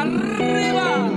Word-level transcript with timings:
Arriba! 0.00 1.10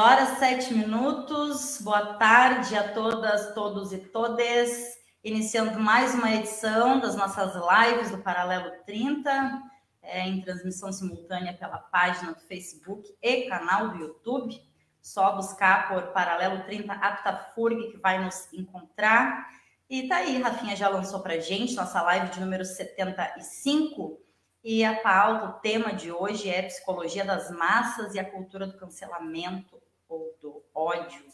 Horas, 0.00 0.38
sete 0.38 0.72
minutos. 0.72 1.78
Boa 1.82 2.14
tarde 2.14 2.74
a 2.74 2.90
todas, 2.94 3.52
todos 3.52 3.92
e 3.92 3.98
todes. 3.98 4.98
Iniciando 5.22 5.78
mais 5.78 6.14
uma 6.14 6.34
edição 6.34 6.98
das 6.98 7.14
nossas 7.14 7.52
lives 7.54 8.10
do 8.10 8.16
Paralelo 8.16 8.70
30, 8.86 9.62
é, 10.00 10.26
em 10.26 10.40
transmissão 10.40 10.90
simultânea 10.90 11.52
pela 11.52 11.76
página 11.76 12.32
do 12.32 12.40
Facebook 12.40 13.14
e 13.20 13.42
canal 13.42 13.90
do 13.90 13.98
YouTube. 13.98 14.58
Só 15.02 15.36
buscar 15.36 15.90
por 15.90 16.14
Paralelo 16.14 16.64
30 16.64 16.94
Aptafurg 16.94 17.92
que 17.92 17.98
vai 17.98 18.24
nos 18.24 18.50
encontrar. 18.54 19.50
E 19.88 20.08
tá 20.08 20.16
aí, 20.16 20.40
Rafinha 20.40 20.76
já 20.76 20.88
lançou 20.88 21.20
para 21.20 21.38
gente 21.40 21.74
nossa 21.74 22.00
live 22.00 22.30
de 22.30 22.40
número 22.40 22.64
75 22.64 24.18
e 24.64 24.82
a 24.82 24.94
pauta, 25.00 25.46
o 25.46 25.60
tema 25.60 25.92
de 25.92 26.12
hoje 26.12 26.48
é 26.48 26.62
psicologia 26.62 27.24
das 27.24 27.50
massas 27.50 28.14
e 28.14 28.18
a 28.18 28.30
cultura 28.30 28.66
do 28.66 28.78
cancelamento 28.78 29.79
ou 30.10 30.36
do 30.40 30.62
ódio, 30.74 31.24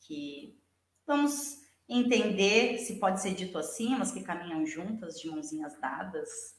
que 0.00 0.58
vamos 1.06 1.60
entender 1.88 2.78
se 2.78 2.98
pode 2.98 3.20
ser 3.20 3.34
dito 3.34 3.58
assim, 3.58 3.94
mas 3.96 4.10
que 4.10 4.22
caminham 4.22 4.64
juntas, 4.64 5.20
de 5.20 5.28
mãozinhas 5.28 5.78
dadas. 5.78 6.56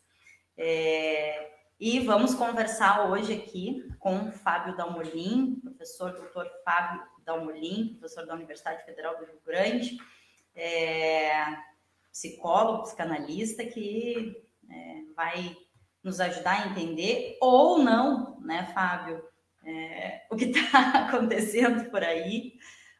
É, 0.55 1.51
e 1.79 1.99
vamos 1.99 2.35
conversar 2.35 3.09
hoje 3.09 3.33
aqui 3.33 3.91
com 3.99 4.31
Fábio 4.31 4.77
Dalmolin, 4.77 5.59
professor 5.61 6.13
doutor 6.13 6.49
Fábio 6.63 7.01
Dalmolin, 7.25 7.95
professor 7.99 8.25
da 8.25 8.35
Universidade 8.35 8.85
Federal 8.85 9.17
do 9.17 9.25
Rio 9.25 9.41
Grande, 9.45 9.97
é, 10.55 11.31
psicólogo, 12.11 12.83
psicanalista, 12.83 13.65
que 13.65 14.39
é, 14.69 15.01
vai 15.15 15.57
nos 16.03 16.19
ajudar 16.19 16.61
a 16.61 16.67
entender 16.67 17.37
ou 17.41 17.79
não, 17.79 18.39
né, 18.41 18.71
Fábio, 18.73 19.23
é, 19.65 20.23
o 20.29 20.35
que 20.35 20.45
está 20.45 21.07
acontecendo 21.07 21.89
por 21.89 22.03
aí. 22.03 22.53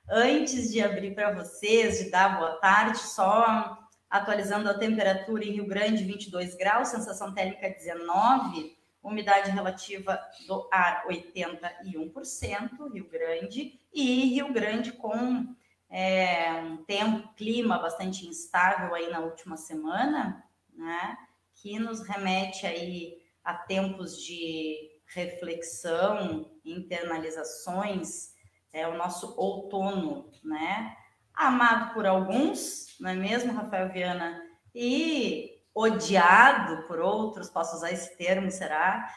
Antes 0.10 0.72
de 0.72 0.82
abrir 0.82 1.16
para 1.16 1.34
vocês, 1.34 2.00
de 2.00 2.10
dar 2.10 2.38
boa 2.38 2.58
tarde, 2.58 3.00
só 3.00 3.78
atualizando 4.10 4.70
a 4.70 4.78
temperatura 4.78 5.44
em 5.44 5.52
Rio 5.52 5.66
Grande, 5.66 6.04
22 6.04 6.56
graus, 6.56 6.90
sensação 6.90 7.34
térmica 7.34 7.70
19, 7.70 8.78
umidade 9.02 9.50
relativa 9.50 10.20
do 10.48 10.70
ar 10.72 11.06
81%, 11.08 12.94
Rio 12.94 13.10
Grande, 13.10 13.80
e 13.94 14.26
Rio 14.36 14.54
Grande 14.54 14.92
com 14.92 15.56
é, 15.90 16.52
um 16.54 16.78
tempo, 16.86 17.28
clima 17.36 17.80
bastante 17.80 18.28
instável 18.28 18.94
aí 18.94 19.10
na 19.10 19.20
última 19.20 19.58
semana, 19.58 20.44
né? 20.74 21.18
que 21.56 21.80
nos 21.80 22.02
remete 22.02 22.66
aí 22.66 23.18
a 23.44 23.54
tempos 23.54 24.22
de 24.22 24.93
reflexão, 25.14 26.52
internalizações, 26.66 28.34
é 28.72 28.88
o 28.88 28.98
nosso 28.98 29.34
outono, 29.38 30.30
né? 30.44 30.96
Amado 31.34 31.94
por 31.94 32.06
alguns, 32.06 32.96
não 33.00 33.12
é 33.12 33.16
mesmo, 33.16 33.54
Rafael 33.54 33.92
Viana? 33.92 34.42
E 34.74 35.52
odiado 35.74 36.88
por 36.88 37.00
outros, 37.00 37.50
posso 37.50 37.76
usar 37.76 37.92
esse 37.92 38.16
termo, 38.18 38.50
será? 38.52 39.08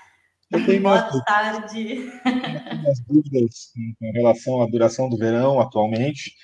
Boa 0.81 1.11
tarde. 1.25 2.09
As 2.89 3.01
dúvidas 3.01 3.73
em 4.01 4.12
relação 4.12 4.62
à 4.62 4.67
duração 4.67 5.09
do 5.09 5.17
verão 5.17 5.61
atualmente. 5.61 6.35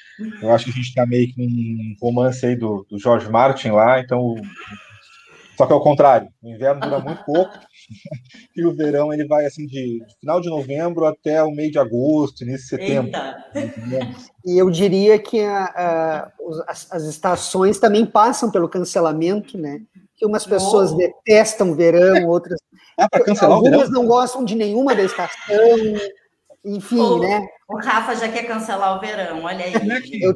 Eu 0.40 0.52
acho 0.52 0.64
que 0.64 0.70
a 0.72 0.74
gente 0.74 0.88
está 0.88 1.06
meio 1.06 1.32
que 1.32 1.40
um 1.40 1.94
romance 2.00 2.44
aí 2.44 2.56
do, 2.56 2.84
do 2.90 2.98
George 2.98 3.30
Martin 3.30 3.68
lá, 3.68 4.00
então 4.00 4.34
só 5.56 5.66
que 5.66 5.72
é 5.72 5.76
o 5.76 5.80
contrário, 5.80 6.28
o 6.42 6.48
inverno 6.48 6.80
dura 6.80 6.98
muito 6.98 7.24
pouco 7.24 7.52
e 8.56 8.64
o 8.64 8.74
verão 8.74 9.12
ele 9.12 9.26
vai 9.26 9.44
assim 9.44 9.66
de, 9.66 10.04
de, 10.04 10.18
final 10.20 10.40
de 10.40 10.48
novembro 10.48 11.04
até 11.04 11.42
o 11.42 11.50
meio 11.50 11.70
de 11.70 11.78
agosto, 11.78 12.42
início 12.42 12.78
de 12.78 12.84
setembro. 12.84 13.12
E 14.44 14.58
eu 14.58 14.68
diria 14.70 15.20
que 15.20 15.40
a, 15.40 15.64
a, 15.66 16.32
as, 16.66 16.90
as, 16.90 17.04
estações 17.04 17.78
também 17.78 18.04
passam 18.04 18.50
pelo 18.50 18.68
cancelamento, 18.68 19.56
né? 19.56 19.80
Que 20.16 20.26
umas 20.26 20.44
pessoas 20.44 20.90
oh. 20.90 20.96
detestam 20.96 21.70
o 21.70 21.74
verão, 21.76 22.26
outras 22.26 22.58
ah, 22.98 23.08
cancelar 23.20 23.56
algumas 23.56 23.88
não 23.88 24.04
gostam 24.04 24.44
de 24.44 24.56
nenhuma 24.56 24.96
da 24.96 25.02
estação. 25.04 25.54
Enfim, 26.64 26.98
o, 26.98 27.18
né? 27.20 27.46
O 27.68 27.76
Rafa 27.76 28.16
já 28.16 28.28
quer 28.28 28.42
cancelar 28.42 28.96
o 28.96 29.00
verão, 29.00 29.44
olha 29.44 29.64
aí. 29.64 29.74
Eu, 30.20 30.34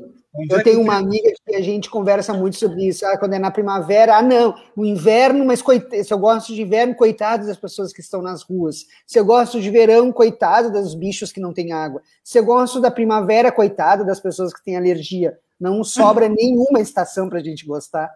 eu 0.50 0.62
tenho 0.62 0.80
uma 0.80 0.96
amiga 0.96 1.32
que 1.46 1.54
a 1.54 1.62
gente 1.62 1.88
conversa 1.88 2.32
muito 2.34 2.56
sobre 2.56 2.86
isso. 2.86 3.06
Ah, 3.06 3.18
quando 3.18 3.34
é 3.34 3.38
na 3.38 3.50
primavera, 3.50 4.16
ah, 4.16 4.22
não, 4.22 4.54
no 4.76 4.84
inverno, 4.84 5.44
mas 5.44 5.62
coit... 5.62 6.04
se 6.04 6.12
eu 6.12 6.18
gosto 6.18 6.54
de 6.54 6.62
inverno, 6.62 6.94
coitado 6.94 7.46
das 7.46 7.56
pessoas 7.56 7.92
que 7.92 8.00
estão 8.00 8.20
nas 8.20 8.42
ruas. 8.42 8.86
Se 9.06 9.18
eu 9.18 9.24
gosto 9.24 9.60
de 9.60 9.70
verão, 9.70 10.12
coitado 10.12 10.70
dos 10.70 10.94
bichos 10.94 11.32
que 11.32 11.40
não 11.40 11.52
têm 11.52 11.72
água. 11.72 12.02
Se 12.22 12.38
eu 12.38 12.44
gosto 12.44 12.80
da 12.80 12.90
primavera, 12.90 13.52
coitado 13.52 14.04
das 14.04 14.20
pessoas 14.20 14.52
que 14.52 14.62
têm 14.64 14.76
alergia. 14.76 15.38
Não 15.58 15.82
sobra 15.82 16.28
nenhuma 16.30 16.80
estação 16.80 17.28
para 17.28 17.38
a 17.38 17.42
gente 17.42 17.66
gostar. 17.66 18.10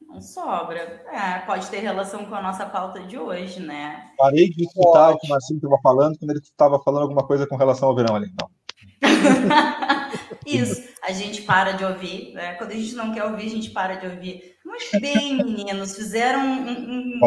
Não 0.00 0.20
sobra. 0.20 0.80
É, 1.12 1.38
pode 1.46 1.68
ter 1.68 1.78
relação 1.78 2.24
com 2.24 2.34
a 2.34 2.42
nossa 2.42 2.66
pauta 2.66 3.00
de 3.00 3.16
hoje, 3.16 3.60
né? 3.60 4.10
Parei 4.16 4.50
de 4.50 4.64
escutar 4.64 5.10
o 5.10 5.18
que 5.18 5.26
o 5.26 5.30
Marcinho 5.30 5.58
estava 5.58 5.78
falando 5.80 6.18
quando 6.18 6.30
ele 6.30 6.40
estava 6.40 6.78
falando 6.82 7.02
alguma 7.02 7.24
coisa 7.24 7.46
com 7.46 7.56
relação 7.56 7.88
ao 7.88 7.94
verão 7.94 8.16
ali. 8.16 8.26
Não. 8.40 8.50
Isso, 10.46 10.82
a 11.02 11.12
gente 11.12 11.42
para 11.42 11.72
de 11.72 11.84
ouvir, 11.84 12.32
né? 12.32 12.54
Quando 12.54 12.72
a 12.72 12.74
gente 12.74 12.94
não 12.94 13.12
quer 13.12 13.24
ouvir, 13.24 13.46
a 13.46 13.50
gente 13.50 13.70
para 13.70 13.94
de 13.96 14.06
ouvir. 14.06 14.56
Muito 14.64 15.00
bem, 15.00 15.36
meninos, 15.44 15.94
fizeram 15.94 16.40
um, 16.40 16.70
um, 16.70 17.20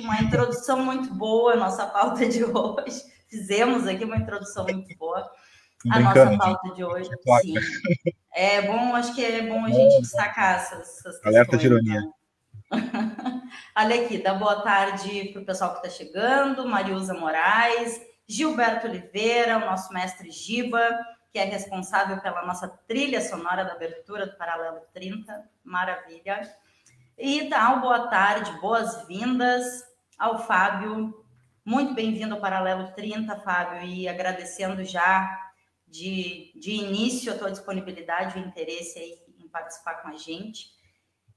uma 0.00 0.20
introdução 0.20 0.84
muito 0.84 1.12
boa 1.14 1.54
à 1.54 1.56
nossa 1.56 1.86
pauta 1.86 2.26
de 2.26 2.44
hoje. 2.44 3.02
Fizemos 3.28 3.86
aqui 3.86 4.04
uma 4.04 4.16
introdução 4.16 4.64
muito 4.64 4.96
boa 4.96 5.30
à 5.90 6.00
nossa 6.00 6.36
pauta 6.36 6.74
de 6.74 6.84
hoje. 6.84 7.10
Sim. 7.42 7.54
É 8.34 8.62
bom, 8.62 8.94
acho 8.94 9.14
que 9.14 9.24
é 9.24 9.46
bom 9.46 9.64
a 9.64 9.70
gente 9.70 10.02
destacar 10.02 10.56
essas, 10.56 10.98
essas 10.98 11.24
Alerta 11.24 11.56
de 11.56 11.66
ironia. 11.66 12.00
Né? 12.00 12.10
Olha 13.76 14.04
aqui, 14.04 14.18
dá 14.18 14.34
boa 14.34 14.60
tarde 14.62 15.30
para 15.32 15.42
o 15.42 15.44
pessoal 15.44 15.72
que 15.72 15.86
está 15.86 15.90
chegando, 15.90 16.66
Mariusa 16.66 17.14
Moraes, 17.14 18.00
Gilberto 18.26 18.86
Oliveira, 18.86 19.58
o 19.58 19.66
nosso 19.66 19.92
mestre 19.92 20.30
Giba, 20.30 20.98
que 21.30 21.38
é 21.38 21.44
responsável 21.44 22.20
pela 22.20 22.44
nossa 22.46 22.68
trilha 22.68 23.20
sonora 23.20 23.64
da 23.64 23.72
abertura 23.72 24.26
do 24.26 24.36
Paralelo 24.36 24.80
30. 24.92 25.50
Maravilha. 25.62 26.40
E 27.18 27.48
tal, 27.48 27.80
boa 27.80 28.08
tarde, 28.08 28.50
boas-vindas 28.60 29.84
ao 30.18 30.46
Fábio. 30.46 31.24
Muito 31.64 31.92
bem-vindo 31.92 32.34
ao 32.34 32.40
Paralelo 32.40 32.92
30, 32.92 33.36
Fábio, 33.40 33.82
e 33.82 34.08
agradecendo 34.08 34.84
já 34.84 35.52
de, 35.86 36.52
de 36.56 36.72
início 36.72 37.32
a 37.32 37.38
tua 37.38 37.50
disponibilidade 37.50 38.38
e 38.38 38.42
interesse 38.42 38.98
aí 38.98 39.18
em 39.38 39.48
participar 39.48 40.02
com 40.02 40.08
a 40.08 40.16
gente. 40.16 40.72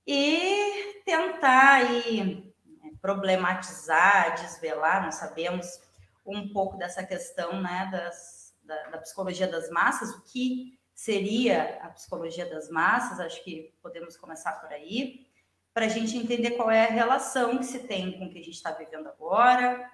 E 0.06 1.02
tentar 1.06 1.74
aí 1.74 2.54
né, 2.82 2.92
problematizar, 3.02 4.36
desvelar, 4.36 5.04
não 5.04 5.12
sabemos 5.12 5.87
um 6.36 6.52
pouco 6.52 6.78
dessa 6.78 7.04
questão 7.04 7.62
né, 7.62 7.90
das, 7.92 8.56
da, 8.64 8.90
da, 8.90 8.98
psicologia 8.98 9.48
das 9.48 9.70
massas, 9.70 10.12
o 10.12 10.24
que 10.24 10.78
seria 10.94 11.80
a 11.82 11.90
psicologia 11.90 12.50
das 12.50 12.70
massas, 12.70 13.20
acho 13.20 13.44
que 13.44 13.74
podemos 13.82 14.18
começar 14.18 14.54
por 14.54 14.72
aí, 14.72 15.28
para 15.74 15.86
a 15.86 15.90
gente 15.90 16.18
entender 16.18 16.52
qual 16.52 16.72
é 16.72 16.88
a 16.88 16.92
relação 16.92 17.58
que 17.58 17.66
se 17.66 17.80
tem 17.88 18.18
com 18.18 18.26
o 18.26 18.30
que 18.30 18.40
a 18.40 18.44
gente 18.44 18.56
está 18.56 18.72
vivendo 18.72 19.08
agora, 19.08 19.90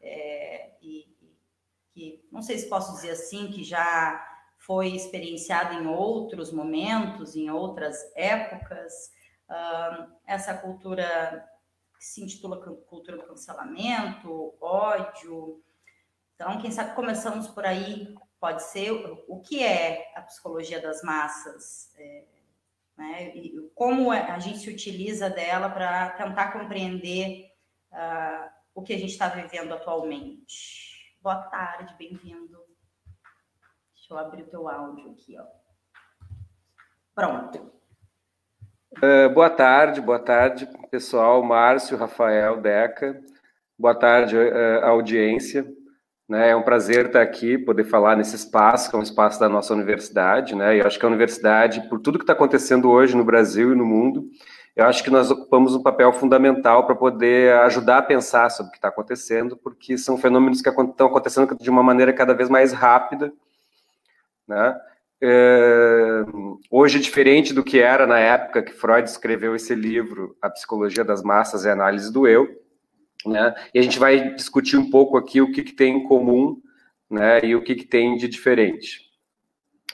é, 0.00 0.72
e, 0.82 1.16
que 1.98 2.28
não 2.30 2.42
sei 2.42 2.58
se 2.58 2.68
posso 2.68 2.92
dizer 2.94 3.10
assim, 3.10 3.50
que 3.50 3.64
já 3.64 4.24
foi 4.58 4.88
experienciado 4.88 5.74
em 5.74 5.86
outros 5.86 6.52
momentos, 6.52 7.34
em 7.34 7.50
outras 7.50 8.10
épocas, 8.14 9.12
uh, 9.48 10.12
essa 10.26 10.54
cultura 10.54 11.48
que 11.98 12.04
se 12.04 12.22
intitula 12.22 12.60
cultura 12.60 13.16
do 13.16 13.26
cancelamento, 13.26 14.54
ódio, 14.60 15.62
então, 16.40 16.56
quem 16.60 16.70
sabe 16.70 16.94
começamos 16.94 17.48
por 17.48 17.66
aí 17.66 18.14
pode 18.38 18.62
ser 18.62 18.92
o 19.26 19.40
que 19.40 19.60
é 19.60 20.12
a 20.14 20.22
psicologia 20.22 20.80
das 20.80 21.02
massas, 21.02 21.92
é, 21.98 22.24
né, 22.96 23.32
e 23.34 23.68
como 23.74 24.12
a 24.12 24.38
gente 24.38 24.58
se 24.58 24.70
utiliza 24.70 25.28
dela 25.28 25.68
para 25.68 26.10
tentar 26.10 26.52
compreender 26.52 27.50
uh, 27.90 28.48
o 28.72 28.82
que 28.82 28.92
a 28.92 28.96
gente 28.96 29.10
está 29.10 29.28
vivendo 29.28 29.74
atualmente. 29.74 31.16
Boa 31.20 31.42
tarde, 31.42 31.92
bem-vindo. 31.98 32.56
Deixa 33.92 34.14
eu 34.14 34.18
abrir 34.18 34.42
o 34.42 34.48
teu 34.48 34.68
áudio 34.68 35.10
aqui, 35.10 35.36
ó. 35.36 35.44
Pronto. 37.16 37.72
Uh, 38.98 39.28
boa 39.34 39.50
tarde, 39.50 40.00
boa 40.00 40.20
tarde, 40.20 40.68
pessoal. 40.88 41.42
Márcio, 41.42 41.96
Rafael, 41.96 42.60
Deca. 42.60 43.20
Boa 43.76 43.96
tarde, 43.96 44.36
uh, 44.36 44.84
audiência. 44.84 45.76
Né, 46.28 46.50
é 46.50 46.56
um 46.56 46.62
prazer 46.62 47.06
estar 47.06 47.22
aqui, 47.22 47.56
poder 47.56 47.84
falar 47.84 48.14
nesse 48.14 48.36
espaço, 48.36 48.90
que 48.90 48.96
é 48.96 48.98
um 48.98 49.02
espaço 49.02 49.40
da 49.40 49.48
nossa 49.48 49.72
universidade. 49.72 50.54
Né, 50.54 50.78
eu 50.78 50.86
acho 50.86 50.98
que 50.98 51.04
a 51.04 51.08
universidade, 51.08 51.88
por 51.88 51.98
tudo 52.00 52.18
que 52.18 52.24
está 52.24 52.34
acontecendo 52.34 52.90
hoje 52.90 53.16
no 53.16 53.24
Brasil 53.24 53.72
e 53.72 53.76
no 53.76 53.86
mundo, 53.86 54.28
eu 54.76 54.84
acho 54.84 55.02
que 55.02 55.10
nós 55.10 55.30
ocupamos 55.30 55.74
um 55.74 55.82
papel 55.82 56.12
fundamental 56.12 56.86
para 56.86 56.94
poder 56.94 57.54
ajudar 57.62 57.98
a 57.98 58.02
pensar 58.02 58.50
sobre 58.50 58.68
o 58.68 58.72
que 58.72 58.78
está 58.78 58.88
acontecendo, 58.88 59.56
porque 59.56 59.96
são 59.96 60.18
fenômenos 60.18 60.60
que 60.60 60.68
estão 60.68 61.06
acontecendo 61.06 61.56
de 61.58 61.70
uma 61.70 61.82
maneira 61.82 62.12
cada 62.12 62.34
vez 62.34 62.48
mais 62.48 62.72
rápida. 62.72 63.32
Né? 64.46 64.78
É, 65.20 66.24
hoje, 66.70 67.00
diferente 67.00 67.52
do 67.52 67.64
que 67.64 67.80
era 67.80 68.06
na 68.06 68.20
época 68.20 68.62
que 68.62 68.72
Freud 68.72 69.08
escreveu 69.08 69.56
esse 69.56 69.74
livro, 69.74 70.36
A 70.40 70.48
Psicologia 70.48 71.04
das 71.04 71.22
Massas 71.22 71.64
e 71.64 71.68
a 71.68 71.72
Análise 71.72 72.12
do 72.12 72.28
Eu, 72.28 72.48
né? 73.26 73.54
E 73.74 73.78
a 73.78 73.82
gente 73.82 73.98
vai 73.98 74.34
discutir 74.34 74.76
um 74.76 74.90
pouco 74.90 75.16
aqui 75.16 75.40
o 75.40 75.50
que, 75.52 75.62
que 75.62 75.72
tem 75.72 75.96
em 75.96 76.04
comum, 76.04 76.60
né? 77.10 77.44
E 77.44 77.54
o 77.54 77.62
que, 77.62 77.74
que 77.74 77.84
tem 77.84 78.16
de 78.16 78.28
diferente. 78.28 79.08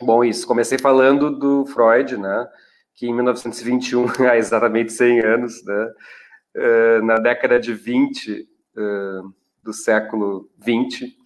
Bom, 0.00 0.25
isso. 0.25 0.47
Comecei 0.47 0.79
falando 0.79 1.38
do 1.38 1.65
Freud, 1.67 2.17
né? 2.17 2.47
Que 2.94 3.06
em 3.06 3.15
1921, 3.15 4.06
há 4.29 4.37
exatamente 4.37 4.93
100 4.93 5.21
anos, 5.21 5.65
né? 5.65 5.93
Uh, 6.56 7.05
na 7.05 7.17
década 7.17 7.59
de 7.59 7.73
20 7.73 8.49
uh, 8.76 9.35
do 9.62 9.73
século 9.73 10.49
20, 10.59 11.17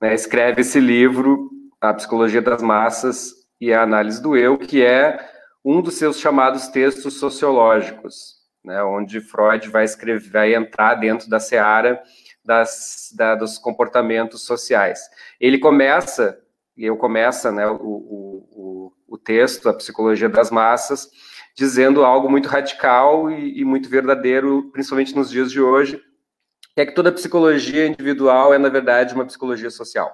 né? 0.00 0.14
escreve 0.14 0.62
esse 0.62 0.80
livro, 0.80 1.50
A 1.80 1.94
Psicologia 1.94 2.42
das 2.42 2.62
Massas 2.62 3.32
e 3.60 3.72
a 3.72 3.82
Análise 3.82 4.20
do 4.20 4.36
Eu, 4.36 4.58
que 4.58 4.82
é 4.82 5.30
um 5.64 5.80
dos 5.80 5.94
seus 5.94 6.18
chamados 6.18 6.66
textos 6.68 7.14
sociológicos, 7.14 8.41
né, 8.64 8.82
onde 8.82 9.20
Freud 9.20 9.68
vai 9.68 9.84
escrever, 9.84 10.30
vai 10.30 10.54
entrar 10.54 10.94
dentro 10.94 11.28
da 11.28 11.40
seara 11.40 12.02
das, 12.44 13.12
da, 13.16 13.34
dos 13.34 13.58
comportamentos 13.58 14.44
sociais. 14.44 15.00
Ele 15.40 15.58
começa, 15.58 16.38
e 16.76 16.84
eu 16.84 16.96
começa 16.96 17.50
né, 17.52 17.66
o, 17.66 17.74
o, 17.80 18.92
o, 19.08 19.18
texto, 19.18 19.68
a 19.68 19.74
psicologia 19.74 20.28
das 20.28 20.50
massas, 20.50 21.08
dizendo 21.54 22.04
algo 22.04 22.30
muito 22.30 22.48
radical 22.48 23.30
e, 23.30 23.60
e 23.60 23.64
muito 23.64 23.88
verdadeiro, 23.88 24.70
principalmente 24.72 25.14
nos 25.14 25.30
dias 25.30 25.50
de 25.50 25.60
hoje, 25.60 26.02
que 26.74 26.80
é 26.80 26.86
que 26.86 26.94
toda 26.94 27.12
psicologia 27.12 27.86
individual 27.86 28.54
é, 28.54 28.58
na 28.58 28.68
verdade, 28.68 29.14
uma 29.14 29.26
psicologia 29.26 29.70
social. 29.70 30.10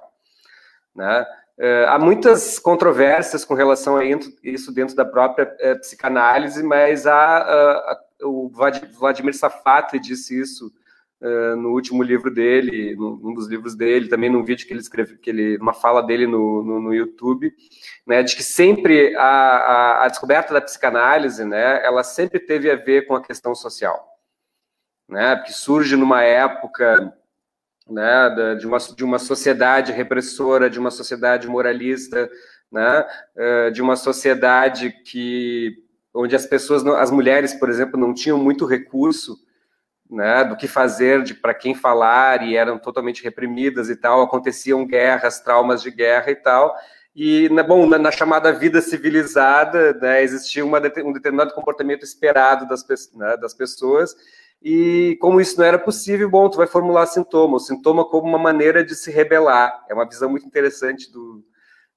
Né? 0.93 1.25
Uh, 1.57 1.87
há 1.87 1.99
muitas 1.99 2.59
controvérsias 2.59 3.45
com 3.45 3.53
relação 3.53 3.97
a 3.97 4.03
isso 4.43 4.73
dentro 4.73 4.95
da 4.95 5.05
própria 5.05 5.45
uh, 5.45 5.79
psicanálise, 5.79 6.61
mas 6.61 7.07
há, 7.07 7.95
uh, 7.95 8.08
o 8.21 8.49
Vladimir 8.49 9.33
Safatli 9.33 9.99
disse 9.99 10.39
isso 10.39 10.71
uh, 11.21 11.55
no 11.55 11.69
último 11.69 12.03
livro 12.03 12.33
dele, 12.33 12.95
num 12.95 13.33
dos 13.33 13.47
livros 13.47 13.75
dele, 13.75 14.09
também 14.09 14.29
num 14.29 14.43
vídeo 14.43 14.67
que 14.67 14.73
ele 14.73 14.79
escreveu, 14.79 15.17
que 15.17 15.29
ele, 15.29 15.57
uma 15.57 15.73
fala 15.73 16.01
dele 16.01 16.27
no, 16.27 16.63
no, 16.63 16.81
no 16.81 16.93
YouTube, 16.93 17.53
né, 18.05 18.23
de 18.23 18.35
que 18.35 18.43
sempre 18.43 19.15
a, 19.15 19.23
a, 19.23 20.05
a, 20.05 20.07
descoberta 20.07 20.53
da 20.53 20.61
psicanálise, 20.61 21.43
né, 21.45 21.83
ela 21.85 22.03
sempre 22.03 22.39
teve 22.39 22.69
a 22.69 22.75
ver 22.75 23.07
com 23.07 23.15
a 23.15 23.23
questão 23.23 23.53
social, 23.55 24.05
né, 25.07 25.35
que 25.45 25.53
surge 25.53 25.95
numa 25.95 26.23
época 26.23 27.13
né, 27.87 28.55
de, 28.59 28.67
uma, 28.67 28.77
de 28.77 29.03
uma 29.03 29.19
sociedade 29.19 29.91
repressora, 29.91 30.69
de 30.69 30.79
uma 30.79 30.91
sociedade 30.91 31.47
moralista, 31.47 32.29
né, 32.71 33.05
uh, 33.35 33.71
de 33.71 33.81
uma 33.81 33.95
sociedade 33.95 34.91
que 34.91 35.88
onde 36.13 36.35
as 36.35 36.45
pessoas, 36.45 36.85
as 36.85 37.11
mulheres, 37.11 37.53
por 37.53 37.69
exemplo, 37.69 37.99
não 37.99 38.13
tinham 38.13 38.37
muito 38.37 38.65
recurso 38.65 39.37
né, 40.09 40.43
do 40.43 40.57
que 40.57 40.67
fazer, 40.67 41.23
de 41.23 41.35
para 41.35 41.53
quem 41.53 41.75
falar, 41.75 42.41
e 42.41 42.55
eram 42.55 42.79
totalmente 42.79 43.23
reprimidas 43.23 43.89
e 43.89 43.95
tal, 43.95 44.21
aconteciam 44.21 44.85
guerras, 44.85 45.39
traumas 45.39 45.81
de 45.83 45.91
guerra 45.91 46.31
e 46.31 46.35
tal, 46.35 46.75
e, 47.15 47.47
bom, 47.67 47.85
na, 47.85 47.99
na 47.99 48.11
chamada 48.11 48.51
vida 48.51 48.81
civilizada, 48.81 49.93
né, 49.93 50.23
existia 50.23 50.65
uma, 50.65 50.79
um 51.03 51.13
determinado 51.13 51.53
comportamento 51.53 52.03
esperado 52.03 52.67
das, 52.67 52.83
né, 53.13 53.37
das 53.37 53.53
pessoas, 53.53 54.15
e 54.61 55.15
como 55.21 55.39
isso 55.39 55.57
não 55.59 55.65
era 55.65 55.77
possível, 55.77 56.29
bom, 56.29 56.49
tu 56.49 56.57
vai 56.57 56.67
formular 56.67 57.05
sintoma, 57.05 57.57
o 57.57 57.59
sintoma 57.59 58.03
como 58.03 58.27
uma 58.27 58.39
maneira 58.39 58.83
de 58.83 58.95
se 58.95 59.11
rebelar, 59.11 59.85
é 59.87 59.93
uma 59.93 60.07
visão 60.07 60.29
muito 60.29 60.45
interessante 60.45 61.11
do, 61.11 61.43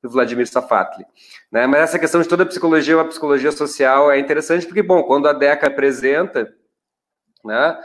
do 0.02 0.10
Vladimir 0.10 0.46
Safatli. 0.46 1.06
Né? 1.50 1.66
Mas 1.66 1.82
essa 1.82 1.98
questão 1.98 2.20
de 2.20 2.28
toda 2.28 2.42
a 2.42 2.46
psicologia, 2.46 2.96
uma 2.96 3.08
psicologia 3.08 3.52
social, 3.52 4.10
é 4.10 4.18
interessante 4.18 4.66
porque, 4.66 4.82
bom, 4.82 5.02
quando 5.04 5.28
a 5.28 5.32
Deca 5.32 5.68
apresenta, 5.68 6.52
né, 7.44 7.78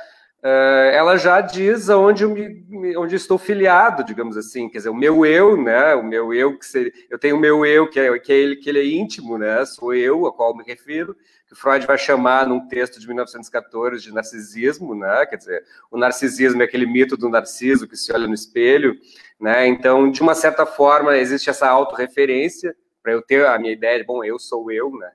uh, 0.44 0.92
ela 0.92 1.18
já 1.18 1.40
diz 1.42 1.90
aonde 1.90 2.24
eu 2.24 2.32
me, 2.32 2.98
onde 2.98 3.16
estou 3.16 3.38
filiado, 3.38 4.04
digamos 4.04 4.36
assim, 4.36 4.68
quer 4.68 4.80
dizer, 4.80 4.90
o 4.90 4.96
meu 4.96 5.26
eu, 5.26 5.62
né, 5.62 5.94
o 5.94 6.04
meu 6.04 6.34
eu 6.34 6.58
que 6.58 6.66
seria, 6.66 6.92
eu 7.10 7.20
tenho 7.20 7.36
o 7.36 7.40
meu 7.40 7.66
eu 7.66 7.88
que 7.90 8.00
é 8.00 8.18
que 8.20 8.34
é 8.34 8.36
ele 8.36 8.56
que 8.56 8.70
ele 8.70 8.80
é 8.80 8.86
íntimo, 8.86 9.38
né, 9.38 9.64
sou 9.66 9.94
eu 9.94 10.26
a 10.26 10.34
qual 10.34 10.56
me 10.56 10.64
refiro, 10.64 11.16
que 11.48 11.56
Freud 11.56 11.88
vai 11.88 11.98
chamar 11.98 12.46
num 12.46 12.68
texto 12.68 13.00
de 13.00 13.08
1914 13.08 14.04
de 14.04 14.14
narcisismo, 14.14 14.94
né? 14.94 15.26
Quer 15.26 15.38
dizer, 15.38 15.64
o 15.90 15.98
narcisismo 15.98 16.62
é 16.62 16.66
aquele 16.66 16.86
mito 16.86 17.16
do 17.16 17.30
narciso 17.30 17.88
que 17.88 17.96
se 17.96 18.12
olha 18.12 18.28
no 18.28 18.34
espelho, 18.34 18.96
né? 19.40 19.66
Então, 19.66 20.12
de 20.12 20.22
uma 20.22 20.36
certa 20.36 20.66
forma, 20.66 21.18
existe 21.18 21.50
essa 21.50 21.68
autorreferência 21.70 22.76
para 23.02 23.14
eu 23.14 23.22
ter 23.22 23.46
a 23.46 23.58
minha 23.58 23.72
ideia, 23.72 24.00
de, 24.00 24.06
bom, 24.06 24.24
eu 24.24 24.38
sou 24.38 24.70
eu, 24.70 24.92
né? 24.92 25.10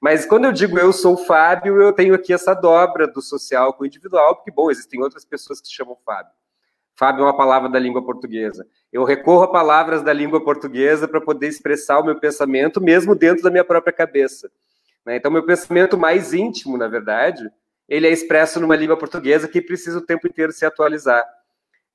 Mas 0.00 0.26
quando 0.26 0.44
eu 0.44 0.52
digo 0.52 0.78
eu 0.78 0.92
sou 0.92 1.16
Fábio, 1.16 1.80
eu 1.80 1.92
tenho 1.92 2.14
aqui 2.14 2.32
essa 2.32 2.54
dobra 2.54 3.06
do 3.06 3.22
social 3.22 3.72
com 3.72 3.82
o 3.82 3.86
individual, 3.86 4.36
porque, 4.36 4.50
bom, 4.50 4.70
existem 4.70 5.02
outras 5.02 5.24
pessoas 5.24 5.60
que 5.60 5.68
se 5.68 5.74
chamam 5.74 5.96
Fábio. 6.04 6.32
Fábio 6.94 7.22
é 7.22 7.24
uma 7.24 7.36
palavra 7.36 7.68
da 7.68 7.78
língua 7.78 8.04
portuguesa. 8.04 8.66
Eu 8.92 9.04
recorro 9.04 9.44
a 9.44 9.50
palavras 9.50 10.02
da 10.02 10.12
língua 10.12 10.44
portuguesa 10.44 11.08
para 11.08 11.20
poder 11.20 11.48
expressar 11.48 11.98
o 11.98 12.04
meu 12.04 12.18
pensamento, 12.18 12.80
mesmo 12.80 13.14
dentro 13.14 13.42
da 13.42 13.50
minha 13.50 13.64
própria 13.64 13.92
cabeça. 13.92 14.50
Né? 15.04 15.16
Então, 15.16 15.30
meu 15.30 15.44
pensamento 15.44 15.96
mais 15.96 16.32
íntimo, 16.32 16.76
na 16.76 16.88
verdade, 16.88 17.48
ele 17.88 18.06
é 18.06 18.10
expresso 18.10 18.60
numa 18.60 18.76
língua 18.76 18.96
portuguesa 18.96 19.48
que 19.48 19.62
precisa 19.62 19.98
o 19.98 20.04
tempo 20.04 20.26
inteiro 20.26 20.52
se 20.52 20.66
atualizar. 20.66 21.24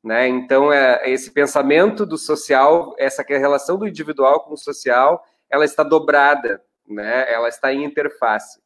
Né? 0.03 0.27
Então, 0.27 0.71
é, 0.71 1.09
esse 1.09 1.31
pensamento 1.31 2.05
do 2.05 2.17
social, 2.17 2.95
essa 2.97 3.23
relação 3.23 3.77
do 3.77 3.87
individual 3.87 4.41
com 4.41 4.53
o 4.53 4.57
social, 4.57 5.23
ela 5.49 5.63
está 5.63 5.83
dobrada, 5.83 6.61
né? 6.87 7.31
ela 7.31 7.47
está 7.47 7.71
em 7.73 7.83
interface. 7.83 8.61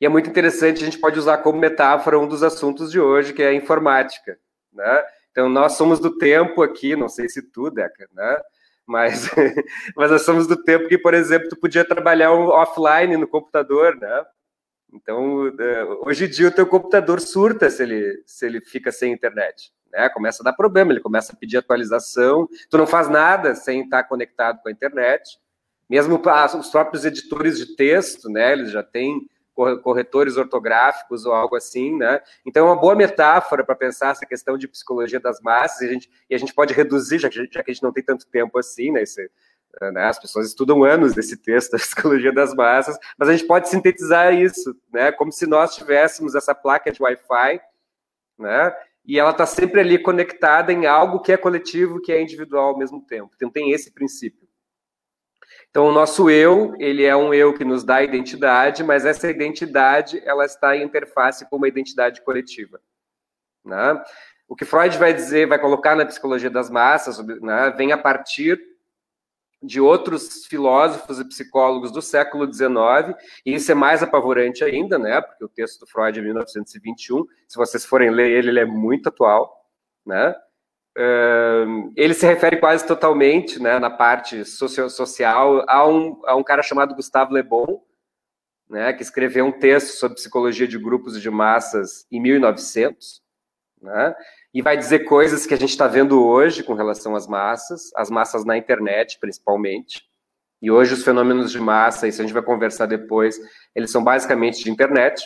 E 0.00 0.06
é 0.06 0.08
muito 0.08 0.28
interessante, 0.28 0.82
a 0.82 0.84
gente 0.84 0.98
pode 0.98 1.18
usar 1.18 1.38
como 1.38 1.58
metáfora 1.58 2.18
um 2.18 2.26
dos 2.26 2.42
assuntos 2.42 2.90
de 2.90 3.00
hoje, 3.00 3.32
que 3.32 3.42
é 3.42 3.48
a 3.48 3.54
informática. 3.54 4.38
Né? 4.72 5.04
Então, 5.30 5.48
nós 5.48 5.72
somos 5.72 5.98
do 5.98 6.16
tempo 6.16 6.62
aqui, 6.62 6.96
não 6.96 7.08
sei 7.08 7.28
se 7.28 7.42
tu, 7.42 7.70
Deca, 7.70 8.08
né? 8.12 8.40
Mas, 8.86 9.30
mas 9.96 10.10
nós 10.10 10.22
somos 10.22 10.46
do 10.46 10.62
tempo 10.62 10.88
que, 10.88 10.98
por 10.98 11.14
exemplo, 11.14 11.48
tu 11.48 11.56
podia 11.56 11.84
trabalhar 11.84 12.32
offline 12.32 13.16
no 13.16 13.26
computador, 13.26 13.96
né? 13.96 14.24
Então, 14.92 15.48
é, 15.58 15.84
hoje 16.06 16.26
em 16.26 16.28
dia 16.28 16.48
o 16.48 16.52
teu 16.52 16.66
computador 16.66 17.20
surta 17.20 17.68
se 17.68 17.82
ele, 17.82 18.22
se 18.26 18.46
ele 18.46 18.60
fica 18.60 18.92
sem 18.92 19.12
internet, 19.12 19.72
né? 19.92 20.08
Começa 20.08 20.42
a 20.42 20.44
dar 20.44 20.52
problema, 20.52 20.92
ele 20.92 21.00
começa 21.00 21.32
a 21.32 21.36
pedir 21.36 21.56
atualização, 21.56 22.48
tu 22.70 22.78
não 22.78 22.86
faz 22.86 23.08
nada 23.08 23.54
sem 23.54 23.82
estar 23.82 24.04
conectado 24.04 24.60
com 24.62 24.68
a 24.68 24.72
internet. 24.72 25.38
Mesmo 25.88 26.20
os 26.58 26.70
próprios 26.70 27.04
editores 27.04 27.58
de 27.58 27.76
texto, 27.76 28.28
né? 28.30 28.52
Eles 28.52 28.70
já 28.70 28.82
têm 28.82 29.28
corretores 29.54 30.36
ortográficos 30.36 31.24
ou 31.24 31.32
algo 31.32 31.56
assim, 31.56 31.96
né? 31.96 32.20
Então, 32.44 32.66
é 32.66 32.70
uma 32.70 32.80
boa 32.80 32.94
metáfora 32.94 33.64
para 33.64 33.76
pensar 33.76 34.10
essa 34.10 34.26
questão 34.26 34.58
de 34.58 34.66
psicologia 34.66 35.20
das 35.20 35.40
massas, 35.40 35.82
e 35.82 35.84
a 35.84 35.92
gente, 35.92 36.10
e 36.28 36.34
a 36.34 36.38
gente 36.38 36.52
pode 36.52 36.74
reduzir, 36.74 37.18
já 37.18 37.28
que, 37.28 37.36
já 37.50 37.62
que 37.62 37.70
a 37.70 37.74
gente 37.74 37.82
não 37.82 37.92
tem 37.92 38.02
tanto 38.02 38.26
tempo 38.26 38.58
assim, 38.58 38.90
né? 38.90 39.02
Esse, 39.02 39.30
né? 39.92 40.04
As 40.06 40.18
pessoas 40.18 40.48
estudam 40.48 40.82
anos 40.82 41.14
desse 41.14 41.36
texto, 41.36 41.72
da 41.72 41.78
psicologia 41.78 42.32
das 42.32 42.54
massas, 42.54 42.98
mas 43.16 43.28
a 43.28 43.32
gente 43.32 43.46
pode 43.46 43.68
sintetizar 43.68 44.34
isso, 44.34 44.76
né? 44.92 45.12
Como 45.12 45.32
se 45.32 45.46
nós 45.46 45.74
tivéssemos 45.74 46.34
essa 46.34 46.54
placa 46.54 46.90
de 46.90 47.02
Wi-Fi, 47.02 47.60
né? 48.38 48.74
E 49.06 49.18
ela 49.18 49.30
está 49.30 49.44
sempre 49.44 49.80
ali 49.80 49.98
conectada 49.98 50.72
em 50.72 50.86
algo 50.86 51.20
que 51.20 51.30
é 51.30 51.36
coletivo, 51.36 52.00
que 52.00 52.10
é 52.10 52.22
individual 52.22 52.70
ao 52.70 52.78
mesmo 52.78 53.04
tempo. 53.04 53.30
Então, 53.36 53.50
tem 53.50 53.70
esse 53.70 53.92
princípio. 53.92 54.43
Então, 55.74 55.88
o 55.88 55.92
nosso 55.92 56.30
eu, 56.30 56.72
ele 56.78 57.02
é 57.02 57.16
um 57.16 57.34
eu 57.34 57.52
que 57.52 57.64
nos 57.64 57.82
dá 57.82 58.00
identidade, 58.00 58.84
mas 58.84 59.04
essa 59.04 59.28
identidade, 59.28 60.22
ela 60.24 60.44
está 60.44 60.76
em 60.76 60.84
interface 60.84 61.44
com 61.50 61.56
uma 61.56 61.66
identidade 61.66 62.22
coletiva. 62.22 62.80
Né? 63.64 64.00
O 64.46 64.54
que 64.54 64.64
Freud 64.64 64.96
vai 64.96 65.12
dizer, 65.12 65.48
vai 65.48 65.58
colocar 65.58 65.96
na 65.96 66.06
psicologia 66.06 66.48
das 66.48 66.70
massas, 66.70 67.18
né, 67.40 67.74
vem 67.76 67.90
a 67.90 67.98
partir 67.98 68.56
de 69.60 69.80
outros 69.80 70.46
filósofos 70.46 71.18
e 71.18 71.24
psicólogos 71.24 71.90
do 71.90 72.00
século 72.00 72.46
XIX, 72.46 73.20
e 73.44 73.54
isso 73.56 73.72
é 73.72 73.74
mais 73.74 74.00
apavorante 74.00 74.62
ainda, 74.62 74.96
né? 74.96 75.20
Porque 75.20 75.44
o 75.44 75.48
texto 75.48 75.80
do 75.80 75.88
Freud 75.88 76.16
é 76.16 76.22
de 76.22 76.24
1921, 76.24 77.26
se 77.48 77.56
vocês 77.56 77.84
forem 77.84 78.10
ler 78.10 78.30
ele, 78.30 78.50
ele 78.50 78.60
é 78.60 78.64
muito 78.64 79.08
atual, 79.08 79.52
né? 80.06 80.36
Ele 81.96 82.14
se 82.14 82.24
refere 82.24 82.58
quase 82.58 82.86
totalmente, 82.86 83.60
né, 83.60 83.78
na 83.78 83.90
parte 83.90 84.44
social, 84.44 85.64
a 85.68 85.88
um, 85.88 86.20
a 86.24 86.36
um 86.36 86.42
cara 86.42 86.62
chamado 86.62 86.94
Gustavo 86.94 87.34
Le 87.34 87.42
Bon, 87.42 87.82
né, 88.68 88.92
que 88.92 89.02
escreveu 89.02 89.44
um 89.44 89.52
texto 89.52 89.98
sobre 89.98 90.16
psicologia 90.16 90.68
de 90.68 90.78
grupos 90.78 91.20
de 91.20 91.30
massas 91.30 92.06
em 92.10 92.20
1900, 92.20 93.22
né, 93.82 94.14
e 94.52 94.62
vai 94.62 94.76
dizer 94.76 95.00
coisas 95.00 95.46
que 95.46 95.54
a 95.54 95.56
gente 95.56 95.70
está 95.70 95.88
vendo 95.88 96.24
hoje 96.24 96.62
com 96.62 96.74
relação 96.74 97.16
às 97.16 97.26
massas, 97.26 97.90
as 97.96 98.08
massas 98.08 98.44
na 98.44 98.56
internet, 98.56 99.18
principalmente. 99.18 100.04
E 100.62 100.70
hoje 100.70 100.94
os 100.94 101.02
fenômenos 101.02 101.50
de 101.50 101.60
massa, 101.60 102.06
isso 102.06 102.22
a 102.22 102.24
gente 102.24 102.32
vai 102.32 102.42
conversar 102.42 102.86
depois, 102.86 103.36
eles 103.74 103.90
são 103.90 104.02
basicamente 104.02 104.62
de 104.62 104.70
internet. 104.70 105.22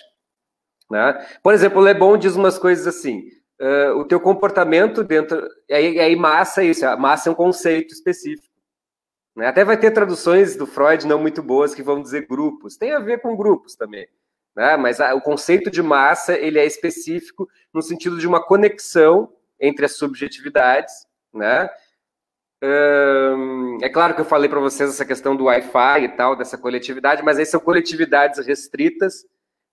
Né? 0.90 1.12
Por 1.42 1.52
exemplo, 1.52 1.80
o 1.80 1.84
Le 1.84 1.92
Bon 1.92 2.16
diz 2.16 2.34
umas 2.34 2.58
coisas 2.58 2.86
assim: 2.86 3.22
uh, 3.60 3.98
o 3.98 4.04
teu 4.04 4.20
comportamento 4.20 5.02
dentro. 5.02 5.46
E 5.68 5.74
aí, 5.74 6.00
aí, 6.00 6.16
massa 6.16 6.62
é 6.62 6.66
isso, 6.66 6.86
a 6.86 6.96
massa 6.96 7.28
é 7.28 7.32
um 7.32 7.36
conceito 7.36 7.92
específico. 7.92 8.48
Né? 9.36 9.46
Até 9.46 9.64
vai 9.64 9.76
ter 9.76 9.90
traduções 9.92 10.56
do 10.56 10.66
Freud 10.66 11.06
não 11.06 11.18
muito 11.18 11.42
boas 11.42 11.74
que 11.74 11.82
vão 11.82 12.02
dizer 12.02 12.26
grupos. 12.26 12.76
Tem 12.76 12.92
a 12.92 12.98
ver 12.98 13.20
com 13.20 13.36
grupos 13.36 13.76
também 13.76 14.08
né? 14.58 14.76
Mas 14.76 15.00
a, 15.00 15.14
o 15.14 15.20
conceito 15.20 15.70
de 15.70 15.80
massa 15.80 16.36
ele 16.36 16.58
é 16.58 16.66
específico 16.66 17.48
no 17.72 17.80
sentido 17.80 18.18
de 18.18 18.26
uma 18.26 18.44
conexão 18.44 19.32
entre 19.60 19.84
as 19.84 19.92
subjetividades, 19.92 21.06
né? 21.32 21.70
Hum, 22.60 23.78
é 23.80 23.88
claro 23.88 24.16
que 24.16 24.20
eu 24.20 24.24
falei 24.24 24.48
para 24.48 24.58
vocês 24.58 24.90
essa 24.90 25.04
questão 25.04 25.36
do 25.36 25.44
Wi-Fi 25.44 26.02
e 26.02 26.08
tal, 26.08 26.34
dessa 26.34 26.58
coletividade, 26.58 27.22
mas 27.22 27.38
aí 27.38 27.46
são 27.46 27.60
coletividades 27.60 28.44
restritas, 28.44 29.24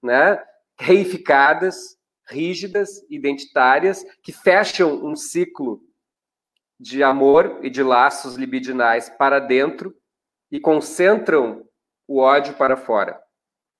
né? 0.04 0.40
Reificadas, 0.80 1.98
rígidas, 2.28 2.90
identitárias, 3.10 4.04
que 4.22 4.32
fecham 4.32 5.06
um 5.06 5.16
ciclo 5.16 5.82
de 6.80 7.04
amor 7.04 7.60
e 7.64 7.70
de 7.70 7.82
laços 7.82 8.36
libidinais 8.36 9.10
para 9.10 9.40
dentro 9.40 9.96
e 10.52 10.60
concentram 10.60 11.66
o 12.08 12.20
ódio 12.20 12.54
para 12.54 12.78
fora. 12.78 13.20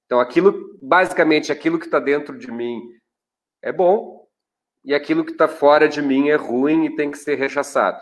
Então, 0.06 0.20
aquilo, 0.20 0.78
basicamente, 0.82 1.52
aquilo 1.52 1.80
que 1.80 1.86
está 1.86 2.00
dentro 2.00 2.38
de 2.38 2.52
mim 2.52 2.82
é 3.62 3.72
bom 3.72 4.28
e 4.84 4.94
aquilo 4.94 5.26
que 5.26 5.32
está 5.32 5.48
fora 5.48 5.90
de 5.90 6.02
mim 6.02 6.30
é 6.30 6.36
ruim 6.36 6.86
e 6.86 6.96
tem 6.96 7.10
que 7.10 7.18
ser 7.18 7.36
rechaçado. 7.36 8.00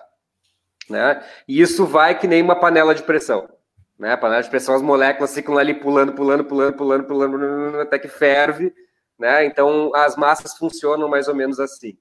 Né? 0.89 1.23
E 1.47 1.61
isso 1.61 1.85
vai 1.85 2.17
que 2.19 2.27
nem 2.27 2.41
uma 2.41 2.59
panela 2.59 2.93
de 2.93 3.03
pressão. 3.03 3.49
Né? 3.97 4.11
A 4.11 4.17
panela 4.17 4.43
de 4.43 4.49
pressão, 4.49 4.75
as 4.75 4.81
moléculas 4.81 5.33
ficam 5.33 5.57
ali 5.57 5.73
pulando, 5.73 6.13
pulando, 6.13 6.43
pulando, 6.43 6.75
pulando, 6.75 7.05
pulando, 7.05 7.79
até 7.79 7.97
que 7.97 8.09
ferve. 8.09 8.73
Né? 9.23 9.45
Então, 9.45 9.95
as 9.95 10.17
massas 10.17 10.53
funcionam 10.57 11.07
mais 11.07 11.29
ou 11.29 11.33
menos 11.33 11.57
assim. 11.57 11.97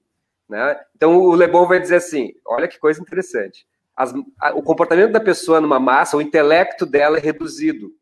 Né? 0.49 0.77
Então, 0.93 1.15
o 1.15 1.33
Le 1.33 1.47
Bon 1.47 1.65
vai 1.65 1.79
dizer 1.79 1.95
assim: 1.95 2.33
olha 2.45 2.67
que 2.67 2.77
coisa 2.77 3.01
interessante. 3.01 3.65
As, 3.95 4.13
a, 4.41 4.53
o 4.53 4.61
comportamento 4.61 5.13
da 5.13 5.21
pessoa 5.21 5.61
numa 5.61 5.79
massa, 5.79 6.17
o 6.17 6.21
intelecto 6.21 6.85
dela 6.85 7.17
é 7.17 7.21
reduzido. 7.21 7.95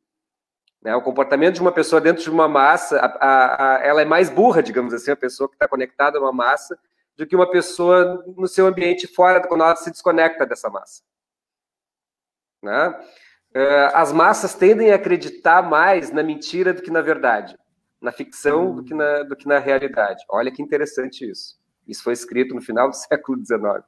Né? 0.82 0.96
O 0.96 1.04
comportamento 1.04 1.54
de 1.54 1.62
uma 1.62 1.72
pessoa 1.72 2.02
dentro 2.02 2.24
de 2.24 2.32
uma 2.32 2.48
massa, 2.48 2.98
a, 2.98 3.76
a, 3.76 3.86
ela 3.86 4.02
é 4.02 4.06
mais 4.06 4.28
burra, 4.28 4.64
digamos 4.64 4.92
assim, 4.92 5.12
a 5.12 5.16
pessoa 5.16 5.48
que 5.48 5.54
está 5.54 5.68
conectada 5.68 6.18
a 6.18 6.22
uma 6.22 6.34
massa, 6.34 6.76
do 7.16 7.28
que 7.28 7.36
uma 7.36 7.48
pessoa 7.48 8.26
no 8.36 8.48
seu 8.48 8.66
ambiente 8.66 9.06
fora, 9.06 9.48
quando 9.48 9.62
ela 9.64 9.76
se 9.76 9.92
desconecta 9.92 10.48
dessa 10.48 10.68
massa. 10.68 11.04
Né? 12.64 12.90
Uh, 13.56 13.94
as 13.94 14.12
massas 14.12 14.56
tendem 14.56 14.92
a 14.92 14.96
acreditar 14.96 15.62
mais 15.62 16.12
na 16.12 16.24
mentira 16.24 16.74
do 16.74 16.82
que 16.82 16.90
na 16.90 17.02
verdade, 17.02 17.56
na 18.02 18.12
ficção 18.12 18.74
do 18.74 18.84
que 18.84 18.94
na, 18.94 19.24
do 19.24 19.36
que 19.36 19.48
na 19.48 19.60
realidade. 19.60 20.24
Olha 20.30 20.52
que 20.52 20.62
interessante 20.62 21.30
isso. 21.30 21.60
Isso 21.88 22.04
foi 22.04 22.14
escrito 22.14 22.56
no 22.56 22.62
final 22.62 22.90
do 22.90 22.96
século 22.98 23.38
XIX. 23.38 23.86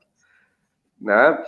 Né? 1.02 1.44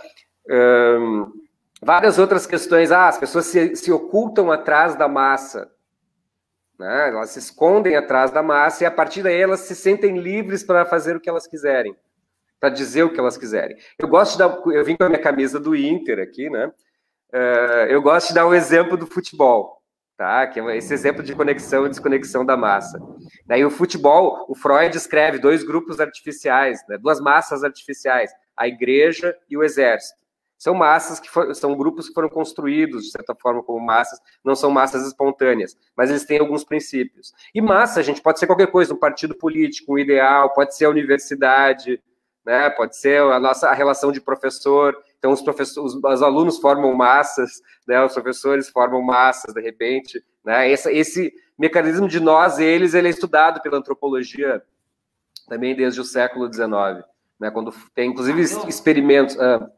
Um, 0.50 1.46
Várias 1.82 2.18
outras 2.18 2.46
questões. 2.46 2.90
Ah, 2.90 3.08
as 3.08 3.18
pessoas 3.18 3.46
se, 3.46 3.76
se 3.76 3.92
ocultam 3.92 4.50
atrás 4.50 4.96
da 4.96 5.06
massa. 5.06 5.70
Né? 6.78 7.10
Elas 7.10 7.30
se 7.30 7.38
escondem 7.38 7.96
atrás 7.96 8.30
da 8.30 8.42
massa 8.42 8.84
e 8.84 8.86
a 8.86 8.90
partir 8.90 9.22
daí 9.22 9.40
elas 9.40 9.60
se 9.60 9.74
sentem 9.74 10.18
livres 10.18 10.62
para 10.62 10.84
fazer 10.84 11.16
o 11.16 11.20
que 11.20 11.28
elas 11.28 11.46
quiserem, 11.46 11.96
para 12.60 12.70
dizer 12.70 13.02
o 13.02 13.12
que 13.12 13.20
elas 13.20 13.36
quiserem. 13.36 13.76
Eu 13.98 14.08
gosto 14.08 14.32
de 14.32 14.38
dar. 14.38 14.58
Eu 14.72 14.84
vim 14.84 14.96
com 14.96 15.04
a 15.04 15.08
minha 15.08 15.20
camisa 15.20 15.58
do 15.58 15.74
Inter 15.74 16.18
aqui, 16.18 16.50
né? 16.50 16.70
Uh, 17.32 17.86
eu 17.88 18.00
gosto 18.00 18.28
de 18.28 18.34
dar 18.34 18.46
um 18.46 18.54
exemplo 18.54 18.96
do 18.96 19.06
futebol, 19.06 19.75
tá? 20.16 20.46
Que 20.46 20.60
é 20.60 20.76
esse 20.76 20.94
exemplo 20.94 21.22
de 21.22 21.34
conexão 21.34 21.86
e 21.86 21.88
desconexão 21.88 22.44
da 22.44 22.56
massa. 22.56 22.98
Daí 23.46 23.64
o 23.64 23.70
futebol, 23.70 24.46
o 24.48 24.54
Freud 24.54 24.96
escreve 24.96 25.38
dois 25.38 25.62
grupos 25.62 26.00
artificiais, 26.00 26.80
né? 26.88 26.96
duas 26.98 27.20
massas 27.20 27.62
artificiais, 27.62 28.30
a 28.56 28.66
igreja 28.66 29.36
e 29.48 29.56
o 29.56 29.62
exército. 29.62 30.26
São 30.58 30.74
massas 30.74 31.20
que 31.20 31.28
for, 31.28 31.54
são 31.54 31.76
grupos 31.76 32.08
que 32.08 32.14
foram 32.14 32.30
construídos, 32.30 33.04
de 33.04 33.10
certa 33.10 33.34
forma, 33.34 33.62
como 33.62 33.78
massas, 33.78 34.18
não 34.42 34.54
são 34.54 34.70
massas 34.70 35.06
espontâneas, 35.06 35.76
mas 35.94 36.08
eles 36.08 36.24
têm 36.24 36.38
alguns 36.38 36.64
princípios. 36.64 37.34
E 37.54 37.60
massa, 37.60 38.02
gente, 38.02 38.22
pode 38.22 38.38
ser 38.38 38.46
qualquer 38.46 38.68
coisa, 38.68 38.94
um 38.94 38.98
partido 38.98 39.34
político, 39.34 39.92
um 39.92 39.98
ideal, 39.98 40.54
pode 40.54 40.74
ser 40.74 40.86
a 40.86 40.90
universidade, 40.90 42.02
né? 42.44 42.70
pode 42.70 42.96
ser 42.96 43.20
a 43.20 43.38
nossa 43.38 43.68
a 43.68 43.74
relação 43.74 44.10
de 44.10 44.20
professor. 44.20 44.96
Então, 45.18 45.32
os, 45.32 45.42
professores, 45.42 45.94
os, 45.94 46.02
os 46.02 46.22
alunos 46.22 46.58
formam 46.58 46.94
massas, 46.94 47.60
né? 47.86 48.02
os 48.04 48.12
professores 48.12 48.68
formam 48.68 49.02
massas, 49.02 49.54
de 49.54 49.60
repente. 49.60 50.22
Né? 50.44 50.70
Esse, 50.70 50.92
esse 50.92 51.32
mecanismo 51.58 52.06
de 52.06 52.20
nós 52.20 52.58
eles, 52.58 52.94
ele 52.94 53.08
é 53.08 53.10
estudado 53.10 53.60
pela 53.60 53.78
antropologia 53.78 54.62
também 55.48 55.74
desde 55.74 56.00
o 56.00 56.04
século 56.04 56.52
XIX. 56.52 57.04
Né? 57.40 57.50
Quando 57.50 57.72
tem, 57.94 58.10
inclusive, 58.10 58.42
experimentos. 58.68 59.38
Ah, 59.38 59.70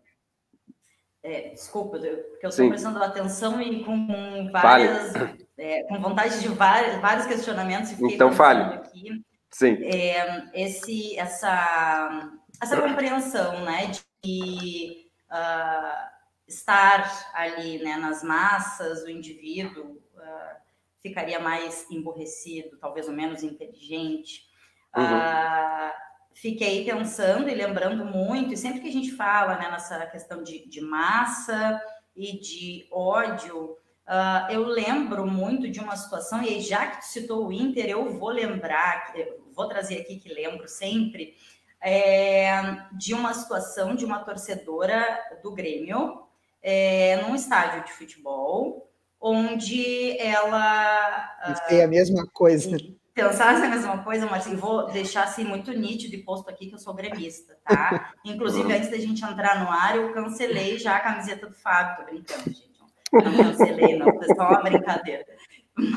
é, 1.22 1.50
desculpa, 1.50 1.98
porque 1.98 2.46
eu 2.46 2.48
estou 2.48 2.68
prestando 2.68 3.02
atenção 3.02 3.60
e 3.60 3.84
com 3.84 4.50
várias. 4.52 5.12
É, 5.58 5.82
com 5.84 6.00
vontade 6.00 6.40
de 6.40 6.48
vários, 6.48 7.00
vários 7.00 7.26
questionamentos. 7.26 7.90
então, 8.00 8.30
fale. 8.32 8.62
Aqui, 8.74 9.24
Sim. 9.50 9.76
É, 9.82 10.44
esse, 10.54 11.18
essa, 11.18 12.30
essa 12.62 12.80
compreensão 12.80 13.64
né, 13.64 13.90
de 14.22 15.07
uh, 15.30 16.18
estar 16.46 17.30
ali 17.34 17.78
né, 17.82 17.96
nas 17.96 18.22
massas, 18.22 19.02
o 19.02 19.10
indivíduo 19.10 20.02
uh, 20.14 20.56
ficaria 21.02 21.38
mais 21.38 21.88
emborrecido, 21.90 22.78
talvez 22.78 23.06
o 23.08 23.12
menos 23.12 23.42
inteligente. 23.42 24.48
Uhum. 24.96 25.04
Uh, 25.04 25.92
fiquei 26.34 26.84
pensando 26.84 27.48
e 27.48 27.54
lembrando 27.54 28.04
muito, 28.04 28.54
e 28.54 28.56
sempre 28.56 28.80
que 28.80 28.88
a 28.88 28.92
gente 28.92 29.12
fala 29.12 29.56
né, 29.58 29.70
nessa 29.70 30.06
questão 30.06 30.42
de, 30.42 30.66
de 30.68 30.80
massa 30.80 31.80
e 32.16 32.38
de 32.40 32.88
ódio, 32.90 33.72
uh, 34.06 34.50
eu 34.50 34.64
lembro 34.64 35.26
muito 35.26 35.68
de 35.68 35.80
uma 35.80 35.96
situação, 35.96 36.42
e 36.42 36.48
aí, 36.48 36.60
já 36.60 36.86
que 36.86 37.00
tu 37.00 37.06
citou 37.06 37.46
o 37.46 37.52
Inter, 37.52 37.86
eu 37.86 38.18
vou 38.18 38.30
lembrar, 38.30 39.12
vou 39.52 39.68
trazer 39.68 40.00
aqui 40.00 40.18
que 40.18 40.32
lembro 40.32 40.66
sempre, 40.66 41.36
é, 41.82 42.50
de 42.92 43.14
uma 43.14 43.32
situação 43.34 43.94
de 43.94 44.04
uma 44.04 44.20
torcedora 44.20 45.04
do 45.42 45.52
Grêmio 45.52 46.22
é, 46.62 47.16
num 47.22 47.34
estádio 47.34 47.84
de 47.84 47.92
futebol, 47.92 48.90
onde 49.20 50.18
ela. 50.18 51.28
Uh, 51.48 51.74
é 51.74 51.84
a 51.84 51.88
mesma 51.88 52.26
coisa 52.32 52.76
pensasse 53.18 53.64
a 53.64 53.68
mesma 53.68 53.98
coisa, 54.04 54.26
mas 54.26 54.46
eu 54.46 54.56
vou 54.56 54.86
deixar 54.92 55.24
assim 55.24 55.42
muito 55.42 55.72
nítido 55.72 56.14
e 56.14 56.22
posto 56.22 56.48
aqui 56.48 56.68
que 56.68 56.74
eu 56.76 56.78
sou 56.78 56.94
gremista, 56.94 57.58
tá? 57.64 58.14
Inclusive, 58.24 58.72
antes 58.72 58.90
da 58.90 58.96
gente 58.96 59.24
entrar 59.24 59.64
no 59.64 59.68
ar, 59.68 59.96
eu 59.96 60.12
cancelei 60.12 60.78
já 60.78 60.96
a 60.96 61.00
camiseta 61.00 61.48
do 61.48 61.54
Fábio, 61.54 61.96
tô 61.96 62.12
brincando, 62.12 62.44
gente. 62.44 62.78
Não 63.12 63.36
cancelei, 63.36 63.98
não, 63.98 64.06
foi 64.06 64.34
só 64.36 64.48
uma 64.48 64.62
brincadeira. 64.62 65.26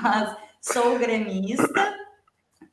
Mas 0.02 0.36
sou 0.62 0.98
gremista, 0.98 1.96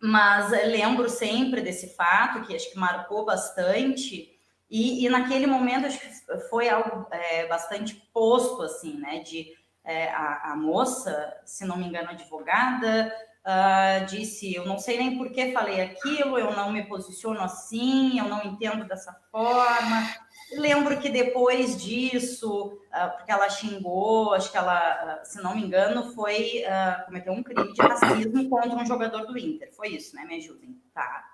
mas 0.01 0.51
lembro 0.51 1.09
sempre 1.09 1.61
desse 1.61 1.95
fato 1.95 2.43
que 2.43 2.55
acho 2.55 2.71
que 2.71 2.79
marcou 2.79 3.25
bastante. 3.25 4.31
E, 4.71 5.05
e 5.05 5.09
naquele 5.09 5.47
momento 5.47 5.87
acho 5.87 5.99
que 5.99 6.39
foi 6.49 6.69
algo 6.69 7.07
é, 7.11 7.47
bastante 7.47 7.95
posto, 8.13 8.63
assim, 8.63 8.99
né? 8.99 9.21
De 9.21 9.53
é, 9.85 10.11
a, 10.11 10.53
a 10.53 10.57
moça, 10.57 11.35
se 11.45 11.65
não 11.65 11.77
me 11.77 11.87
engano, 11.87 12.11
advogada, 12.11 13.13
Uh, 13.49 14.05
disse: 14.05 14.53
Eu 14.53 14.67
não 14.67 14.79
sei 14.79 14.99
nem 14.99 15.17
por 15.17 15.33
que 15.33 15.53
falei 15.53 15.81
aquilo, 15.81 16.39
eu 16.39 16.55
não 16.55 16.71
me 16.71 16.87
posiciono 16.87 17.41
assim, 17.41 18.19
eu 18.19 18.27
não 18.27 18.45
entendo 18.45 18.85
dessa 18.85 19.11
forma. 19.31 20.07
Lembro 20.53 20.99
que 20.99 21.11
depois 21.11 21.81
disso, 21.83 22.79
uh, 22.93 23.17
porque 23.17 23.31
ela 23.31 23.51
xingou, 23.51 24.33
acho 24.33 24.51
que 24.51 24.57
ela, 24.57 25.21
uh, 25.23 25.27
se 25.27 25.43
não 25.43 25.55
me 25.55 25.63
engano, 25.63 26.13
foi 26.15 26.63
cometeu 27.07 27.33
um 27.33 27.43
crime 27.43 27.73
de 27.73 27.81
racismo 27.81 28.49
contra 28.49 28.77
um 28.77 28.87
jogador 28.87 29.27
do 29.27 29.39
Inter. 29.39 29.71
Foi 29.73 29.89
isso, 29.89 30.17
né? 30.17 30.25
Me 30.25 30.37
ajudem. 30.37 30.77
Tá. 30.95 31.25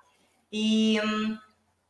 E, 0.53 1.01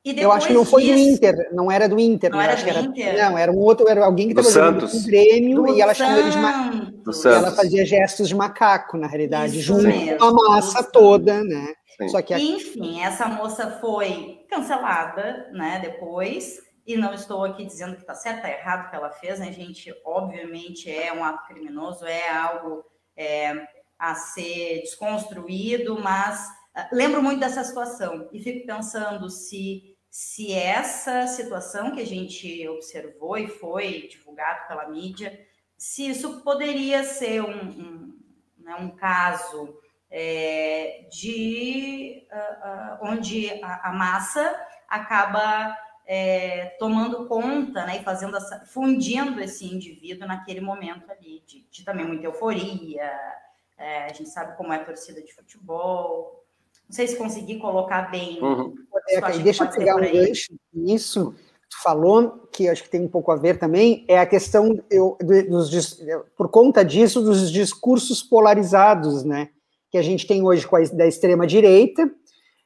eu 0.04 0.30
acho 0.32 0.48
que 0.48 0.52
não 0.52 0.66
foi 0.66 0.82
disso, 0.82 0.94
do 0.94 1.00
Inter, 1.00 1.48
não 1.52 1.72
era 1.72 1.88
do 1.88 1.98
Inter. 1.98 2.30
Não 2.30 2.40
era 2.40 2.54
do 2.54 2.68
era, 2.68 2.80
Inter? 2.80 3.16
Não, 3.16 3.38
era 3.38 3.50
um 3.50 3.58
outro, 3.58 3.88
era 3.88 4.04
alguém 4.04 4.26
que 4.26 4.38
estava 4.38 4.50
jogando 4.50 4.90
com 4.90 4.96
o 4.98 5.02
Grêmio 5.02 5.74
e 5.74 5.80
ela 5.80 5.94
chamou 5.94 6.18
ele 6.18 6.30
de 6.30 6.36
macaco. 6.36 6.94
E 7.24 7.28
ela 7.28 7.50
fazia 7.50 7.86
gestos 7.86 8.28
de 8.28 8.34
macaco, 8.34 8.98
na 8.98 9.06
realidade, 9.06 9.58
Isso 9.58 9.68
junto 9.68 9.84
mesmo, 9.84 10.18
com 10.18 10.24
a 10.24 10.32
massa 10.32 10.82
toda, 10.82 11.42
né? 11.42 11.72
Só 12.08 12.20
que 12.20 12.34
a... 12.34 12.38
Enfim, 12.38 13.00
essa 13.00 13.26
moça 13.28 13.78
foi 13.80 14.44
cancelada, 14.50 15.48
né, 15.52 15.78
depois, 15.80 16.58
e 16.86 16.96
não 16.96 17.14
estou 17.14 17.44
aqui 17.44 17.64
dizendo 17.64 17.94
que 17.94 18.02
está 18.02 18.14
certo, 18.14 18.36
está 18.36 18.50
errado 18.50 18.86
o 18.86 18.90
que 18.90 18.96
ela 18.96 19.10
fez, 19.10 19.38
né, 19.38 19.52
gente? 19.52 19.94
Obviamente 20.04 20.90
é 20.90 21.12
um 21.12 21.24
ato 21.24 21.46
criminoso, 21.46 22.06
é 22.06 22.28
algo 22.28 22.84
é, 23.16 23.66
a 23.98 24.14
ser 24.14 24.80
desconstruído, 24.80 25.98
mas 25.98 26.46
uh, 26.76 26.88
lembro 26.92 27.22
muito 27.22 27.40
dessa 27.40 27.64
situação 27.64 28.28
e 28.32 28.40
fico 28.40 28.66
pensando 28.66 29.30
se 29.30 29.94
se 30.14 30.52
essa 30.52 31.26
situação 31.26 31.90
que 31.90 32.00
a 32.00 32.06
gente 32.06 32.68
observou 32.68 33.36
e 33.36 33.48
foi 33.48 34.06
divulgado 34.08 34.68
pela 34.68 34.88
mídia, 34.88 35.36
se 35.76 36.08
isso 36.08 36.40
poderia 36.42 37.02
ser 37.02 37.42
um, 37.42 37.68
um, 37.68 38.18
né, 38.56 38.76
um 38.76 38.90
caso 38.90 39.76
é, 40.08 41.08
de 41.10 42.28
uh, 42.32 43.04
uh, 43.04 43.10
onde 43.10 43.60
a, 43.60 43.88
a, 43.88 43.92
massa 43.92 44.54
acaba 44.88 45.76
é, 46.06 46.76
tomando 46.78 47.26
conta 47.26 47.86
né, 47.86 47.98
e 48.00 48.04
fazendo 48.04 48.36
essa, 48.36 48.60
fundindo 48.66 49.40
esse 49.40 49.64
indivíduo 49.64 50.28
naquele 50.28 50.60
momento 50.60 51.10
ali, 51.10 51.42
de, 51.46 51.66
de 51.70 51.84
também 51.84 52.06
muita 52.06 52.26
euforia. 52.26 53.10
É, 53.76 54.04
a 54.04 54.12
gente 54.12 54.28
sabe 54.28 54.56
como 54.56 54.72
é 54.72 54.76
a 54.76 54.84
torcida 54.84 55.20
de 55.22 55.34
futebol, 55.34 56.44
não 56.88 56.94
sei 56.94 57.06
se 57.06 57.16
consegui 57.16 57.58
colocar 57.58 58.10
bem. 58.10 58.40
Uhum. 58.42 58.74
É, 59.08 59.38
deixa 59.38 59.64
eu 59.64 59.70
pegar 59.70 59.96
um 59.96 60.00
gancho 60.00 60.54
nisso. 60.72 61.34
Tu 61.68 61.82
falou 61.82 62.48
que 62.52 62.68
acho 62.68 62.84
que 62.84 62.90
tem 62.90 63.00
um 63.00 63.08
pouco 63.08 63.32
a 63.32 63.36
ver 63.36 63.58
também 63.58 64.04
é 64.06 64.18
a 64.18 64.26
questão 64.26 64.78
eu, 64.90 65.16
dos, 65.20 66.00
por 66.36 66.48
conta 66.48 66.84
disso 66.84 67.20
dos 67.20 67.50
discursos 67.50 68.22
polarizados, 68.22 69.24
né? 69.24 69.48
Que 69.90 69.98
a 69.98 70.02
gente 70.02 70.26
tem 70.26 70.42
hoje 70.44 70.66
com 70.66 70.76
a, 70.76 70.82
da 70.82 71.06
extrema 71.06 71.46
direita. 71.46 72.08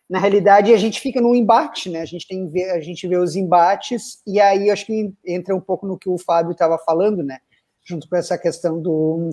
Na 0.09 0.19
realidade, 0.19 0.73
a 0.73 0.77
gente 0.79 1.01
fica 1.01 1.21
num 1.21 1.35
embate, 1.35 1.91
né? 1.91 2.01
A 2.01 2.07
gente 2.07 2.27
tem 2.27 2.51
a 2.71 2.81
gente 2.81 3.07
vê 3.07 3.17
os 3.19 3.37
embates 3.37 4.23
e 4.27 4.41
aí 4.41 4.71
acho 4.71 4.87
que 4.87 5.13
entra 5.27 5.55
um 5.55 5.61
pouco 5.61 5.87
no 5.87 5.99
que 5.99 6.09
o 6.09 6.17
Fábio 6.17 6.53
estava 6.53 6.79
falando, 6.79 7.23
né? 7.23 7.39
Junto 7.85 8.09
com 8.09 8.17
essa 8.17 8.39
questão 8.39 8.81
do 8.81 9.31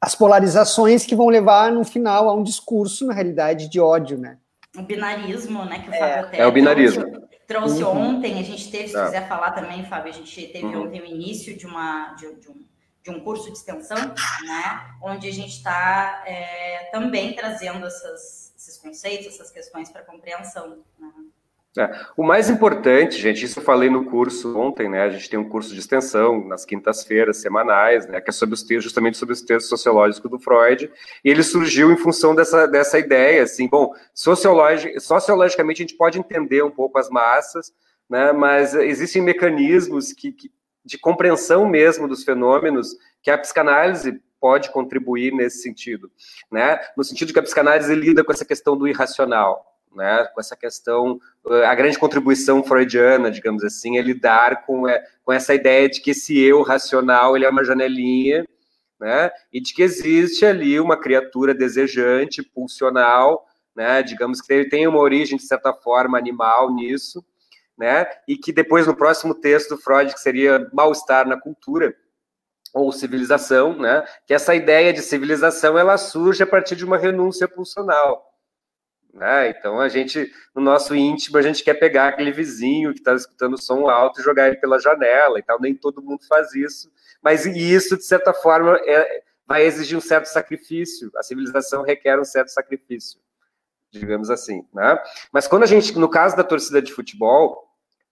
as 0.00 0.14
polarizações 0.14 1.04
que 1.04 1.16
vão 1.16 1.28
levar 1.28 1.72
no 1.72 1.84
final 1.84 2.28
a 2.28 2.34
um 2.34 2.42
discurso, 2.42 3.06
na 3.06 3.14
realidade, 3.14 3.68
de 3.68 3.80
ódio, 3.80 4.18
né? 4.18 4.38
O 4.76 4.82
binarismo, 4.82 5.64
né? 5.64 5.80
Que 5.80 5.88
o 5.88 5.92
Fábio 5.92 6.06
é, 6.06 6.18
até 6.20 6.38
é 6.38 6.46
o 6.46 6.52
binarismo. 6.52 7.04
trouxe, 7.10 7.26
trouxe 7.46 7.82
uhum. 7.82 8.16
ontem. 8.16 8.38
A 8.38 8.42
gente 8.42 8.70
teve, 8.70 8.88
se 8.88 8.94
tá. 8.94 9.06
quiser 9.06 9.26
falar 9.26 9.52
também, 9.52 9.84
Fábio, 9.84 10.12
a 10.12 10.14
gente 10.14 10.48
teve 10.48 10.66
uhum. 10.66 10.84
ontem 10.84 11.00
o 11.00 11.06
início 11.06 11.56
de, 11.56 11.66
uma, 11.66 12.14
de, 12.14 12.32
de, 12.36 12.48
um, 12.50 12.64
de 13.02 13.10
um 13.10 13.20
curso 13.20 13.50
de 13.50 13.56
extensão, 13.56 13.96
né? 13.96 14.96
Onde 15.02 15.28
a 15.28 15.32
gente 15.32 15.56
está 15.56 16.22
é, 16.26 16.90
também 16.92 17.34
trazendo 17.34 17.86
essas, 17.86 18.45
esses 18.66 18.78
conceitos, 18.78 19.26
essas 19.26 19.50
questões 19.50 19.90
para 19.90 20.02
compreensão. 20.02 20.78
Né? 20.98 21.08
É. 21.78 21.90
O 22.16 22.24
mais 22.24 22.48
importante, 22.48 23.20
gente, 23.20 23.44
isso 23.44 23.60
eu 23.60 23.62
falei 23.62 23.90
no 23.90 24.06
curso 24.06 24.58
ontem, 24.58 24.88
né? 24.88 25.02
A 25.02 25.10
gente 25.10 25.28
tem 25.28 25.38
um 25.38 25.48
curso 25.48 25.72
de 25.74 25.78
extensão 25.78 26.42
nas 26.48 26.64
quintas-feiras 26.64 27.36
semanais, 27.36 28.06
né? 28.06 28.20
Que 28.20 28.30
é 28.30 28.32
sobre 28.32 28.54
os 28.54 28.62
textos, 28.62 28.84
justamente 28.84 29.18
sobre 29.18 29.34
os 29.34 29.42
textos 29.42 29.68
sociológicos 29.68 30.30
do 30.30 30.38
Freud. 30.38 30.90
E 31.22 31.30
ele 31.30 31.42
surgiu 31.42 31.92
em 31.92 31.96
função 31.96 32.34
dessa, 32.34 32.66
dessa 32.66 32.98
ideia, 32.98 33.42
assim, 33.42 33.68
bom, 33.68 33.92
sociologi 34.14 34.98
sociologicamente 34.98 35.82
a 35.82 35.86
gente 35.86 35.96
pode 35.96 36.18
entender 36.18 36.62
um 36.62 36.70
pouco 36.70 36.98
as 36.98 37.10
massas, 37.10 37.72
né? 38.08 38.32
Mas 38.32 38.74
existem 38.74 39.20
mecanismos 39.20 40.12
que, 40.12 40.32
que 40.32 40.50
de 40.82 40.96
compreensão 40.96 41.68
mesmo 41.68 42.08
dos 42.08 42.24
fenômenos 42.24 42.96
que 43.20 43.30
a 43.30 43.36
psicanálise 43.36 44.22
pode 44.46 44.70
contribuir 44.70 45.32
nesse 45.34 45.60
sentido, 45.60 46.08
né? 46.48 46.78
No 46.96 47.02
sentido 47.02 47.32
que 47.32 47.38
a 47.40 47.42
psicanálise 47.42 47.92
lida 47.96 48.22
com 48.22 48.30
essa 48.30 48.44
questão 48.44 48.76
do 48.78 48.86
irracional, 48.86 49.76
né, 49.92 50.24
com 50.32 50.40
essa 50.40 50.54
questão, 50.54 51.18
a 51.66 51.74
grande 51.74 51.98
contribuição 51.98 52.62
freudiana, 52.62 53.28
digamos 53.28 53.64
assim, 53.64 53.98
é 53.98 54.02
lidar 54.02 54.64
com, 54.64 54.88
é, 54.88 55.04
com 55.24 55.32
essa 55.32 55.52
ideia 55.52 55.88
de 55.88 56.00
que 56.00 56.12
esse 56.12 56.38
eu 56.38 56.62
racional 56.62 57.34
ele 57.34 57.44
é 57.44 57.48
uma 57.48 57.64
janelinha, 57.64 58.46
né, 59.00 59.32
e 59.52 59.60
de 59.60 59.74
que 59.74 59.82
existe 59.82 60.46
ali 60.46 60.78
uma 60.78 60.96
criatura 60.96 61.52
desejante, 61.52 62.40
pulsional, 62.40 63.48
né, 63.74 64.00
digamos 64.00 64.40
que 64.40 64.52
ele 64.52 64.68
tem 64.68 64.86
uma 64.86 65.00
origem, 65.00 65.36
de 65.36 65.44
certa 65.44 65.72
forma, 65.72 66.16
animal 66.16 66.72
nisso, 66.72 67.24
né, 67.76 68.06
e 68.28 68.36
que 68.36 68.52
depois, 68.52 68.86
no 68.86 68.94
próximo 68.94 69.34
texto 69.34 69.70
do 69.70 69.82
Freud, 69.82 70.14
que 70.14 70.20
seria 70.20 70.70
mal-estar 70.72 71.26
na 71.26 71.36
cultura, 71.40 71.96
ou 72.76 72.92
civilização, 72.92 73.74
né, 73.74 74.04
que 74.26 74.34
essa 74.34 74.54
ideia 74.54 74.92
de 74.92 75.00
civilização, 75.00 75.78
ela 75.78 75.96
surge 75.96 76.42
a 76.42 76.46
partir 76.46 76.76
de 76.76 76.84
uma 76.84 76.98
renúncia 76.98 77.48
pulsional, 77.48 78.22
né? 79.14 79.48
Então 79.48 79.80
a 79.80 79.88
gente, 79.88 80.30
no 80.54 80.60
nosso 80.60 80.94
íntimo, 80.94 81.38
a 81.38 81.42
gente 81.42 81.64
quer 81.64 81.72
pegar 81.72 82.08
aquele 82.08 82.30
vizinho 82.30 82.92
que 82.92 82.98
está 82.98 83.14
escutando 83.14 83.60
som 83.60 83.88
alto 83.88 84.20
e 84.20 84.22
jogar 84.22 84.48
ele 84.48 84.58
pela 84.58 84.78
janela 84.78 85.38
e 85.38 85.42
tal. 85.42 85.58
Nem 85.58 85.74
todo 85.74 86.02
mundo 86.02 86.20
faz 86.28 86.54
isso, 86.54 86.92
mas 87.22 87.46
isso, 87.46 87.96
de 87.96 88.04
certa 88.04 88.34
forma, 88.34 88.78
é, 88.84 89.22
vai 89.46 89.64
exigir 89.64 89.96
um 89.96 90.02
certo 90.02 90.26
sacrifício. 90.26 91.10
A 91.16 91.22
civilização 91.22 91.82
requer 91.82 92.20
um 92.20 92.24
certo 92.26 92.48
sacrifício, 92.48 93.18
digamos 93.90 94.28
assim. 94.28 94.68
Né? 94.74 94.98
Mas 95.32 95.48
quando 95.48 95.62
a 95.62 95.66
gente, 95.66 95.98
no 95.98 96.10
caso 96.10 96.36
da 96.36 96.44
torcida 96.44 96.82
de 96.82 96.92
futebol, 96.92 97.65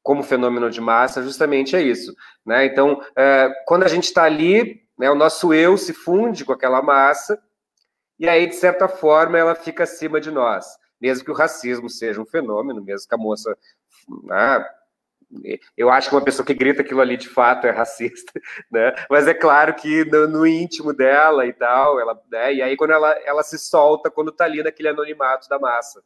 como 0.05 0.23
fenômeno 0.23 0.71
de 0.71 0.81
massa, 0.81 1.23
justamente 1.23 1.75
é 1.75 1.83
isso. 1.83 2.14
Né? 2.47 2.67
Então, 2.67 3.03
é, 3.17 3.53
quando 3.67 3.83
a 3.83 3.88
gente 3.88 4.05
está 4.05 4.23
ali, 4.23 4.83
né, 4.97 5.11
o 5.11 5.17
nosso 5.17 5.53
eu 5.53 5.77
se 5.77 5.93
funde 5.93 6.45
com 6.45 6.53
aquela 6.53 6.81
massa, 6.81 7.37
e 8.17 8.29
aí, 8.29 8.47
de 8.47 8.55
certa 8.55 8.87
forma, 8.87 9.37
ela 9.37 9.57
fica 9.57 9.83
acima 9.83 10.21
de 10.21 10.31
nós 10.31 10.67
mesmo 11.05 11.23
que 11.23 11.31
o 11.31 11.35
racismo 11.35 11.90
seja 11.90 12.19
um 12.19 12.25
fenômeno, 12.25 12.83
mesmo 12.83 13.07
que 13.07 13.14
a 13.14 13.19
moça. 13.19 13.55
Ah, 14.31 14.67
eu 15.77 15.90
acho 15.90 16.09
que 16.09 16.14
uma 16.14 16.25
pessoa 16.25 16.47
que 16.47 16.55
grita 16.55 16.81
aquilo 16.81 17.03
ali 17.03 17.19
de 17.19 17.29
fato 17.29 17.67
é 17.67 17.71
racista, 17.71 18.33
né? 18.73 18.95
Mas 19.11 19.27
é 19.27 19.35
claro 19.35 19.75
que 19.75 20.03
no, 20.07 20.27
no 20.27 20.47
íntimo 20.47 20.95
dela 20.95 21.47
e 21.47 21.53
tal, 21.53 22.01
ela, 22.01 22.19
né? 22.31 22.55
E 22.55 22.62
aí 22.62 22.75
quando 22.75 22.93
ela, 22.93 23.12
ela 23.27 23.43
se 23.43 23.59
solta 23.59 24.11
quando 24.11 24.33
tá 24.33 24.45
ali 24.45 24.62
naquele 24.62 24.88
anonimato 24.88 25.47
da 25.47 25.59
massa 25.59 26.03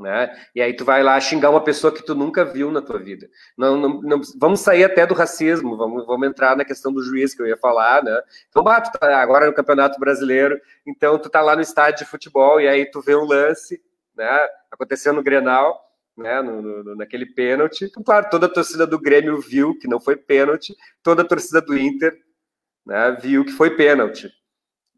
né? 0.00 0.34
E 0.54 0.62
aí 0.62 0.74
tu 0.74 0.84
vai 0.84 1.02
lá 1.02 1.20
xingar 1.20 1.50
uma 1.50 1.62
pessoa 1.62 1.92
que 1.92 2.02
tu 2.02 2.14
nunca 2.14 2.44
viu 2.44 2.72
na 2.72 2.80
tua 2.80 2.98
vida. 2.98 3.28
Não, 3.56 3.76
não, 3.76 4.00
não, 4.00 4.20
vamos 4.38 4.60
sair 4.60 4.82
até 4.82 5.06
do 5.06 5.14
racismo, 5.14 5.76
vamos, 5.76 6.06
vamos 6.06 6.26
entrar 6.26 6.56
na 6.56 6.64
questão 6.64 6.92
do 6.92 7.02
juiz 7.02 7.34
que 7.34 7.42
eu 7.42 7.46
ia 7.46 7.56
falar, 7.56 8.02
né? 8.02 8.20
Então, 8.48 8.62
bah, 8.62 8.80
tu 8.80 8.98
tá 8.98 9.20
agora 9.20 9.46
no 9.46 9.52
Campeonato 9.52 10.00
Brasileiro, 10.00 10.58
então 10.86 11.18
tu 11.18 11.28
tá 11.28 11.42
lá 11.42 11.54
no 11.54 11.62
estádio 11.62 12.04
de 12.04 12.10
futebol 12.10 12.60
e 12.60 12.66
aí 12.66 12.86
tu 12.90 13.00
vê 13.02 13.14
um 13.14 13.24
lance, 13.24 13.80
né? 14.16 14.48
No 15.12 15.22
Grenal, 15.22 15.78
né? 16.16 16.40
No, 16.40 16.62
no, 16.62 16.96
naquele 16.96 17.26
pênalti. 17.26 17.84
Então, 17.84 18.02
claro, 18.02 18.28
toda 18.30 18.46
a 18.46 18.48
torcida 18.48 18.86
do 18.86 18.98
Grêmio 18.98 19.38
viu 19.40 19.78
que 19.78 19.86
não 19.86 20.00
foi 20.00 20.16
pênalti, 20.16 20.74
toda 21.02 21.22
a 21.22 21.26
torcida 21.26 21.60
do 21.60 21.76
Inter, 21.76 22.16
né? 22.86 23.16
Viu 23.20 23.44
que 23.44 23.52
foi 23.52 23.76
pênalti. 23.76 24.30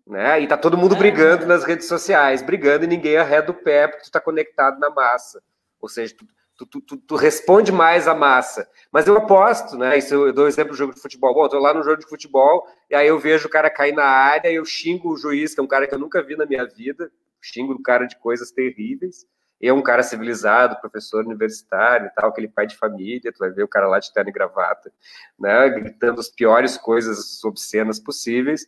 Né? 0.06 0.40
E 0.40 0.48
tá 0.48 0.56
todo 0.56 0.76
mundo 0.76 0.94
é. 0.96 0.98
brigando 0.98 1.46
nas 1.46 1.64
redes 1.64 1.86
sociais, 1.86 2.42
brigando 2.42 2.84
e 2.84 2.88
ninguém 2.88 3.16
arreda 3.16 3.52
o 3.52 3.54
pé 3.54 3.86
porque 3.86 4.04
tu 4.04 4.10
tá 4.10 4.20
conectado 4.20 4.78
na 4.80 4.90
massa. 4.90 5.42
Ou 5.80 5.88
seja, 5.88 6.14
tu, 6.56 6.66
tu, 6.66 6.80
tu, 6.80 6.96
tu 6.96 7.16
responde 7.16 7.72
mais 7.72 8.06
à 8.08 8.14
massa. 8.14 8.68
Mas 8.90 9.06
eu 9.06 9.16
aposto, 9.16 9.76
né? 9.76 9.96
Isso 9.98 10.14
eu 10.14 10.32
dou 10.32 10.46
exemplo 10.46 10.72
do 10.72 10.76
jogo 10.76 10.94
de 10.94 11.00
futebol. 11.00 11.34
Bom, 11.34 11.44
eu 11.44 11.48
tô 11.48 11.58
lá 11.58 11.72
no 11.72 11.82
jogo 11.82 11.98
de 11.98 12.08
futebol 12.08 12.66
e 12.90 12.94
aí 12.94 13.06
eu 13.06 13.18
vejo 13.18 13.46
o 13.46 13.50
cara 13.50 13.70
cair 13.70 13.94
na 13.94 14.04
área 14.04 14.50
e 14.50 14.56
eu 14.56 14.64
xingo 14.64 15.12
o 15.12 15.16
juiz, 15.16 15.54
que 15.54 15.60
é 15.60 15.62
um 15.62 15.68
cara 15.68 15.86
que 15.86 15.94
eu 15.94 15.98
nunca 15.98 16.22
vi 16.22 16.36
na 16.36 16.46
minha 16.46 16.66
vida, 16.66 17.10
xingo 17.40 17.72
o 17.72 17.82
cara 17.82 18.06
de 18.06 18.16
coisas 18.16 18.50
terríveis. 18.50 19.26
E 19.60 19.68
é 19.68 19.72
um 19.72 19.82
cara 19.82 20.02
civilizado, 20.02 20.80
professor 20.80 21.24
universitário 21.24 22.08
e 22.08 22.10
tal, 22.10 22.30
aquele 22.30 22.48
pai 22.48 22.66
de 22.66 22.76
família, 22.76 23.32
tu 23.32 23.38
vai 23.38 23.50
ver 23.50 23.62
o 23.62 23.68
cara 23.68 23.86
lá 23.86 24.00
de 24.00 24.12
terno 24.12 24.28
e 24.28 24.32
gravata, 24.32 24.92
né, 25.38 25.68
gritando 25.70 26.20
as 26.20 26.28
piores 26.28 26.76
coisas 26.76 27.42
obscenas 27.44 28.00
possíveis. 28.00 28.66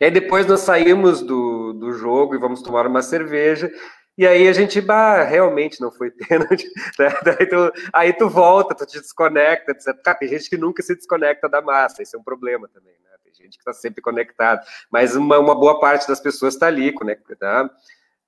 E 0.00 0.04
aí 0.04 0.10
depois 0.10 0.46
nós 0.46 0.60
saímos 0.60 1.22
do, 1.22 1.72
do 1.72 1.92
jogo 1.92 2.34
e 2.34 2.38
vamos 2.38 2.62
tomar 2.62 2.86
uma 2.86 3.02
cerveja. 3.02 3.70
E 4.16 4.26
aí 4.26 4.46
a 4.46 4.52
gente, 4.52 4.80
bah, 4.80 5.22
realmente 5.22 5.80
não 5.80 5.90
foi 5.90 6.10
pênalti. 6.28 6.68
Né? 6.98 7.08
Daí 7.24 7.46
tu, 7.46 7.72
aí 7.92 8.12
tu 8.12 8.28
volta, 8.28 8.74
tu 8.74 8.86
te 8.86 9.00
desconecta, 9.00 9.72
etc. 9.72 9.94
Cara, 10.02 10.18
tem 10.18 10.28
gente 10.28 10.50
que 10.50 10.56
nunca 10.56 10.82
se 10.82 10.94
desconecta 10.94 11.48
da 11.48 11.62
massa, 11.62 12.02
isso 12.02 12.16
é 12.16 12.18
um 12.18 12.22
problema 12.22 12.68
também, 12.68 12.92
né? 12.92 13.10
Tem 13.24 13.32
gente 13.34 13.56
que 13.56 13.62
está 13.62 13.72
sempre 13.72 14.02
conectado, 14.02 14.60
mas 14.90 15.16
uma, 15.16 15.38
uma, 15.38 15.54
boa 15.54 15.80
parte 15.80 16.06
das 16.06 16.20
pessoas 16.20 16.54
está 16.54 16.66
ali, 16.66 16.92
conectada. 16.92 17.70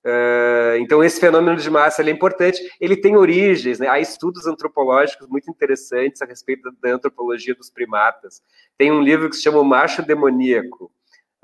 Uh, 0.03 0.77
então 0.77 1.03
esse 1.03 1.19
fenômeno 1.19 1.57
de 1.57 1.69
massa 1.69 2.03
é 2.03 2.09
importante. 2.09 2.61
Ele 2.79 2.95
tem 2.95 3.15
origens, 3.15 3.79
né? 3.79 3.87
Há 3.87 3.99
estudos 3.99 4.47
antropológicos 4.47 5.27
muito 5.27 5.49
interessantes 5.49 6.21
a 6.21 6.25
respeito 6.25 6.71
da 6.81 6.91
antropologia 6.91 7.55
dos 7.55 7.69
primatas. 7.69 8.41
Tem 8.77 8.91
um 8.91 9.01
livro 9.01 9.29
que 9.29 9.35
se 9.35 9.43
chama 9.43 9.59
O 9.59 9.63
Macho 9.63 10.03
Demoníaco, 10.03 10.91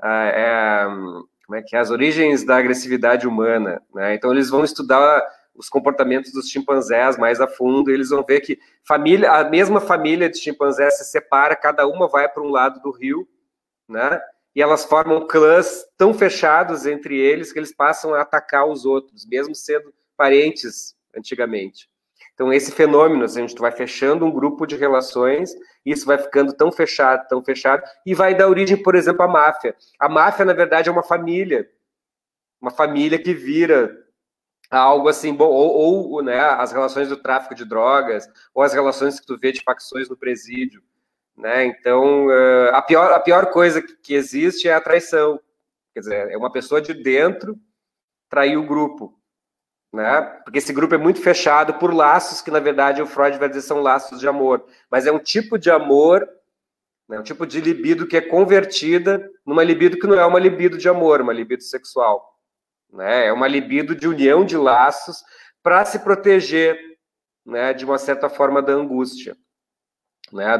é, 0.04 0.84
como 1.46 1.56
é 1.56 1.62
que 1.62 1.76
é? 1.76 1.78
as 1.78 1.90
origens 1.90 2.44
da 2.44 2.56
agressividade 2.56 3.26
humana. 3.26 3.80
Né? 3.94 4.14
Então, 4.14 4.32
eles 4.32 4.50
vão 4.50 4.64
estudar 4.64 5.22
os 5.54 5.68
comportamentos 5.68 6.32
dos 6.32 6.48
chimpanzés 6.48 7.18
mais 7.18 7.40
a 7.40 7.46
fundo, 7.46 7.90
eles 7.90 8.08
vão 8.08 8.24
ver 8.24 8.40
que 8.40 8.58
família, 8.86 9.30
a 9.30 9.44
mesma 9.44 9.80
família 9.80 10.28
de 10.28 10.38
chimpanzés 10.38 10.98
se 10.98 11.04
separa, 11.04 11.54
cada 11.54 11.86
uma 11.86 12.08
vai 12.08 12.28
para 12.28 12.42
um 12.42 12.50
lado 12.50 12.80
do 12.80 12.90
rio, 12.90 13.28
né? 13.88 14.20
E 14.54 14.62
elas 14.62 14.84
formam 14.84 15.26
clãs 15.26 15.84
tão 15.96 16.12
fechados 16.12 16.86
entre 16.86 17.18
eles 17.18 17.52
que 17.52 17.58
eles 17.58 17.74
passam 17.74 18.14
a 18.14 18.22
atacar 18.22 18.66
os 18.66 18.84
outros, 18.84 19.26
mesmo 19.26 19.54
sendo 19.54 19.92
parentes 20.16 20.94
antigamente. 21.16 21.88
Então, 22.34 22.52
esse 22.52 22.72
fenômeno, 22.72 23.24
assim, 23.24 23.44
a 23.44 23.46
gente 23.46 23.60
vai 23.60 23.70
fechando 23.70 24.24
um 24.24 24.30
grupo 24.30 24.66
de 24.66 24.76
relações, 24.76 25.54
isso 25.84 26.06
vai 26.06 26.18
ficando 26.18 26.52
tão 26.52 26.72
fechado, 26.72 27.28
tão 27.28 27.42
fechado, 27.42 27.82
e 28.06 28.14
vai 28.14 28.34
dar 28.34 28.48
origem, 28.48 28.76
por 28.76 28.94
exemplo, 28.94 29.22
à 29.22 29.28
máfia. 29.28 29.76
A 29.98 30.08
máfia, 30.08 30.44
na 30.44 30.52
verdade, 30.52 30.88
é 30.88 30.92
uma 30.92 31.02
família. 31.02 31.68
Uma 32.60 32.70
família 32.70 33.18
que 33.18 33.34
vira 33.34 34.02
algo 34.70 35.08
assim, 35.08 35.34
bom, 35.34 35.48
ou, 35.48 36.10
ou 36.10 36.22
né, 36.22 36.40
as 36.40 36.72
relações 36.72 37.08
do 37.08 37.16
tráfico 37.16 37.54
de 37.54 37.64
drogas, 37.64 38.26
ou 38.54 38.62
as 38.62 38.72
relações 38.72 39.20
que 39.20 39.26
tu 39.26 39.38
vê 39.38 39.52
de 39.52 39.62
facções 39.62 40.08
no 40.08 40.16
presídio. 40.16 40.82
Né? 41.36 41.66
Então, 41.66 42.26
uh, 42.26 42.74
a, 42.74 42.80
pior, 42.80 43.12
a 43.12 43.20
pior 43.20 43.46
coisa 43.50 43.82
que 43.82 44.14
existe 44.14 44.68
é 44.68 44.74
a 44.74 44.80
traição. 44.80 45.38
Quer 45.92 46.00
dizer, 46.00 46.30
é 46.30 46.36
uma 46.36 46.50
pessoa 46.50 46.80
de 46.80 46.94
dentro 46.94 47.58
trair 48.30 48.56
o 48.56 48.66
grupo 48.66 49.18
né? 49.92 50.22
Porque 50.44 50.58
esse 50.58 50.72
grupo 50.72 50.94
é 50.94 50.98
muito 50.98 51.20
fechado 51.20 51.74
por 51.74 51.92
laços 51.92 52.40
que, 52.40 52.50
na 52.50 52.60
verdade, 52.60 53.02
o 53.02 53.06
Freud 53.06 53.38
vai 53.38 53.48
dizer 53.48 53.62
são 53.62 53.80
laços 53.80 54.18
de 54.18 54.26
amor. 54.26 54.64
Mas 54.90 55.06
é 55.06 55.12
um 55.12 55.18
tipo 55.18 55.58
de 55.58 55.70
amor, 55.70 56.26
né? 57.08 57.18
um 57.18 57.22
tipo 57.22 57.46
de 57.46 57.60
libido 57.60 58.06
que 58.06 58.16
é 58.16 58.20
convertida 58.20 59.30
numa 59.44 59.62
libido 59.62 59.98
que 59.98 60.06
não 60.06 60.18
é 60.18 60.24
uma 60.24 60.38
libido 60.38 60.78
de 60.78 60.88
amor, 60.88 61.20
uma 61.20 61.32
libido 61.32 61.62
sexual. 61.62 62.38
Né? 62.90 63.26
É 63.26 63.32
uma 63.32 63.46
libido 63.46 63.94
de 63.94 64.08
união 64.08 64.44
de 64.44 64.56
laços 64.56 65.22
para 65.62 65.84
se 65.84 65.98
proteger, 65.98 66.78
né? 67.44 67.72
De 67.72 67.84
uma 67.84 67.98
certa 67.98 68.28
forma 68.28 68.60
da 68.60 68.72
angústia, 68.72 69.36
né? 70.32 70.58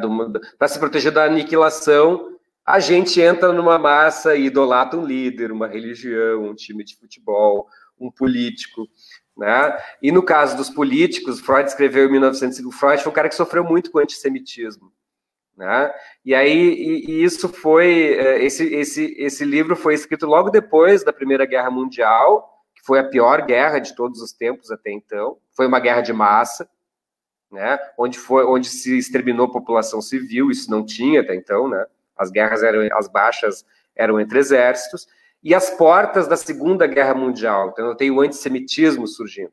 Para 0.59 0.68
se 0.68 0.79
proteger 0.79 1.12
da 1.12 1.25
aniquilação 1.25 2.33
a 2.64 2.79
gente 2.79 3.21
entra 3.21 3.53
numa 3.53 3.79
massa 3.79 4.37
e 4.37 4.47
idolatra 4.47 4.99
um 4.99 5.05
líder, 5.05 5.51
uma 5.51 5.66
religião, 5.66 6.45
um 6.45 6.55
time 6.55 6.85
de 6.85 6.97
futebol, 6.97 7.66
um 7.99 8.11
político. 8.11 8.88
Né? 9.37 9.79
E 10.03 10.12
no 10.12 10.23
caso 10.23 10.57
dos 10.57 10.68
políticos, 10.68 11.40
Freud 11.40 11.68
escreveu 11.68 12.07
em 12.07 12.12
1905, 12.12 12.71
Freud 12.71 13.03
foi 13.03 13.11
um 13.11 13.14
cara 13.14 13.29
que 13.29 13.35
sofreu 13.35 13.64
muito 13.64 13.90
com 13.90 13.99
o 13.99 14.03
antissemitismo. 14.03 14.92
Né? 15.57 15.92
E 16.25 16.35
aí 16.35 16.75
e, 16.75 17.11
e 17.11 17.25
isso 17.25 17.49
foi 17.49 18.14
é, 18.14 18.42
esse, 18.42 18.64
esse, 18.75 19.14
esse 19.18 19.45
livro 19.45 19.77
foi 19.77 19.95
escrito 19.95 20.27
logo 20.27 20.51
depois 20.51 21.05
da 21.05 21.12
Primeira 21.12 21.47
Guerra 21.47 21.71
Mundial, 21.71 22.64
que 22.75 22.83
foi 22.85 22.99
a 22.99 23.05
pior 23.05 23.42
guerra 23.42 23.79
de 23.79 23.95
todos 23.95 24.21
os 24.21 24.33
tempos 24.33 24.71
até 24.71 24.90
então. 24.90 25.38
Foi 25.55 25.66
uma 25.66 25.81
guerra 25.81 26.01
de 26.01 26.12
massa, 26.12 26.68
né? 27.51 27.79
Onde 27.99 28.18
foi 28.18 28.45
onde 28.45 28.66
se 28.68 28.97
exterminou 28.97 29.47
a 29.47 29.53
população 29.53 30.01
civil, 30.01 30.51
isso 30.51 30.71
não 30.71 30.85
tinha 30.85 31.21
até 31.21 31.35
então, 31.35 31.68
né? 31.68 31.85
As 32.16 32.31
guerras 32.31 32.62
eram 32.62 32.88
as 32.97 33.09
baixas 33.09 33.64
eram 33.95 34.18
entre 34.18 34.38
exércitos 34.38 35.07
e 35.42 35.55
as 35.55 35.70
portas 35.70 36.28
da 36.28 36.37
Segunda 36.37 36.87
Guerra 36.87 37.14
Mundial. 37.14 37.70
Então, 37.70 37.87
eu 37.87 37.94
tenho 37.94 38.14
o 38.14 38.20
antissemitismo 38.20 39.07
surgindo. 39.07 39.52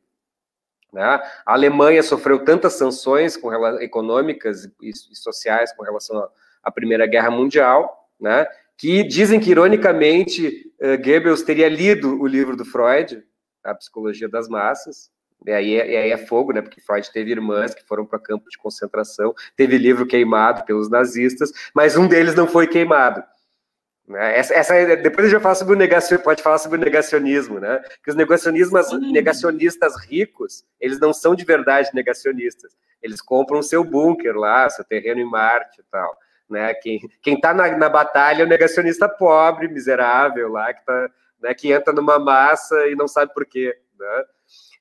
Né? 0.94 1.04
A 1.04 1.54
Alemanha 1.54 2.02
sofreu 2.04 2.44
tantas 2.44 2.74
sanções 2.74 3.38
com, 3.38 3.54
econômicas 3.80 4.66
e, 4.82 4.90
e, 4.90 5.16
sociais 5.16 5.74
com 5.74 5.84
relação 5.84 6.28
à 6.64 6.72
Primeira 6.72 7.06
Guerra 7.06 7.32
Mundial, 7.32 8.10
né? 8.20 8.46
que 8.78 9.04
dizem 9.04 9.40
que, 9.40 9.52
ironicamente, 9.52 10.72
uh, 10.82 10.98
Goebbels 11.04 11.44
teria 11.44 11.68
lido 11.68 12.20
o 12.22 12.26
livro 12.26 12.56
do 12.56 12.64
Freud, 12.64 13.22
A 13.64 13.76
Psicologia 13.76 14.30
das 14.30 14.48
Massas, 14.48 15.12
e 15.46 15.52
aí, 15.52 15.76
é, 15.76 15.92
e 15.92 15.98
aí 15.98 16.12
é 16.12 16.18
fogo, 16.18 16.52
né? 16.52 16.62
Porque 16.62 16.82
Freud 16.82 17.10
teve 17.12 17.32
irmãs 17.32 17.74
que 17.74 17.86
foram 17.86 18.06
para 18.06 18.20
campo 18.20 18.50
de 18.50 18.58
concentração, 18.58 19.34
teve 19.56 19.78
livro 19.78 20.06
queimado 20.06 20.66
pelos 20.66 20.90
nazistas, 20.90 21.52
mas 21.74 21.96
um 21.96 22.08
deles 22.08 22.36
não 22.36 22.48
foi 22.48 22.68
queimado. 22.68 23.24
Né? 24.10 24.40
Essa, 24.40 24.56
essa, 24.56 24.96
depois 24.98 25.28
a 25.28 25.30
gente 25.30 25.42
fala 25.42 25.54
sobre 25.54 25.76
o 25.76 25.78
negacionismo, 25.78 26.24
pode 26.24 26.42
falar 26.42 26.58
sobre 26.58 26.80
o 26.80 26.82
negacionismo, 26.82 27.60
né? 27.60 27.80
Que 28.04 28.10
os 28.10 28.16
negacionistas, 28.16 28.92
negacionistas 29.00 29.94
ricos, 30.04 30.66
eles 30.82 31.00
não 31.00 31.14
são 31.14 31.36
de 31.36 31.46
verdade 31.46 31.92
negacionistas. 31.94 32.76
Eles 33.04 33.22
compram 33.22 33.62
seu 33.62 33.84
bunker 33.84 34.36
lá, 34.36 34.68
seu 34.68 34.84
terreno 34.84 35.22
em 35.22 35.30
Marte 35.30 35.80
e 35.80 35.84
tal. 35.92 36.18
Né? 36.50 36.74
Quem, 36.74 37.00
quem 37.22 37.40
tá 37.40 37.54
na, 37.54 37.78
na 37.78 37.88
batalha 37.88 38.42
é 38.42 38.46
o 38.46 38.50
negacionista 38.50 39.08
pobre, 39.08 39.68
miserável 39.68 40.50
lá, 40.50 40.74
que, 40.74 40.84
tá, 40.84 41.10
né, 41.40 41.54
que 41.54 41.72
entra 41.72 41.94
numa 41.94 42.18
massa 42.18 42.88
e 42.88 42.96
não 42.96 43.08
sabe 43.08 43.32
por 43.32 43.46
quê. 43.46 43.78
Né? 44.00 44.24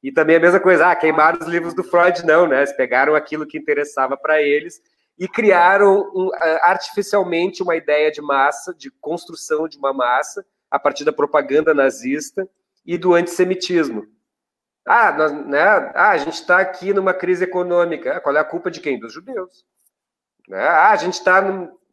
E 0.02 0.10
também 0.10 0.36
a 0.36 0.40
mesma 0.40 0.58
coisa, 0.58 0.90
ah, 0.90 0.96
queimaram 0.96 1.38
os 1.38 1.46
livros 1.46 1.74
do 1.74 1.84
Freud, 1.84 2.24
não, 2.24 2.46
né? 2.46 2.58
Eles 2.58 2.72
pegaram 2.72 3.14
aquilo 3.14 3.46
que 3.46 3.58
interessava 3.58 4.16
para 4.16 4.40
eles 4.40 4.80
e 5.18 5.26
criaram 5.26 6.10
um, 6.14 6.30
artificialmente 6.62 7.62
uma 7.62 7.74
ideia 7.74 8.10
de 8.10 8.22
massa, 8.22 8.72
de 8.72 8.90
construção 8.90 9.66
de 9.66 9.76
uma 9.76 9.92
massa, 9.92 10.46
a 10.70 10.78
partir 10.78 11.04
da 11.04 11.12
propaganda 11.12 11.74
nazista 11.74 12.48
e 12.86 12.96
do 12.96 13.14
antissemitismo. 13.14 14.06
Ah, 14.86 15.12
nós, 15.12 15.32
né, 15.46 15.60
ah 15.94 16.10
a 16.10 16.16
gente 16.16 16.34
está 16.34 16.60
aqui 16.60 16.94
numa 16.94 17.12
crise 17.12 17.44
econômica. 17.44 18.16
Ah, 18.16 18.20
qual 18.20 18.36
é 18.36 18.38
a 18.38 18.44
culpa 18.44 18.70
de 18.70 18.80
quem? 18.80 18.98
Dos 18.98 19.12
judeus. 19.12 19.64
Né? 20.48 20.62
Ah, 20.62 20.92
a 20.92 20.96
gente 20.96 21.14
está. 21.14 21.42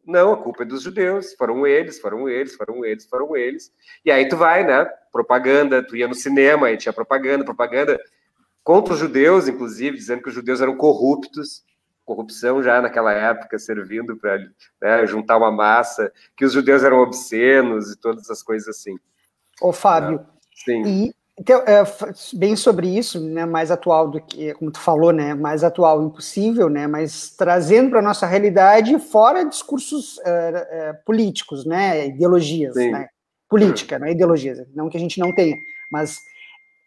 Não, 0.06 0.32
a 0.32 0.42
culpa 0.42 0.62
é 0.62 0.66
dos 0.66 0.82
judeus. 0.82 1.34
Foram 1.34 1.66
eles, 1.66 1.98
foram 1.98 2.28
eles, 2.28 2.54
foram 2.54 2.84
eles, 2.84 3.06
foram 3.06 3.36
eles. 3.36 3.72
E 4.04 4.10
aí 4.10 4.28
tu 4.28 4.36
vai, 4.36 4.64
né? 4.64 4.84
Propaganda, 5.12 5.82
tu 5.82 5.96
ia 5.96 6.08
no 6.08 6.14
cinema 6.14 6.70
e 6.70 6.76
tinha 6.76 6.92
propaganda, 6.92 7.44
propaganda 7.44 7.98
contra 8.62 8.94
os 8.94 9.00
judeus, 9.00 9.46
inclusive, 9.46 9.96
dizendo 9.96 10.22
que 10.22 10.28
os 10.28 10.34
judeus 10.34 10.60
eram 10.60 10.76
corruptos 10.76 11.64
corrupção 12.06 12.62
já 12.62 12.80
naquela 12.80 13.12
época, 13.12 13.58
servindo 13.58 14.16
para 14.16 14.38
né, 14.80 15.06
juntar 15.06 15.36
uma 15.36 15.50
massa, 15.50 16.10
que 16.36 16.44
os 16.44 16.52
judeus 16.52 16.82
eram 16.82 16.98
obscenos 16.98 17.92
e 17.92 17.98
todas 17.98 18.30
as 18.30 18.42
coisas 18.42 18.68
assim. 18.68 18.96
Ô, 19.60 19.72
Fábio, 19.72 20.24
Sim. 20.64 20.82
E, 20.86 21.14
então, 21.38 21.62
é, 21.66 21.84
bem 22.32 22.56
sobre 22.56 22.88
isso, 22.88 23.20
né, 23.20 23.44
mais 23.44 23.70
atual 23.70 24.08
do 24.08 24.20
que, 24.20 24.54
como 24.54 24.70
tu 24.70 24.80
falou, 24.80 25.12
né, 25.12 25.34
mais 25.34 25.62
atual 25.62 26.02
impossível, 26.02 26.70
né, 26.70 26.86
mas 26.86 27.30
trazendo 27.36 27.90
para 27.90 27.98
a 27.98 28.02
nossa 28.02 28.26
realidade 28.26 28.98
fora 28.98 29.44
discursos 29.44 30.18
é, 30.24 30.68
é, 30.70 30.92
políticos, 31.04 31.66
né, 31.66 32.06
ideologias, 32.06 32.74
né, 32.74 33.08
política, 33.50 33.98
não 33.98 34.06
é 34.06 34.12
ideologias, 34.12 34.66
não 34.74 34.88
que 34.88 34.96
a 34.96 35.00
gente 35.00 35.20
não 35.20 35.30
tenha, 35.34 35.56
mas 35.92 36.20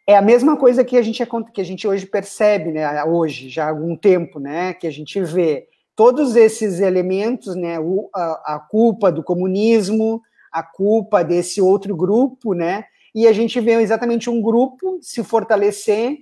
é 0.10 0.16
a 0.16 0.24
mesma 0.24 0.58
coisa 0.58 0.84
que 0.84 0.98
a 0.98 1.04
gente, 1.04 1.24
que 1.54 1.62
a 1.62 1.64
gente 1.64 1.88
hoje 1.88 2.04
percebe, 2.08 2.72
né, 2.72 3.04
hoje, 3.04 3.48
já 3.48 3.66
há 3.66 3.70
algum 3.70 3.96
tempo, 3.96 4.40
né, 4.40 4.74
que 4.74 4.88
a 4.88 4.92
gente 4.92 5.22
vê 5.22 5.68
todos 5.96 6.36
esses 6.36 6.80
elementos, 6.80 7.56
né, 7.56 7.80
o, 7.80 8.10
a, 8.12 8.56
a, 8.56 8.60
culpa 8.60 9.12
do 9.12 9.22
comunismo, 9.22 10.20
a 10.52 10.64
culpa 10.64 11.24
desse 11.24 11.62
outro 11.62 11.96
grupo, 11.96 12.56
né, 12.56 12.86
e 13.14 13.28
a 13.28 13.34
gente 13.34 13.60
vê 13.60 13.74
exatamente 13.74 14.32
um 14.32 14.42
grupo 14.42 14.98
se 15.00 15.24
fortalecer, 15.24 16.18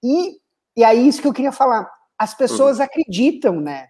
e, 0.00 0.36
e 0.76 0.84
aí 0.84 1.08
isso 1.08 1.20
que 1.20 1.26
eu 1.26 1.32
queria 1.32 1.50
falar, 1.50 1.90
as 2.16 2.32
pessoas 2.34 2.78
uhum. 2.78 2.84
acreditam, 2.84 3.60
né, 3.60 3.88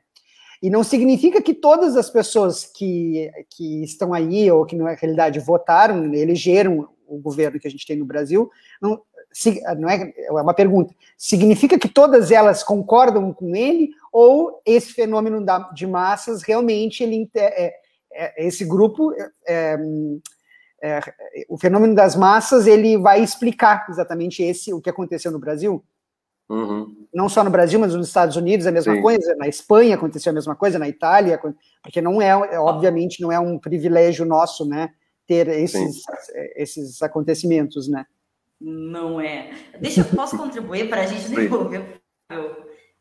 e 0.63 0.71
não 0.71 0.83
significa 0.83 1.43
que 1.43 1.53
todas 1.53 1.95
as 1.95 2.09
pessoas 2.09 2.65
que, 2.65 3.31
que 3.51 3.85
estão 3.85 4.15
aí, 4.15 4.51
ou 4.51 4.65
que 4.65 4.77
na 4.77 4.95
realidade 4.95 5.39
votaram, 5.41 6.15
elegeram 6.15 6.89
o 7.07 7.19
governo 7.19 7.61
que 7.61 7.69
a 7.69 7.71
gente 7.71 7.87
tem 7.87 7.99
no 7.99 8.07
Brasil, 8.07 8.51
não, 8.81 8.99
não 9.79 9.89
é, 9.89 10.13
é 10.17 10.33
uma 10.33 10.55
pergunta, 10.55 10.95
significa 11.17 11.79
que 11.79 11.89
todas 11.89 12.31
elas 12.31 12.63
concordam 12.63 13.33
com 13.33 13.55
ele 13.55 13.91
ou 14.13 14.61
esse 14.67 14.93
fenômeno 14.93 15.45
da, 15.45 15.59
de 15.71 15.87
massas 15.87 16.43
realmente 16.43 17.03
ele 17.03 17.31
é, 17.35 17.75
é, 18.13 18.47
esse 18.47 18.65
grupo 18.65 19.13
é, 19.47 19.79
é, 20.83 21.01
o 21.49 21.57
fenômeno 21.57 21.95
das 21.95 22.15
massas 22.15 22.67
ele 22.67 22.99
vai 22.99 23.23
explicar 23.23 23.87
exatamente 23.89 24.43
esse 24.43 24.73
o 24.73 24.81
que 24.81 24.91
aconteceu 24.91 25.33
no 25.33 25.39
Brasil 25.39 25.83
uhum. 26.49 26.95
não 27.15 27.29
só 27.29 27.43
no 27.43 27.51
Brasil 27.51 27.81
mas 27.81 27.95
nos 27.95 28.09
Estados 28.09 28.37
Unidos 28.37 28.67
a 28.67 28.73
mesma 28.73 28.95
Sim. 28.95 29.01
coisa 29.01 29.35
na 29.37 29.49
Espanha 29.49 29.95
aconteceu 29.95 30.31
a 30.31 30.35
mesma 30.35 30.55
coisa 30.55 30.79
na 30.79 30.89
Itália 30.89 31.41
porque 31.83 32.03
não 32.03 32.21
é 32.21 32.37
obviamente 32.59 33.23
não 33.23 33.33
é 33.33 33.39
um 33.39 33.59
privilégio 33.59 34.27
nosso 34.27 34.67
né 34.67 34.91
ter 35.27 35.49
esses 35.49 36.03
esses 36.57 37.01
acontecimentos 37.01 37.89
né 37.89 38.05
não 38.63 39.21
é. 39.21 39.51
Deixa 39.81 40.01
eu 40.01 40.05
posso 40.05 40.37
contribuir 40.37 40.89
para 40.89 41.03
a 41.03 41.07
gente 41.07 41.23
desenvolver. 41.23 42.01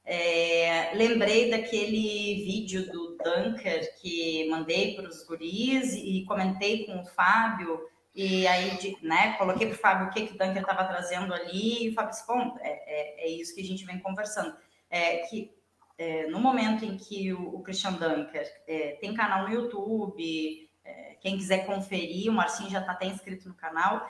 É, 0.03 0.93
lembrei 0.95 1.51
daquele 1.51 2.43
vídeo 2.43 2.91
do 2.91 3.17
Dunker 3.23 3.95
que 4.01 4.49
mandei 4.49 4.95
para 4.95 5.07
os 5.07 5.23
guris 5.25 5.93
e 5.93 6.25
comentei 6.27 6.85
com 6.85 6.99
o 6.99 7.05
Fábio. 7.05 7.79
E 8.13 8.45
aí, 8.47 8.97
né, 9.01 9.37
coloquei 9.37 9.67
para 9.67 9.75
o 9.75 9.79
Fábio 9.79 10.07
o 10.07 10.09
que, 10.09 10.27
que 10.27 10.33
o 10.33 10.37
Dunker 10.37 10.61
estava 10.61 10.83
trazendo 10.83 11.33
ali, 11.33 11.85
e 11.85 11.89
o 11.89 11.93
Fábio 11.93 12.11
disse: 12.11 12.27
Bom, 12.27 12.57
é, 12.59 12.69
é, 12.69 13.25
é, 13.25 13.29
isso 13.29 13.55
que 13.55 13.61
a 13.61 13.65
gente 13.65 13.85
vem 13.85 13.99
conversando. 13.99 14.53
É 14.89 15.17
que 15.17 15.53
é, 15.97 16.27
no 16.27 16.39
momento 16.39 16.83
em 16.83 16.97
que 16.97 17.31
o, 17.31 17.55
o 17.55 17.61
Christian 17.61 17.93
Dunker 17.93 18.51
é, 18.67 18.97
tem 18.99 19.13
canal 19.13 19.47
no 19.47 19.53
YouTube, 19.53 20.69
é, 20.83 21.15
quem 21.21 21.37
quiser 21.37 21.65
conferir, 21.65 22.29
o 22.29 22.33
Marcinho 22.33 22.69
já 22.69 22.79
está 22.79 22.91
até 22.91 23.05
inscrito 23.05 23.47
no 23.47 23.55
canal, 23.55 24.05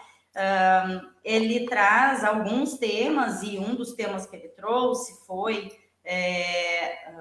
ele 1.23 1.65
traz 1.65 2.23
alguns 2.23 2.77
temas, 2.77 3.43
e 3.43 3.57
um 3.57 3.75
dos 3.75 3.93
temas 3.93 4.25
que 4.25 4.35
ele 4.35 4.49
trouxe 4.49 5.25
foi. 5.25 5.71
É, 6.03 7.13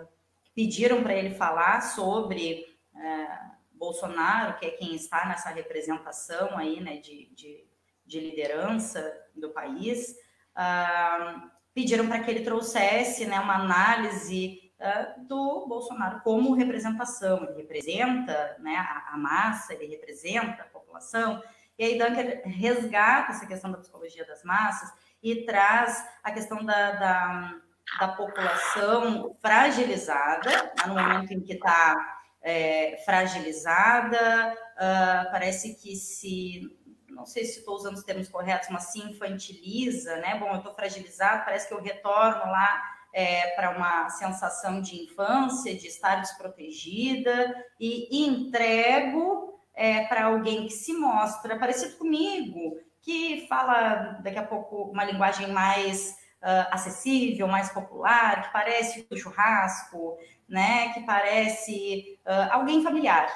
pediram 0.54 1.02
para 1.02 1.14
ele 1.14 1.34
falar 1.34 1.80
sobre 1.80 2.64
é, 2.96 3.50
Bolsonaro, 3.80 4.58
que 4.58 4.66
é 4.66 4.70
quem 4.70 4.94
está 4.94 5.26
nessa 5.26 5.48
representação 5.48 6.56
aí, 6.58 6.82
né, 6.82 6.98
de, 6.98 7.30
de, 7.34 7.64
de 8.04 8.20
liderança 8.20 9.10
do 9.34 9.48
país, 9.48 10.14
uh, 10.54 11.50
pediram 11.72 12.06
para 12.06 12.22
que 12.22 12.30
ele 12.30 12.44
trouxesse 12.44 13.24
né, 13.24 13.40
uma 13.40 13.54
análise 13.54 14.70
uh, 14.78 15.26
do 15.26 15.66
Bolsonaro 15.66 16.20
como 16.20 16.52
representação. 16.52 17.42
Ele 17.44 17.62
representa 17.62 18.56
né, 18.58 18.76
a, 18.76 19.14
a, 19.14 19.16
massa, 19.16 19.72
ele 19.72 19.86
representa 19.86 20.62
a 20.62 20.66
população. 20.66 21.42
E 21.80 21.84
aí 21.84 21.98
Dunker 21.98 22.42
resgata 22.44 23.32
essa 23.32 23.46
questão 23.46 23.72
da 23.72 23.78
psicologia 23.78 24.22
das 24.26 24.44
massas 24.44 24.92
e 25.22 25.46
traz 25.46 26.06
a 26.22 26.30
questão 26.30 26.62
da, 26.62 26.92
da, 26.92 27.54
da 27.98 28.08
população 28.08 29.34
fragilizada, 29.40 30.50
né, 30.50 30.72
no 30.86 30.92
momento 30.92 31.32
em 31.32 31.40
que 31.40 31.54
está 31.54 31.96
é, 32.42 33.02
fragilizada, 33.06 34.54
uh, 34.76 35.30
parece 35.30 35.74
que 35.74 35.96
se 35.96 36.76
não 37.08 37.24
sei 37.24 37.46
se 37.46 37.60
estou 37.60 37.76
usando 37.76 37.96
os 37.96 38.04
termos 38.04 38.28
corretos, 38.28 38.68
mas 38.68 38.92
se 38.92 38.98
infantiliza, 38.98 40.16
né? 40.18 40.38
Bom, 40.38 40.50
eu 40.50 40.58
estou 40.58 40.74
fragilizado, 40.74 41.44
parece 41.44 41.66
que 41.66 41.74
eu 41.74 41.82
retorno 41.82 42.50
lá 42.50 42.82
é, 43.12 43.48
para 43.56 43.76
uma 43.76 44.08
sensação 44.10 44.80
de 44.80 45.04
infância, 45.04 45.74
de 45.74 45.86
estar 45.86 46.16
desprotegida, 46.16 47.54
e 47.78 48.26
entrego 48.26 49.49
é, 49.74 50.04
para 50.04 50.26
alguém 50.26 50.66
que 50.66 50.72
se 50.72 50.92
mostra 50.92 51.58
parecido 51.58 51.96
comigo, 51.96 52.78
que 53.00 53.46
fala 53.48 54.18
daqui 54.22 54.38
a 54.38 54.46
pouco 54.46 54.90
uma 54.90 55.04
linguagem 55.04 55.50
mais 55.52 56.16
uh, 56.42 56.68
acessível, 56.70 57.46
mais 57.46 57.70
popular, 57.70 58.42
que 58.42 58.52
parece 58.52 59.06
o 59.10 59.16
churrasco, 59.16 60.16
né? 60.48 60.92
Que 60.92 61.00
parece 61.00 62.18
uh, 62.26 62.52
alguém 62.52 62.82
familiar, 62.82 63.28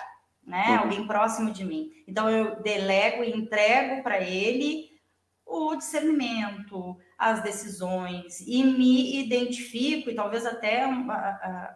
né? 0.46 0.70
Uhum. 0.70 0.78
Alguém 0.80 1.06
próximo 1.06 1.50
de 1.50 1.64
mim. 1.64 1.90
Então 2.06 2.28
eu 2.28 2.62
delego 2.62 3.24
e 3.24 3.30
entrego 3.30 4.02
para 4.02 4.20
ele 4.20 4.92
o 5.46 5.76
discernimento, 5.76 6.98
as 7.18 7.42
decisões 7.42 8.40
e 8.40 8.64
me 8.64 9.22
identifico 9.22 10.10
e 10.10 10.14
talvez 10.14 10.44
até 10.44 10.86
uh, 10.86 11.10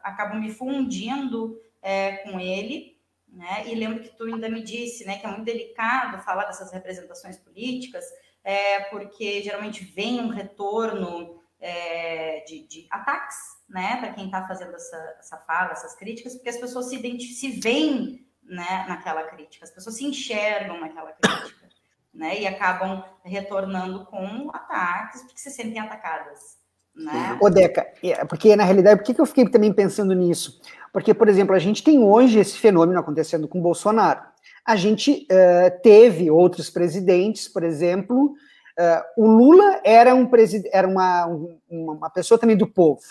acabo 0.02 0.36
me 0.36 0.50
fundindo 0.50 1.56
é, 1.80 2.18
com 2.18 2.40
ele, 2.40 2.97
né? 3.32 3.64
E 3.66 3.74
lembro 3.74 4.02
que 4.02 4.16
tu 4.16 4.24
ainda 4.24 4.48
me 4.48 4.62
disse, 4.62 5.04
né, 5.04 5.18
que 5.18 5.26
é 5.26 5.28
muito 5.28 5.44
delicado 5.44 6.22
falar 6.22 6.44
dessas 6.44 6.72
representações 6.72 7.36
políticas, 7.36 8.04
é, 8.42 8.80
porque 8.84 9.42
geralmente 9.42 9.84
vem 9.84 10.20
um 10.20 10.28
retorno 10.28 11.42
é, 11.60 12.44
de, 12.46 12.66
de, 12.66 12.86
ataques, 12.90 13.36
né, 13.68 13.96
para 13.96 14.12
quem 14.12 14.26
está 14.26 14.46
fazendo 14.46 14.74
essa, 14.74 15.16
essa 15.18 15.36
fala, 15.38 15.72
essas 15.72 15.94
críticas, 15.96 16.34
porque 16.34 16.48
as 16.48 16.56
pessoas 16.56 16.88
se, 16.88 17.20
se 17.20 17.60
veem 17.60 18.26
né, 18.42 18.86
naquela 18.88 19.24
crítica, 19.24 19.64
as 19.64 19.70
pessoas 19.70 19.96
se 19.96 20.04
enxergam 20.04 20.80
naquela 20.80 21.12
crítica, 21.12 21.68
né, 22.14 22.40
e 22.40 22.46
acabam 22.46 23.04
retornando 23.24 24.06
com 24.06 24.50
ataques 24.52 25.22
porque 25.22 25.38
se 25.38 25.50
sentem 25.50 25.80
atacadas. 25.80 26.58
Né? 26.94 27.38
Ô, 27.40 27.48
Deca, 27.48 27.86
é, 28.02 28.24
porque 28.24 28.56
na 28.56 28.64
realidade, 28.64 29.00
por 29.00 29.14
que 29.14 29.20
eu 29.20 29.26
fiquei 29.26 29.48
também 29.48 29.72
pensando 29.72 30.14
nisso? 30.14 30.60
Porque, 30.92 31.12
por 31.12 31.28
exemplo, 31.28 31.54
a 31.54 31.58
gente 31.58 31.82
tem 31.82 31.98
hoje 31.98 32.38
esse 32.38 32.58
fenômeno 32.58 32.98
acontecendo 32.98 33.46
com 33.46 33.60
Bolsonaro. 33.60 34.20
A 34.64 34.76
gente 34.76 35.26
uh, 35.30 35.82
teve 35.82 36.30
outros 36.30 36.70
presidentes, 36.70 37.48
por 37.48 37.62
exemplo, 37.62 38.34
uh, 38.78 39.02
o 39.22 39.26
Lula 39.26 39.80
era, 39.84 40.14
um 40.14 40.28
era 40.72 40.86
uma, 40.86 41.26
uma 41.68 42.10
pessoa 42.10 42.38
também 42.38 42.56
do 42.56 42.66
povo, 42.66 43.02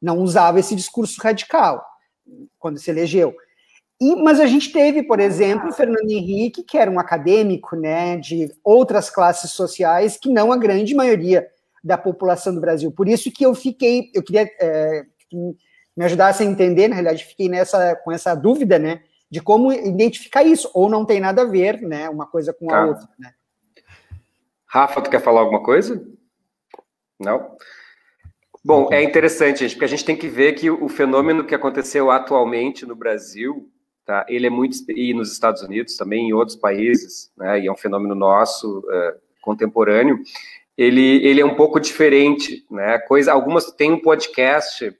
não 0.00 0.18
usava 0.18 0.60
esse 0.60 0.74
discurso 0.74 1.20
radical 1.20 1.84
quando 2.58 2.78
se 2.78 2.90
elegeu. 2.90 3.34
E, 4.00 4.16
mas 4.16 4.40
a 4.40 4.46
gente 4.46 4.72
teve, 4.72 5.02
por 5.02 5.20
exemplo, 5.20 5.68
o 5.68 5.72
Fernando 5.72 6.10
Henrique, 6.10 6.62
que 6.62 6.78
era 6.78 6.90
um 6.90 6.98
acadêmico 6.98 7.76
né, 7.76 8.16
de 8.16 8.50
outras 8.64 9.10
classes 9.10 9.50
sociais 9.50 10.16
que 10.16 10.30
não 10.30 10.50
a 10.50 10.56
grande 10.56 10.94
maioria 10.94 11.46
da 11.84 11.98
população 11.98 12.54
do 12.54 12.60
Brasil. 12.60 12.90
Por 12.90 13.08
isso 13.08 13.30
que 13.30 13.44
eu 13.44 13.54
fiquei, 13.54 14.10
eu 14.14 14.22
queria 14.22 14.46
que 14.46 14.56
me 15.96 16.04
ajudasse 16.04 16.42
a 16.42 16.46
entender, 16.46 16.88
na 16.88 16.94
realidade, 16.94 17.24
fiquei 17.24 17.48
nessa, 17.48 17.96
com 17.96 18.12
essa 18.12 18.34
dúvida, 18.34 18.78
né, 18.78 19.02
de 19.30 19.40
como 19.40 19.72
identificar 19.72 20.42
isso, 20.42 20.70
ou 20.74 20.88
não 20.88 21.04
tem 21.04 21.20
nada 21.20 21.42
a 21.42 21.46
ver, 21.46 21.80
né, 21.80 22.08
uma 22.08 22.26
coisa 22.26 22.52
com 22.52 22.70
a 22.70 22.74
tá. 22.74 22.86
outra, 22.86 23.08
né. 23.18 23.32
Rafa, 24.66 25.00
tu 25.00 25.10
quer 25.10 25.20
falar 25.20 25.40
alguma 25.40 25.62
coisa? 25.62 26.04
Não? 27.18 27.56
Bom, 28.64 28.88
é 28.92 29.02
interessante, 29.02 29.60
gente, 29.60 29.72
porque 29.72 29.84
a 29.84 29.88
gente 29.88 30.04
tem 30.04 30.16
que 30.16 30.28
ver 30.28 30.52
que 30.52 30.70
o 30.70 30.88
fenômeno 30.88 31.44
que 31.44 31.54
aconteceu 31.54 32.10
atualmente 32.10 32.86
no 32.86 32.94
Brasil 32.94 33.70
Tá? 34.10 34.26
Ele 34.28 34.48
é 34.48 34.50
muito 34.50 34.76
e 34.90 35.14
nos 35.14 35.30
Estados 35.30 35.62
Unidos 35.62 35.96
também, 35.96 36.28
em 36.28 36.32
outros 36.32 36.56
países, 36.56 37.30
né? 37.38 37.60
E 37.60 37.68
é 37.68 37.72
um 37.72 37.76
fenômeno 37.76 38.12
nosso 38.12 38.80
uh, 38.80 39.20
contemporâneo. 39.40 40.18
Ele, 40.76 41.24
ele 41.24 41.40
é 41.40 41.44
um 41.44 41.54
pouco 41.54 41.78
diferente, 41.78 42.66
né? 42.68 42.98
Coisa, 42.98 43.32
algumas 43.32 43.70
tem 43.70 43.92
um 43.92 44.00
podcast 44.00 44.92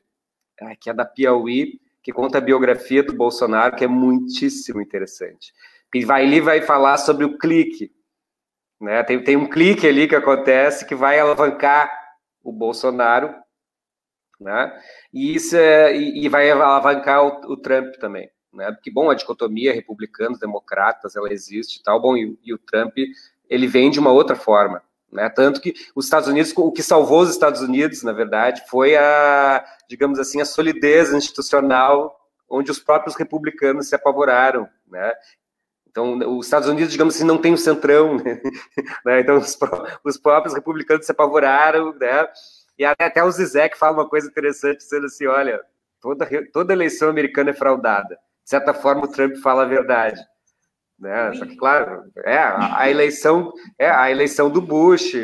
que 0.80 0.90
é 0.90 0.94
da 0.94 1.04
Piauí 1.04 1.80
que 2.02 2.12
conta 2.12 2.38
a 2.38 2.40
biografia 2.40 3.02
do 3.02 3.12
Bolsonaro, 3.12 3.76
que 3.76 3.84
é 3.84 3.88
muitíssimo 3.88 4.80
interessante. 4.80 5.52
E 5.94 6.04
vai 6.04 6.24
ali 6.24 6.40
vai 6.40 6.62
falar 6.62 6.96
sobre 6.96 7.24
o 7.24 7.36
clique, 7.36 7.92
né? 8.80 9.02
Tem, 9.02 9.22
tem 9.22 9.36
um 9.36 9.48
clique 9.48 9.86
ali 9.86 10.08
que 10.08 10.16
acontece 10.16 10.86
que 10.86 10.94
vai 10.94 11.18
alavancar 11.18 11.92
o 12.42 12.52
Bolsonaro, 12.52 13.34
né? 14.40 14.72
E 15.12 15.34
isso 15.34 15.56
é, 15.56 15.94
e, 15.94 16.24
e 16.24 16.28
vai 16.28 16.50
alavancar 16.50 17.22
o, 17.22 17.52
o 17.52 17.56
Trump 17.56 17.96
também 17.96 18.30
né? 18.52 18.70
Porque, 18.72 18.90
bom, 18.90 19.10
a 19.10 19.14
dicotomia 19.14 19.72
republicanos, 19.72 20.38
democratas, 20.38 21.16
ela 21.16 21.32
existe 21.32 21.78
e 21.78 21.82
tal, 21.82 22.00
bom, 22.00 22.16
e, 22.16 22.38
e, 22.44 22.52
o 22.52 22.58
Trump, 22.58 22.94
ele 23.48 23.66
vem 23.66 23.90
de 23.90 24.00
uma 24.00 24.10
outra 24.10 24.36
forma, 24.36 24.82
né? 25.12 25.28
Tanto 25.28 25.60
que 25.60 25.74
os 25.94 26.04
Estados 26.04 26.28
Unidos, 26.28 26.52
o 26.56 26.72
que 26.72 26.82
salvou 26.82 27.20
os 27.20 27.30
Estados 27.30 27.60
Unidos, 27.60 28.02
na 28.02 28.12
verdade, 28.12 28.62
foi 28.68 28.96
a, 28.96 29.64
digamos 29.88 30.18
assim, 30.18 30.40
a 30.40 30.44
solidez 30.44 31.12
institucional 31.12 32.16
onde 32.48 32.70
os 32.70 32.80
próprios 32.80 33.16
republicanos 33.16 33.88
se 33.88 33.94
apavoraram, 33.94 34.68
né? 34.88 35.12
Então, 35.88 36.18
os 36.38 36.46
Estados 36.46 36.68
Unidos, 36.68 36.92
digamos 36.92 37.16
assim, 37.16 37.24
não 37.24 37.38
tem 37.38 37.52
o 37.52 37.54
um 37.54 37.58
centrão, 37.58 38.16
né? 39.04 39.20
Então, 39.20 39.38
os, 39.38 39.58
os, 40.04 40.18
próprios 40.18 40.54
republicanos 40.54 41.06
se 41.06 41.12
apavoraram, 41.12 41.92
né? 41.94 42.28
E 42.78 42.84
até, 42.84 43.22
o 43.22 43.30
Zizek 43.30 43.76
fala 43.78 43.98
uma 43.98 44.08
coisa 44.08 44.28
interessante, 44.28 44.78
dizendo 44.78 45.06
assim, 45.06 45.26
olha, 45.26 45.60
toda, 46.00 46.26
toda 46.52 46.72
eleição 46.72 47.08
americana 47.08 47.50
é 47.50 47.54
fraudada 47.54 48.18
de 48.50 48.50
certa 48.50 48.74
forma, 48.74 49.04
o 49.04 49.08
Trump 49.08 49.36
fala 49.36 49.62
a 49.62 49.66
verdade. 49.66 50.20
Né? 51.00 51.32
Só 51.34 51.46
que, 51.46 51.56
claro, 51.56 52.04
é 52.18 52.36
a, 52.36 52.80
a 52.80 52.90
eleição 52.90 53.52
é 53.78 53.90
a 53.90 54.10
eleição 54.10 54.50
do 54.50 54.60
Bush, 54.60 55.14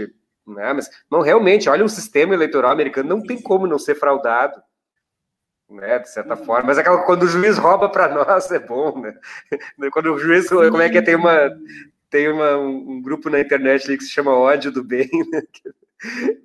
né? 0.47 0.73
Mas 0.73 0.89
não 1.11 1.21
realmente, 1.21 1.69
olha 1.69 1.85
o 1.85 1.89
sistema 1.89 2.33
eleitoral 2.33 2.71
americano, 2.71 3.11
não 3.11 3.23
tem 3.23 3.41
como 3.41 3.67
não 3.67 3.79
ser 3.79 3.95
fraudado, 3.95 4.59
né? 5.69 5.99
De 5.99 6.09
certa 6.09 6.35
forma. 6.35 6.69
Mas 6.69 6.79
aquela 6.79 7.03
quando 7.05 7.25
o 7.25 7.29
juiz 7.29 7.59
rouba 7.59 7.91
para 7.91 8.09
nós 8.09 8.51
é 8.51 8.59
bom, 8.59 9.01
né? 9.01 9.15
Quando 9.93 10.15
o 10.15 10.19
juiz, 10.19 10.49
como 10.49 10.81
é 10.81 10.89
que 10.89 10.99
é? 10.99 11.03
tem 11.03 11.17
uma 11.17 11.51
tem 12.09 12.31
uma, 12.31 12.57
um 12.57 13.03
grupo 13.03 13.29
na 13.29 13.41
internet 13.41 13.87
ali 13.87 13.99
que 13.99 14.05
se 14.05 14.11
chama 14.11 14.35
ódio 14.35 14.73
do 14.73 14.83
bem, 14.83 15.11
né? 15.31 15.43
Que, 15.53 15.75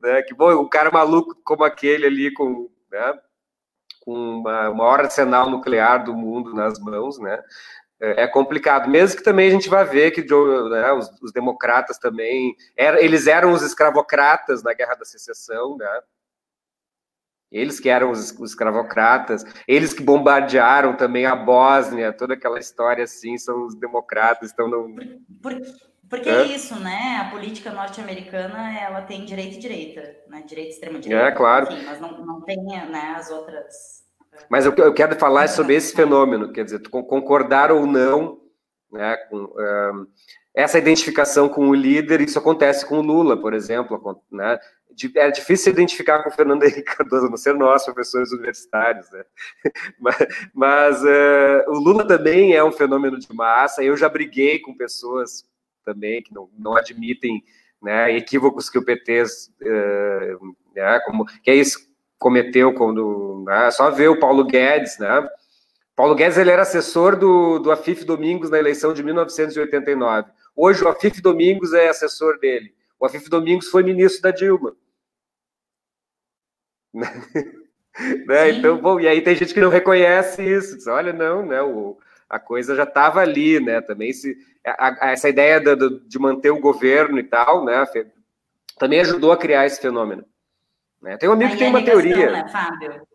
né? 0.02 0.22
que 0.24 0.34
bom, 0.34 0.52
um 0.60 0.68
cara 0.68 0.92
maluco 0.92 1.36
como 1.44 1.64
aquele 1.64 2.06
ali 2.06 2.34
com, 2.34 2.70
né? 2.92 3.14
com 4.02 4.14
uma, 4.14 4.70
o 4.70 4.76
maior 4.76 5.00
arsenal 5.02 5.50
nuclear 5.50 6.04
do 6.04 6.14
mundo 6.14 6.54
nas 6.54 6.80
mãos, 6.80 7.20
né? 7.20 7.42
É, 8.02 8.24
é 8.24 8.28
complicado, 8.28 8.90
mesmo 8.90 9.18
que 9.18 9.24
também 9.24 9.48
a 9.48 9.52
gente 9.52 9.70
vai 9.70 9.86
ver 9.86 10.10
que 10.10 10.22
né, 10.22 10.92
os, 10.92 11.08
os, 11.22 11.32
democratas 11.32 12.00
também, 12.00 12.56
era, 12.76 13.00
eles 13.04 13.28
eram 13.28 13.52
os 13.54 13.62
escravocratas 13.62 14.64
na 14.64 14.74
Guerra 14.74 14.96
da 14.96 15.06
Secessão, 15.06 15.78
né? 15.78 16.02
Eles 17.52 17.80
que 17.80 17.90
eram 17.90 18.10
os, 18.10 18.32
os 18.32 18.52
escravocratas, 18.52 19.44
eles 19.68 19.94
que 19.94 20.02
bombardearam 20.02 20.96
também 20.96 21.26
a 21.26 21.36
Bósnia, 21.36 22.12
toda 22.12 22.34
aquela 22.34 22.58
história 22.58 23.04
assim, 23.04 23.38
são 23.38 23.66
os 23.66 23.76
democratas, 23.76 24.50
estão 24.50 24.68
no... 24.68 24.96
Por, 25.42 25.62
porque 26.10 26.30
é 26.30 26.44
isso, 26.44 26.78
né? 26.80 27.22
A 27.22 27.30
política 27.30 27.72
norte-americana, 27.72 28.80
ela 28.80 29.02
tem 29.04 29.26
direita 29.26 29.56
e 29.56 29.60
direita, 29.60 30.16
né? 30.28 30.44
Direita 30.46 30.72
e 30.72 30.74
extrema-direita. 30.74 31.26
É, 31.28 31.32
claro. 31.32 31.68
Mas 31.86 32.00
não, 32.00 32.26
não 32.26 32.42
tem 32.42 32.58
né, 32.64 33.16
as 33.16 33.30
outras... 33.30 34.01
Mas 34.50 34.66
eu, 34.66 34.74
eu 34.76 34.94
quero 34.94 35.16
falar 35.16 35.48
sobre 35.48 35.76
esse 35.76 35.94
fenômeno, 35.94 36.52
quer 36.52 36.64
dizer, 36.66 36.82
concordar 36.90 37.72
ou 37.72 37.86
não 37.86 38.42
né, 38.92 39.16
com 39.30 39.38
um, 39.38 40.08
essa 40.54 40.78
identificação 40.78 41.48
com 41.48 41.70
o 41.70 41.74
líder, 41.74 42.22
isso 42.22 42.38
acontece 42.38 42.86
com 42.86 43.00
o 43.00 43.02
Lula, 43.02 43.40
por 43.40 43.54
exemplo, 43.54 44.22
né? 44.30 44.60
É 45.16 45.32
difícil 45.32 45.72
identificar 45.72 46.22
com 46.22 46.30
o 46.30 46.34
Fernando 46.34 46.64
Henrique 46.64 46.84
Cardoso, 46.84 47.30
não 47.30 47.38
ser 47.38 47.54
nós, 47.54 47.86
professores 47.86 48.34
universitários, 48.34 49.10
né? 49.12 49.24
Mas, 49.98 50.18
mas 50.54 51.04
uh, 51.04 51.70
o 51.70 51.80
Lula 51.80 52.06
também 52.06 52.54
é 52.54 52.64
um 52.64 52.74
fenômeno 52.74 53.18
de 53.18 53.34
massa. 53.34 53.82
Eu 53.82 53.96
já 53.96 54.10
briguei 54.10 54.60
com 54.60 54.76
pessoas 54.76 55.46
também, 55.86 56.22
que 56.22 56.34
não, 56.34 56.50
não 56.58 56.76
admitem 56.76 57.42
né, 57.82 58.16
equívocos 58.16 58.70
que 58.70 58.78
o 58.78 58.84
PT, 58.84 59.24
uh, 59.24 60.56
né, 60.76 61.00
como, 61.06 61.26
que 61.42 61.50
é 61.50 61.56
isso 61.56 61.91
cometeu 62.22 62.72
quando, 62.72 63.44
né, 63.48 63.72
só 63.72 63.90
ver 63.90 64.10
o 64.10 64.20
Paulo 64.20 64.46
Guedes, 64.46 65.00
né, 65.00 65.28
Paulo 65.96 66.14
Guedes 66.14 66.38
ele 66.38 66.52
era 66.52 66.62
assessor 66.62 67.16
do, 67.16 67.58
do 67.58 67.72
Afif 67.72 68.06
Domingos 68.06 68.52
na 68.52 68.60
eleição 68.60 68.94
de 68.94 69.04
1989. 69.04 70.30
Hoje 70.56 70.84
o 70.84 70.88
Afif 70.88 71.22
Domingos 71.22 71.74
é 71.74 71.90
assessor 71.90 72.40
dele. 72.40 72.74
O 73.00 73.06
Afif 73.06 73.30
Domingos 73.30 73.68
foi 73.68 73.84
ministro 73.84 74.22
da 74.22 74.32
Dilma. 74.32 74.76
né? 76.94 78.52
Então, 78.52 78.78
bom, 78.78 79.00
e 79.00 79.08
aí 79.08 79.22
tem 79.22 79.36
gente 79.36 79.54
que 79.54 79.60
não 79.60 79.70
reconhece 79.70 80.44
isso. 80.44 80.78
Diz, 80.78 80.88
Olha, 80.88 81.12
não, 81.12 81.46
né? 81.46 81.62
O, 81.62 81.98
a 82.30 82.40
coisa 82.40 82.76
já 82.76 82.84
estava 82.84 83.20
ali, 83.20 83.60
né? 83.60 83.82
Também 83.82 84.14
se 84.14 84.38
a, 84.66 85.08
a, 85.08 85.12
essa 85.12 85.30
ideia 85.30 85.60
do, 85.60 86.00
de 86.00 86.20
manter 86.20 86.52
o 86.52 86.60
governo 86.60 87.20
e 87.20 87.24
tal, 87.24 87.66
né? 87.66 87.86
Também 88.80 89.02
ajudou 89.02 89.32
a 89.32 89.38
criar 89.38 89.66
esse 89.66 89.80
fenômeno. 89.80 90.26
Né? 91.02 91.18
Tem 91.18 91.30
um 91.30 91.34
amigo 91.34 91.52
aí 91.52 91.58
que 91.58 91.58
tem 91.58 91.68
é 91.68 91.70
uma 91.70 91.80
negação, 91.80 92.02
teoria. 92.02 92.32
Né, 92.32 92.48
Fábio? 92.50 93.08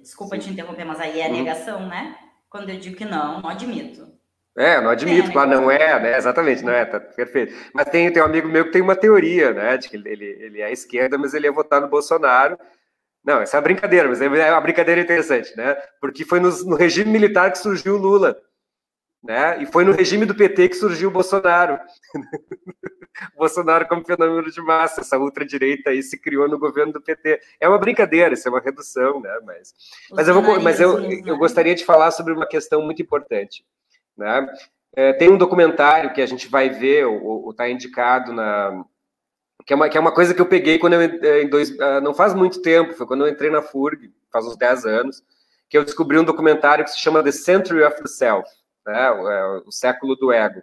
Desculpa 0.00 0.36
Sim. 0.36 0.42
te 0.42 0.50
interromper, 0.50 0.84
mas 0.84 1.00
aí 1.00 1.20
é 1.20 1.26
uhum. 1.26 1.32
negação, 1.32 1.86
né? 1.86 2.16
Quando 2.48 2.70
eu 2.70 2.78
digo 2.78 2.96
que 2.96 3.04
não, 3.04 3.40
não 3.40 3.50
admito. 3.50 4.08
É, 4.56 4.80
não 4.80 4.90
admito, 4.90 5.28
é, 5.28 5.32
claro, 5.32 5.50
não 5.50 5.70
é, 5.70 6.00
né? 6.00 6.16
Exatamente, 6.16 6.64
não 6.64 6.72
é, 6.72 6.84
tá 6.84 6.98
perfeito. 6.98 7.54
Mas 7.72 7.88
tem, 7.90 8.10
tem 8.10 8.22
um 8.22 8.26
amigo 8.26 8.48
meu 8.48 8.64
que 8.64 8.72
tem 8.72 8.82
uma 8.82 8.96
teoria, 8.96 9.52
né? 9.52 9.76
De 9.76 9.88
que 9.88 9.96
ele, 9.96 10.24
ele 10.24 10.60
é 10.60 10.72
esquerda, 10.72 11.18
mas 11.18 11.34
ele 11.34 11.46
ia 11.46 11.52
votar 11.52 11.80
no 11.80 11.88
Bolsonaro. 11.88 12.58
Não, 13.22 13.40
essa 13.40 13.56
é 13.56 13.58
uma 13.58 13.64
brincadeira, 13.64 14.08
mas 14.08 14.20
é 14.20 14.50
uma 14.52 14.60
brincadeira 14.60 15.00
interessante, 15.00 15.54
né? 15.56 15.76
Porque 16.00 16.24
foi 16.24 16.40
no, 16.40 16.50
no 16.64 16.76
regime 16.76 17.10
militar 17.10 17.52
que 17.52 17.58
surgiu 17.58 17.94
o 17.94 17.98
Lula 17.98 18.36
né? 19.22 19.62
E 19.62 19.66
foi 19.66 19.84
no 19.84 19.92
regime 19.92 20.24
do 20.24 20.34
PT 20.34 20.68
que 20.68 20.76
surgiu 20.76 21.08
o 21.08 21.12
Bolsonaro. 21.12 21.78
Bolsonaro 23.36 23.86
como 23.88 24.04
fenômeno 24.04 24.50
de 24.50 24.60
massa, 24.60 25.00
essa 25.00 25.18
ultradireita 25.18 25.90
aí 25.90 26.02
se 26.02 26.18
criou 26.18 26.48
no 26.48 26.58
governo 26.58 26.92
do 26.92 27.00
PT. 27.00 27.40
É 27.60 27.68
uma 27.68 27.78
brincadeira, 27.78 28.34
isso 28.34 28.48
é 28.48 28.50
uma 28.50 28.60
redução, 28.60 29.20
né? 29.20 29.38
Mas, 29.44 29.74
mas, 30.10 30.28
eu, 30.28 30.42
vou, 30.42 30.60
mas 30.60 30.80
eu, 30.80 31.00
eu 31.00 31.36
gostaria 31.36 31.74
de 31.74 31.84
falar 31.84 32.10
sobre 32.10 32.32
uma 32.32 32.46
questão 32.46 32.82
muito 32.82 33.02
importante, 33.02 33.64
né? 34.16 34.46
É, 34.94 35.12
tem 35.12 35.30
um 35.30 35.38
documentário 35.38 36.12
que 36.12 36.22
a 36.22 36.26
gente 36.26 36.48
vai 36.48 36.70
ver, 36.70 37.04
ou 37.04 37.50
está 37.50 37.68
indicado 37.68 38.32
na, 38.32 38.84
que 39.66 39.72
é, 39.72 39.76
uma, 39.76 39.88
que 39.88 39.98
é 39.98 40.00
uma 40.00 40.12
coisa 40.12 40.32
que 40.34 40.40
eu 40.40 40.46
peguei 40.46 40.78
quando 40.78 40.94
eu 40.94 41.00
é, 41.00 41.42
em 41.42 41.48
dois, 41.48 41.78
ah, 41.78 42.00
não 42.00 42.14
faz 42.14 42.32
muito 42.34 42.62
tempo, 42.62 42.94
foi 42.94 43.06
quando 43.06 43.26
eu 43.26 43.28
entrei 43.28 43.50
na 43.50 43.62
FURG, 43.62 44.10
faz 44.32 44.46
uns 44.46 44.56
10 44.56 44.86
anos, 44.86 45.22
que 45.68 45.76
eu 45.76 45.84
descobri 45.84 46.18
um 46.18 46.24
documentário 46.24 46.84
que 46.84 46.90
se 46.90 46.98
chama 46.98 47.22
The 47.22 47.32
Century 47.32 47.84
of 47.84 48.00
the 48.00 48.08
Self 48.08 48.48
né, 48.88 49.10
o, 49.10 49.30
é, 49.30 49.62
o 49.66 49.70
século 49.70 50.16
do 50.16 50.32
ego. 50.32 50.62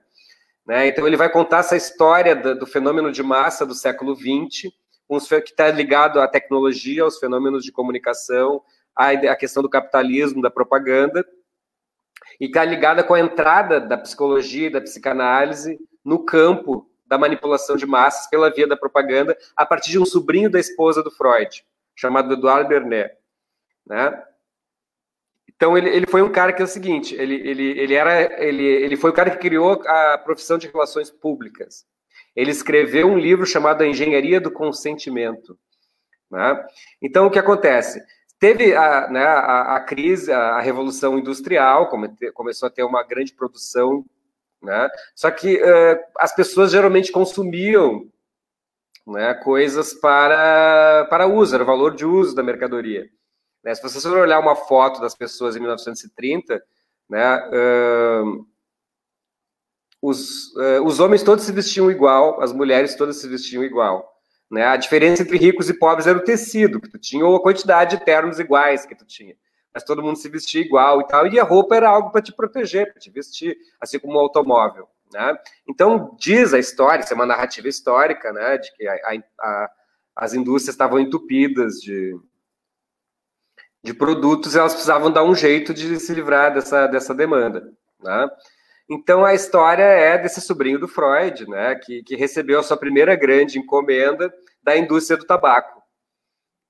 Né? 0.66 0.88
Então, 0.88 1.06
ele 1.06 1.18
vai 1.18 1.30
contar 1.30 1.60
essa 1.60 1.76
história 1.76 2.36
do, 2.36 2.60
do 2.60 2.66
fenômeno 2.66 3.12
de 3.12 3.22
massa 3.22 3.66
do 3.66 3.76
século 3.76 4.16
XX, 4.16 4.72
que 5.30 5.52
está 5.52 5.70
ligado 5.70 6.20
à 6.20 6.28
tecnologia, 6.28 7.04
aos 7.04 7.20
fenômenos 7.20 7.64
de 7.64 7.72
comunicação, 7.72 8.62
à, 8.96 9.10
à 9.10 9.36
questão 9.36 9.62
do 9.62 9.70
capitalismo, 9.70 10.42
da 10.42 10.50
propaganda, 10.50 11.24
e 12.40 12.46
está 12.46 12.66
ligada 12.66 13.04
com 13.04 13.14
a 13.14 13.20
entrada 13.20 13.80
da 13.80 13.98
psicologia 13.98 14.68
e 14.68 14.72
da 14.72 14.82
psicanálise 14.82 15.78
no 16.04 16.26
campo 16.26 16.90
da 17.06 17.18
manipulação 17.18 17.76
de 17.76 17.86
massas 17.86 18.28
pela 18.28 18.50
via 18.50 18.68
da 18.68 18.76
propaganda, 18.76 19.38
a 19.56 19.66
partir 19.66 19.92
de 19.92 20.00
um 20.00 20.06
sobrinho 20.06 20.50
da 20.50 20.60
esposa 20.60 21.04
do 21.04 21.12
Freud, 21.12 21.64
chamado 21.96 22.34
Eduardo 22.34 22.68
Bernet. 22.68 23.16
Né? 23.86 24.24
Então 25.56 25.78
ele, 25.78 25.90
ele 25.90 26.06
foi 26.06 26.22
um 26.22 26.32
cara 26.32 26.52
que 26.52 26.62
é 26.62 26.66
o 26.66 26.68
seguinte, 26.68 27.16
ele, 27.16 27.36
ele, 27.36 27.80
ele 27.80 27.94
era 27.94 28.44
ele, 28.44 28.64
ele 28.64 28.98
foi 28.98 29.10
o 29.10 29.14
cara 29.14 29.32
que 29.32 29.38
criou 29.38 29.82
a 29.86 30.18
profissão 30.18 30.58
de 30.58 30.68
relações 30.68 31.10
públicas. 31.10 31.86
Ele 32.36 32.52
escreveu 32.52 33.08
um 33.08 33.18
livro 33.18 33.46
chamado 33.46 33.82
A 33.82 33.88
Engenharia 33.88 34.42
do 34.42 34.52
Consentimento. 34.52 35.58
Né? 36.30 36.66
Então 37.02 37.28
o 37.28 37.32
que 37.32 37.40
acontece? 37.40 38.04
Teve 38.38 38.76
a, 38.76 39.10
né, 39.10 39.24
a, 39.24 39.76
a 39.76 39.80
crise, 39.80 40.32
a, 40.32 40.56
a, 40.56 40.62
revolução 40.62 41.18
industrial, 41.18 41.88
come, 41.88 42.10
começou 42.34 42.68
a 42.68 42.70
ter 42.70 42.84
uma 42.84 43.02
grande 43.02 43.34
produção, 43.34 44.06
né? 44.62 44.90
Só 45.16 45.32
que 45.32 45.56
uh, 45.56 46.00
as 46.20 46.36
pessoas 46.36 46.72
geralmente 46.72 47.12
consumiam 47.12 48.10
né, 49.08 49.34
coisas 49.36 49.94
para 49.94 51.06
para 51.10 51.28
uso, 51.28 51.56
era 51.56 51.64
o 51.64 51.68
valor 51.68 51.96
de 51.96 52.06
uso 52.06 52.36
da 52.36 52.44
mercadoria. 52.44 53.08
Né? 53.66 53.74
Se 53.74 53.82
você 53.82 54.00
for 54.00 54.20
olhar 54.20 54.40
uma 54.40 54.56
foto 54.56 55.02
das 55.02 55.16
pessoas 55.16 55.56
em 55.56 55.60
1930, 55.60 56.64
né, 57.10 57.50
uh, 57.50 58.48
os, 60.00 60.54
uh, 60.56 60.84
os 60.86 61.00
homens 61.00 61.24
todos 61.24 61.44
se 61.44 61.52
vestiam 61.52 61.90
igual, 61.90 62.40
as 62.42 62.54
mulheres 62.54 62.94
todas 62.94 63.18
se 63.18 63.28
vestiam 63.28 63.64
igual. 63.64 64.14
Né? 64.52 64.64
A 64.64 64.78
diferença 64.78 65.24
entre 65.24 65.38
ricos 65.38 65.68
e 65.68 65.74
pobres 65.74 66.06
era 66.06 66.18
o 66.18 66.24
tecido 66.24 66.80
que 66.80 66.90
tu 66.90 67.00
tinha, 67.00 67.26
ou 67.26 67.36
a 67.36 67.42
quantidade 67.42 67.98
de 67.98 68.06
ternos 68.06 68.40
iguais 68.40 68.86
que 68.86 68.96
tu 68.96 69.04
tinha. 69.04 69.36
Mas 69.74 69.84
todo 69.84 70.04
mundo 70.04 70.18
se 70.18 70.30
vestia 70.30 70.62
igual 70.62 71.02
e 71.02 71.08
tal, 71.08 71.26
e 71.28 71.40
a 71.40 71.44
roupa 71.44 71.76
era 71.76 71.90
algo 71.90 72.12
para 72.12 72.22
te 72.22 72.32
proteger, 72.32 72.92
para 72.92 73.02
te 73.02 73.10
vestir, 73.10 73.58
assim 73.82 73.98
como 73.98 74.14
o 74.14 74.18
um 74.18 74.20
automóvel. 74.20 74.88
Né? 75.12 75.36
Então, 75.68 76.16
diz 76.20 76.54
a 76.54 76.60
história, 76.60 77.04
isso 77.04 77.12
é 77.12 77.16
uma 77.16 77.26
narrativa 77.26 77.68
histórica, 77.68 78.32
né, 78.32 78.58
de 78.58 78.72
que 78.76 78.88
a, 78.88 78.96
a, 79.40 79.72
as 80.16 80.34
indústrias 80.34 80.74
estavam 80.74 81.00
entupidas 81.00 81.76
de, 81.76 82.18
de 83.86 83.94
produtos, 83.94 84.56
elas 84.56 84.74
precisavam 84.74 85.12
dar 85.12 85.24
um 85.24 85.36
jeito 85.36 85.72
de 85.72 86.00
se 86.00 86.12
livrar 86.12 86.52
dessa, 86.52 86.88
dessa 86.88 87.14
demanda. 87.14 87.72
Né? 88.02 88.28
Então, 88.90 89.24
a 89.24 89.36
história 89.36 89.84
é 89.84 90.18
desse 90.18 90.42
sobrinho 90.42 90.80
do 90.80 90.88
Freud, 90.88 91.48
né, 91.48 91.76
que, 91.76 92.02
que 92.02 92.16
recebeu 92.16 92.60
a 92.60 92.64
sua 92.64 92.78
primeira 92.78 93.16
grande 93.16 93.60
encomenda 93.60 94.34
da 94.64 94.76
indústria 94.76 95.18
do 95.18 95.26
tabaco. 95.26 95.84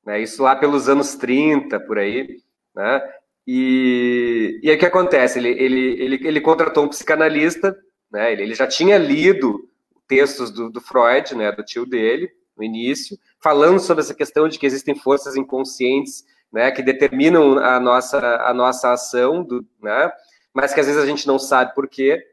Né, 0.05 0.21
isso 0.21 0.43
lá 0.43 0.57
pelos 0.57 0.89
anos 0.89 1.15
30, 1.15 1.79
por 1.79 1.97
aí. 1.97 2.37
Né, 2.75 3.01
e, 3.47 4.59
e 4.61 4.69
aí 4.69 4.75
o 4.75 4.79
que 4.79 4.85
acontece? 4.85 5.39
Ele, 5.39 5.49
ele, 5.49 6.03
ele, 6.03 6.27
ele 6.27 6.41
contratou 6.41 6.83
um 6.83 6.89
psicanalista, 6.89 7.77
né, 8.11 8.33
ele, 8.33 8.43
ele 8.43 8.55
já 8.55 8.67
tinha 8.67 8.97
lido 8.97 9.69
textos 10.05 10.51
do, 10.51 10.69
do 10.69 10.81
Freud, 10.81 11.33
né, 11.33 11.49
do 11.53 11.63
tio 11.63 11.85
dele, 11.85 12.29
no 12.57 12.63
início, 12.63 13.17
falando 13.41 13.79
sobre 13.79 14.03
essa 14.03 14.13
questão 14.13 14.49
de 14.49 14.59
que 14.59 14.65
existem 14.65 14.95
forças 14.95 15.37
inconscientes 15.37 16.25
né, 16.51 16.71
que 16.71 16.81
determinam 16.81 17.57
a 17.59 17.79
nossa, 17.79 18.17
a 18.37 18.53
nossa 18.53 18.93
ação, 18.93 19.43
do, 19.43 19.65
né, 19.81 20.11
mas 20.53 20.73
que 20.73 20.79
às 20.79 20.85
vezes 20.85 21.01
a 21.01 21.05
gente 21.05 21.27
não 21.27 21.37
sabe 21.37 21.73
por 21.75 21.87
quê. 21.87 22.25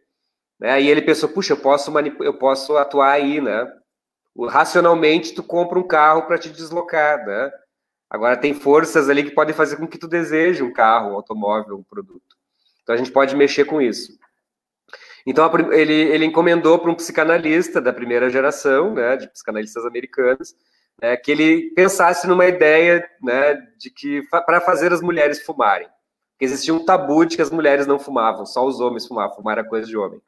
Né, 0.59 0.81
e 0.81 0.89
ele 0.89 1.03
pensou, 1.03 1.29
puxa, 1.29 1.55
eu 1.55 1.57
posso, 1.57 1.93
eu 2.21 2.35
posso 2.35 2.77
atuar 2.77 3.13
aí, 3.13 3.41
né? 3.41 3.71
Racionalmente, 4.49 5.35
tu 5.35 5.43
compra 5.43 5.79
um 5.79 5.87
carro 5.87 6.23
para 6.23 6.39
te 6.39 6.49
deslocar, 6.49 7.27
né? 7.27 7.51
Agora, 8.09 8.37
tem 8.37 8.55
forças 8.55 9.09
ali 9.09 9.25
que 9.25 9.31
podem 9.31 9.55
fazer 9.55 9.77
com 9.77 9.89
que 9.89 9.99
tu 9.99 10.07
deseje 10.07 10.63
um 10.63 10.73
carro, 10.73 11.11
um 11.11 11.15
automóvel, 11.15 11.77
um 11.79 11.83
produto. 11.83 12.37
Então, 12.83 12.95
a 12.95 12.99
gente 12.99 13.11
pode 13.11 13.35
mexer 13.35 13.65
com 13.65 13.81
isso. 13.81 14.19
Então, 15.27 15.51
ele, 15.73 15.95
ele 15.95 16.25
encomendou 16.25 16.79
para 16.79 16.91
um 16.91 16.95
psicanalista 16.95 17.81
da 17.81 17.93
primeira 17.93 18.29
geração, 18.29 18.93
né, 18.95 19.17
de 19.17 19.29
psicanalistas 19.29 19.85
americanos, 19.85 20.55
né, 21.03 21.17
que 21.17 21.33
ele 21.33 21.73
pensasse 21.75 22.29
numa 22.29 22.47
ideia 22.47 23.05
né, 23.21 23.55
de 23.77 23.91
que 23.91 24.23
para 24.31 24.61
fazer 24.61 24.93
as 24.93 25.03
mulheres 25.03 25.43
fumarem. 25.43 25.89
Porque 26.31 26.45
existia 26.45 26.73
um 26.73 26.85
tabu 26.85 27.27
de 27.27 27.35
que 27.35 27.43
as 27.43 27.51
mulheres 27.51 27.89
não 27.89 27.99
fumavam, 27.99 28.47
só 28.47 28.65
os 28.65 28.79
homens 28.79 29.07
fumavam, 29.07 29.35
fumar 29.35 29.59
era 29.59 29.69
coisa 29.69 29.87
de 29.87 29.97
homem. 29.97 30.23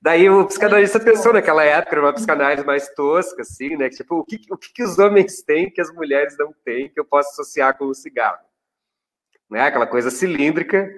Daí 0.00 0.28
o 0.28 0.44
psicanalista 0.44 0.98
pensou 0.98 1.32
naquela 1.32 1.62
época, 1.62 2.00
uma 2.00 2.12
psicanálise 2.12 2.66
mais 2.66 2.92
tosca, 2.92 3.42
assim, 3.42 3.76
né? 3.76 3.88
Tipo, 3.88 4.16
o 4.16 4.24
que, 4.24 4.40
o 4.50 4.56
que 4.56 4.82
os 4.82 4.98
homens 4.98 5.44
têm 5.44 5.70
que 5.70 5.80
as 5.80 5.92
mulheres 5.92 6.36
não 6.36 6.52
têm 6.64 6.88
que 6.88 6.98
eu 6.98 7.04
posso 7.04 7.30
associar 7.30 7.78
com 7.78 7.84
o 7.84 7.94
cigarro? 7.94 8.44
Né? 9.48 9.62
Aquela 9.62 9.86
coisa 9.86 10.10
cilíndrica, 10.10 10.90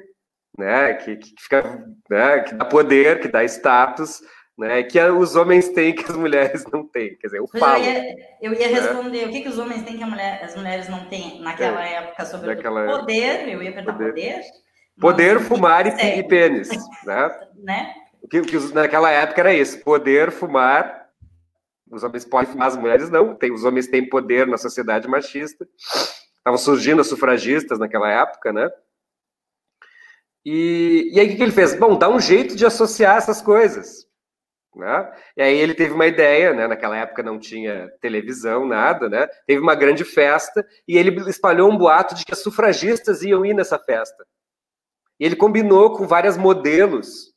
né? 0.57 0.95
Que, 0.95 1.17
que 1.17 1.35
fica, 1.39 1.87
né? 2.09 2.41
que 2.41 2.55
dá 2.55 2.65
poder, 2.65 3.21
que 3.21 3.29
dá 3.29 3.45
status, 3.45 4.23
né, 4.57 4.83
que 4.85 5.01
os 5.01 5.35
homens 5.35 5.69
têm 5.69 5.95
que 5.95 6.05
as 6.05 6.17
mulheres 6.17 6.65
não 6.73 6.87
têm. 6.87 7.17
Quer 7.17 7.27
dizer, 7.27 7.39
eu 7.39 7.47
falo. 7.47 7.83
Eu 7.83 7.93
ia, 7.93 8.17
eu 8.41 8.53
ia 8.53 8.69
né? 8.69 8.81
responder 8.81 9.27
o 9.27 9.31
que, 9.31 9.41
que 9.43 9.49
os 9.49 9.59
homens 9.59 9.83
têm 9.83 9.99
que 9.99 10.05
mulher, 10.05 10.43
as 10.45 10.55
mulheres 10.55 10.89
não 10.89 11.07
têm 11.07 11.41
naquela 11.41 11.87
é, 11.87 11.95
época 11.95 12.25
sobre 12.25 12.47
naquela 12.47 12.99
poder, 12.99 13.49
eu 13.49 13.63
ia 13.63 13.73
perguntar 13.73 13.93
poder. 13.93 14.13
Poder, 14.13 14.43
poder 15.01 15.41
fumar 15.41 15.87
e, 15.87 16.19
e 16.19 16.23
pênis. 16.23 16.69
Né? 17.05 17.41
né? 17.63 17.95
O 18.23 18.29
que, 18.29 18.41
que, 18.43 18.59
naquela 18.73 19.11
época 19.11 19.41
era 19.41 19.53
isso: 19.53 19.81
poder, 19.81 20.31
fumar. 20.31 21.05
Os 21.91 22.03
homens 22.03 22.25
podem 22.25 22.51
fumar, 22.51 22.69
as 22.69 22.77
mulheres 22.77 23.11
não. 23.11 23.35
Tem, 23.35 23.53
os 23.53 23.65
homens 23.65 23.89
têm 23.89 24.09
poder 24.09 24.47
na 24.47 24.57
sociedade 24.57 25.09
machista. 25.09 25.67
Estavam 26.39 26.59
surgindo 26.59 27.01
as 27.01 27.07
sufragistas 27.09 27.79
naquela 27.79 28.11
época, 28.11 28.53
né? 28.53 28.69
E, 30.45 31.11
e 31.13 31.21
aí 31.21 31.27
o 31.27 31.31
que, 31.31 31.37
que 31.37 31.43
ele 31.43 31.53
fez? 31.53 31.75
Bom, 31.75 31.97
dá 31.97 32.09
um 32.09 32.21
jeito 32.21 32.55
de 32.55 32.67
associar 32.67 33.17
essas 33.17 33.41
coisas. 33.41 34.07
Né? 34.75 35.13
E 35.37 35.43
aí 35.43 35.57
ele 35.57 35.75
teve 35.75 35.95
uma 35.95 36.07
ideia, 36.07 36.53
né? 36.53 36.67
naquela 36.67 36.97
época 36.97 37.23
não 37.23 37.39
tinha 37.39 37.89
televisão, 38.01 38.67
nada, 38.67 39.09
né? 39.09 39.29
teve 39.47 39.61
uma 39.61 39.75
grande 39.75 40.05
festa 40.05 40.67
e 40.87 40.99
ele 40.99 41.31
espalhou 41.31 41.71
um 41.71 41.79
boato 41.79 42.15
de 42.15 42.25
que 42.25 42.33
as 42.33 42.43
sufragistas 42.43 43.23
iam 43.23 43.47
ir 43.47 43.55
nessa 43.55 43.79
festa. 43.79 44.27
E 45.19 45.25
ele 45.25 45.37
combinou 45.37 45.97
com 45.97 46.07
várias 46.07 46.37
modelos 46.37 47.33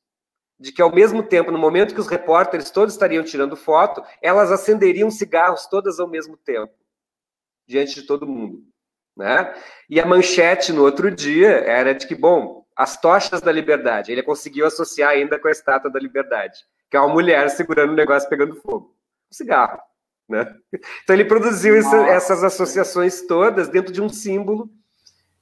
de 0.59 0.71
que 0.71 0.81
ao 0.81 0.93
mesmo 0.93 1.21
tempo, 1.21 1.51
no 1.51 1.59
momento 1.59 1.93
que 1.93 2.01
os 2.01 2.07
repórteres 2.07 2.71
todos 2.71 2.93
estariam 2.93 3.23
tirando 3.23 3.55
foto, 3.55 4.03
elas 4.21 4.51
acenderiam 4.51 5.11
cigarros 5.11 5.67
todas 5.67 5.99
ao 5.99 6.07
mesmo 6.07 6.35
tempo, 6.35 6.73
diante 7.67 7.93
de 7.93 8.03
todo 8.03 8.27
mundo. 8.27 8.63
Né? 9.15 9.53
E 9.89 9.99
a 9.99 10.05
manchete 10.05 10.71
no 10.71 10.83
outro 10.83 11.11
dia 11.11 11.49
era 11.49 11.93
de 11.93 12.07
que, 12.07 12.15
bom, 12.15 12.65
as 12.75 12.99
tochas 12.99 13.41
da 13.41 13.51
liberdade, 13.51 14.11
ele 14.11 14.23
conseguiu 14.23 14.65
associar 14.65 15.11
ainda 15.11 15.39
com 15.39 15.47
a 15.47 15.51
estátua 15.51 15.91
da 15.91 15.99
liberdade, 15.99 16.59
que 16.89 16.97
é 16.97 16.99
uma 16.99 17.13
mulher 17.13 17.49
segurando 17.49 17.89
o 17.89 17.93
um 17.93 17.95
negócio 17.95 18.29
pegando 18.29 18.55
fogo. 18.55 18.95
Um 19.31 19.33
cigarro. 19.33 19.79
Né? 20.27 20.53
Então 21.03 21.15
ele 21.15 21.25
produziu 21.25 21.75
essas 21.75 22.43
associações 22.43 23.21
todas 23.25 23.69
dentro 23.69 23.93
de 23.93 24.01
um 24.01 24.09
símbolo, 24.09 24.69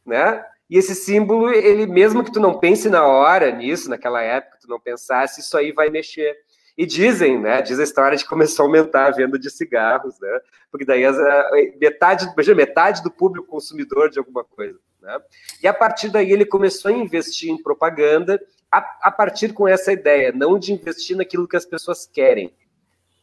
né? 0.06 0.46
E 0.70 0.78
esse 0.78 0.96
símbolo, 0.96 1.50
ele 1.52 1.86
mesmo 1.86 2.24
que 2.24 2.32
tu 2.32 2.40
não 2.40 2.60
pense 2.60 2.90
na 2.90 3.06
hora 3.06 3.52
nisso, 3.52 3.90
naquela 3.90 4.22
época, 4.22 4.58
tu 4.62 4.68
não 4.68 4.80
pensasse, 4.80 5.42
isso 5.42 5.58
aí 5.58 5.72
vai 5.72 5.90
mexer. 5.90 6.36
E 6.78 6.86
dizem, 6.86 7.40
né? 7.40 7.62
Diz 7.62 7.80
a 7.80 7.84
história 7.84 8.18
de 8.18 8.24
que 8.24 8.30
começou 8.30 8.64
a 8.64 8.68
aumentar 8.68 9.08
a 9.08 9.12
venda 9.12 9.40
de 9.40 9.50
cigarros, 9.50 10.20
né? 10.20 10.40
Porque 10.70 10.86
daí 10.86 11.06
as, 11.06 11.18
a, 11.18 11.52
metade, 11.80 12.28
metade 12.56 13.04
do 13.04 13.12
público 13.12 13.48
consumidor 13.48 14.10
de 14.10 14.20
alguma 14.20 14.44
coisa. 14.44 14.78
Né? 15.02 15.20
E 15.64 15.68
a 15.68 15.74
partir 15.74 16.10
daí 16.10 16.32
ele 16.32 16.46
começou 16.46 16.92
a 16.92 16.94
investir 16.94 17.50
em 17.50 17.62
propaganda, 17.62 18.42
a, 18.78 18.98
a 19.04 19.12
partir 19.12 19.54
com 19.54 19.68
essa 19.68 19.94
ideia, 19.94 20.34
não 20.34 20.60
de 20.60 20.74
investir 20.74 21.16
naquilo 21.16 21.48
que 21.48 21.56
as 21.56 21.66
pessoas 21.66 22.06
querem, 22.06 22.54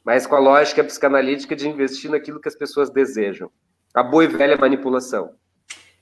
mas 0.02 0.26
com 0.26 0.34
a 0.34 0.38
lógica 0.38 0.82
psicanalítica 0.82 1.54
de 1.54 1.68
investir 1.68 2.10
naquilo 2.10 2.40
que 2.40 2.48
as 2.48 2.56
pessoas 2.56 2.88
desejam. 2.90 3.50
A 3.94 4.02
boa 4.02 4.24
e 4.24 4.28
velha 4.28 4.56
manipulação. 4.56 5.34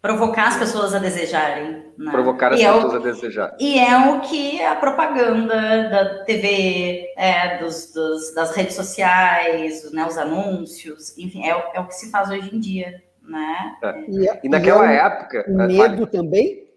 Provocar 0.00 0.48
as 0.48 0.56
pessoas 0.56 0.94
a 0.94 0.98
desejarem. 0.98 1.84
Né? 1.98 2.10
Provocar 2.12 2.52
as 2.52 2.60
e 2.60 2.64
pessoas 2.64 2.94
é 2.94 2.96
o, 2.96 3.00
a 3.00 3.02
desejar. 3.02 3.56
E 3.58 3.78
é 3.78 3.98
o 4.08 4.20
que 4.20 4.62
a 4.62 4.76
propaganda 4.76 5.90
da 5.90 6.24
TV, 6.24 7.12
é, 7.18 7.58
dos, 7.58 7.92
dos, 7.92 8.32
das 8.34 8.54
redes 8.54 8.76
sociais, 8.76 9.92
né, 9.92 10.06
os 10.06 10.16
anúncios, 10.16 11.18
enfim, 11.18 11.44
é, 11.44 11.50
é 11.74 11.80
o 11.80 11.86
que 11.86 11.94
se 11.94 12.10
faz 12.10 12.30
hoje 12.30 12.54
em 12.54 12.60
dia. 12.60 13.02
Né? 13.22 13.76
É. 13.82 14.00
E, 14.08 14.40
e, 14.44 14.48
naquela 14.48 14.86
e 14.86 14.96
é 14.96 15.00
época. 15.00 15.44
O 15.48 15.56
medo 15.66 16.06
também? 16.06 16.70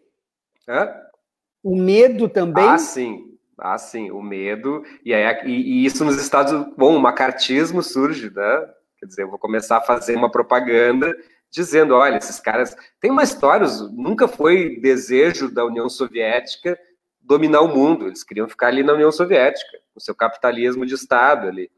Hã? 0.67 1.03
O 1.63 1.75
medo 1.75 2.27
também? 2.27 2.63
Ah, 2.63 2.77
sim. 2.77 3.37
Ah, 3.57 3.77
sim, 3.77 4.11
o 4.11 4.21
medo. 4.21 4.83
E, 5.05 5.13
aí, 5.13 5.23
e, 5.45 5.51
e 5.51 5.85
isso 5.85 6.03
nos 6.03 6.21
Estados 6.21 6.51
Unidos. 6.51 6.73
Bom, 6.75 6.95
o 6.95 6.99
macartismo 6.99 7.81
surge, 7.81 8.29
né? 8.29 8.69
Quer 8.99 9.05
dizer, 9.05 9.23
eu 9.23 9.29
vou 9.29 9.39
começar 9.39 9.77
a 9.77 9.81
fazer 9.81 10.15
uma 10.15 10.29
propaganda 10.29 11.15
dizendo: 11.49 11.95
olha, 11.95 12.17
esses 12.17 12.39
caras. 12.39 12.75
Tem 12.99 13.09
uma 13.09 13.23
história, 13.23 13.67
nunca 13.91 14.27
foi 14.27 14.79
desejo 14.81 15.49
da 15.49 15.63
União 15.65 15.89
Soviética 15.89 16.77
dominar 17.23 17.61
o 17.61 17.73
mundo, 17.73 18.07
eles 18.07 18.23
queriam 18.23 18.49
ficar 18.49 18.67
ali 18.67 18.83
na 18.83 18.93
União 18.93 19.11
Soviética, 19.11 19.79
com 19.93 19.99
seu 19.99 20.13
capitalismo 20.13 20.85
de 20.85 20.93
Estado 20.93 21.47
ali. 21.47 21.71